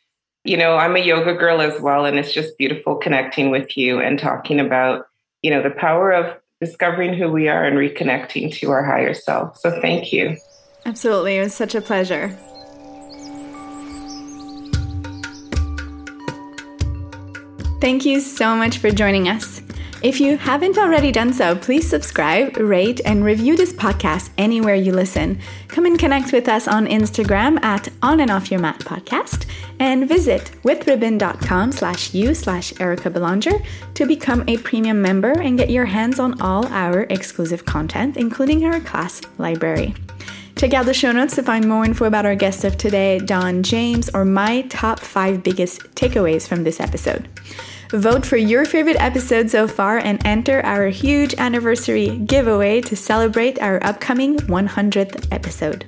you 0.44 0.58
know, 0.58 0.78
I'm 0.78 0.96
a 0.96 1.00
yoga 1.00 1.36
girl 1.36 1.62
as 1.62 1.80
well, 1.80 2.06
and 2.06 2.18
it's 2.18 2.34
just 2.34 2.58
beautiful 2.58 2.96
connecting 2.96 3.52
with 3.52 3.78
you 3.78 4.00
and 4.00 4.18
talking 4.18 4.60
about, 4.60 5.06
you 5.44 5.52
know, 5.52 5.62
the 5.62 5.70
power 5.70 6.12
of 6.12 6.36
discovering 6.60 7.14
who 7.14 7.32
we 7.32 7.48
are 7.48 7.66
and 7.66 7.78
reconnecting 7.78 8.52
to 8.56 8.72
our 8.72 8.84
higher 8.84 9.14
self. 9.14 9.58
So 9.60 9.80
thank 9.80 10.12
you. 10.12 10.36
Absolutely. 10.88 11.38
It 11.38 11.44
was 11.44 11.54
such 11.54 11.76
a 11.76 11.82
pleasure. 11.82 12.36
Thank 17.80 18.06
you 18.06 18.20
so 18.20 18.56
much 18.56 18.80
for 18.80 18.90
joining 18.90 19.30
us. 19.30 19.62
If 20.02 20.22
you 20.22 20.38
haven't 20.38 20.78
already 20.78 21.12
done 21.12 21.34
so, 21.34 21.58
please 21.58 21.90
subscribe, 21.90 22.56
rate, 22.56 23.02
and 23.04 23.22
review 23.22 23.58
this 23.58 23.74
podcast 23.74 24.30
anywhere 24.38 24.76
you 24.76 24.94
listen. 24.94 25.40
Come 25.68 25.86
and 25.86 26.00
connect 26.00 26.32
with 26.32 26.48
us 26.48 26.70
on 26.70 26.88
Instagram 26.88 27.62
at 27.66 27.90
On 28.02 28.22
and 28.22 28.32
Off 28.32 28.50
Your 28.50 28.62
Mat 28.62 28.80
Podcast 28.80 29.46
and 29.82 30.08
visit 30.08 30.52
withribbon.com 30.64 31.74
slash 31.74 32.14
you 32.14 32.34
slash 32.34 32.72
Erica 32.80 33.10
Belanger 33.10 33.60
to 33.96 34.06
become 34.06 34.46
a 34.48 34.58
premium 34.60 35.02
member 35.02 35.34
and 35.34 35.58
get 35.58 35.70
your 35.70 35.86
hands 35.86 36.18
on 36.18 36.40
all 36.40 36.66
our 36.68 37.02
exclusive 37.10 37.66
content, 37.66 38.16
including 38.16 38.64
our 38.64 38.80
class 38.80 39.20
library. 39.38 39.94
Check 40.56 40.74
out 40.74 40.86
the 40.86 40.94
show 40.94 41.12
notes 41.12 41.36
to 41.36 41.44
find 41.44 41.68
more 41.68 41.84
info 41.84 42.06
about 42.06 42.26
our 42.26 42.36
guest 42.36 42.64
of 42.64 42.78
today, 42.78 43.20
Dawn 43.20 43.64
James, 43.64 44.10
or 44.14 44.24
my 44.24 44.62
top 44.64 45.00
five 45.00 45.44
biggest 45.44 45.82
takeaways 45.96 46.48
from 46.48 46.64
this 46.64 46.80
episode. 46.80 47.28
Vote 47.92 48.24
for 48.24 48.38
your 48.38 48.66
favorite 48.66 48.98
episode 49.00 49.50
so 49.50 49.68
far 49.68 49.98
and 49.98 50.24
enter 50.24 50.62
our 50.64 50.90
huge 50.90 51.34
anniversary 51.40 52.18
giveaway 52.18 52.82
to 52.82 52.96
celebrate 52.96 53.60
our 53.62 53.84
upcoming 53.84 54.38
100th 54.38 55.28
episode. 55.32 55.86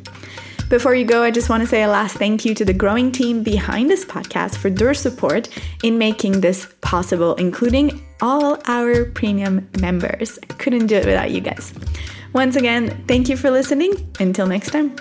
Before 0.68 0.95
you 0.95 1.06
go, 1.06 1.22
I 1.22 1.30
just 1.30 1.49
want 1.49 1.62
to 1.62 1.68
say 1.68 1.84
a 1.84 1.88
last 1.88 2.16
thank 2.16 2.43
you 2.43 2.56
to 2.56 2.66
the 2.66 2.74
growing 2.74 3.12
team 3.12 3.43
behind 3.43 3.89
this 3.89 4.04
podcast 4.04 4.56
for 4.56 4.72
their 4.72 4.95
support 4.95 5.49
in 5.84 5.99
making 5.99 6.41
this 6.41 6.74
possible, 6.82 7.36
including 7.36 8.02
all 8.22 8.58
our 8.66 9.06
premium 9.06 9.70
members. 9.80 10.39
I 10.49 10.54
couldn't 10.54 10.88
do 10.88 10.95
it 10.95 11.06
without 11.06 11.30
you 11.30 11.41
guys. 11.41 11.72
Once 12.34 12.56
again, 12.56 13.04
thank 13.08 13.30
you 13.30 13.38
for 13.38 13.52
listening. 13.52 13.93
Until 14.20 14.47
next 14.47 14.72
time. 14.72 14.95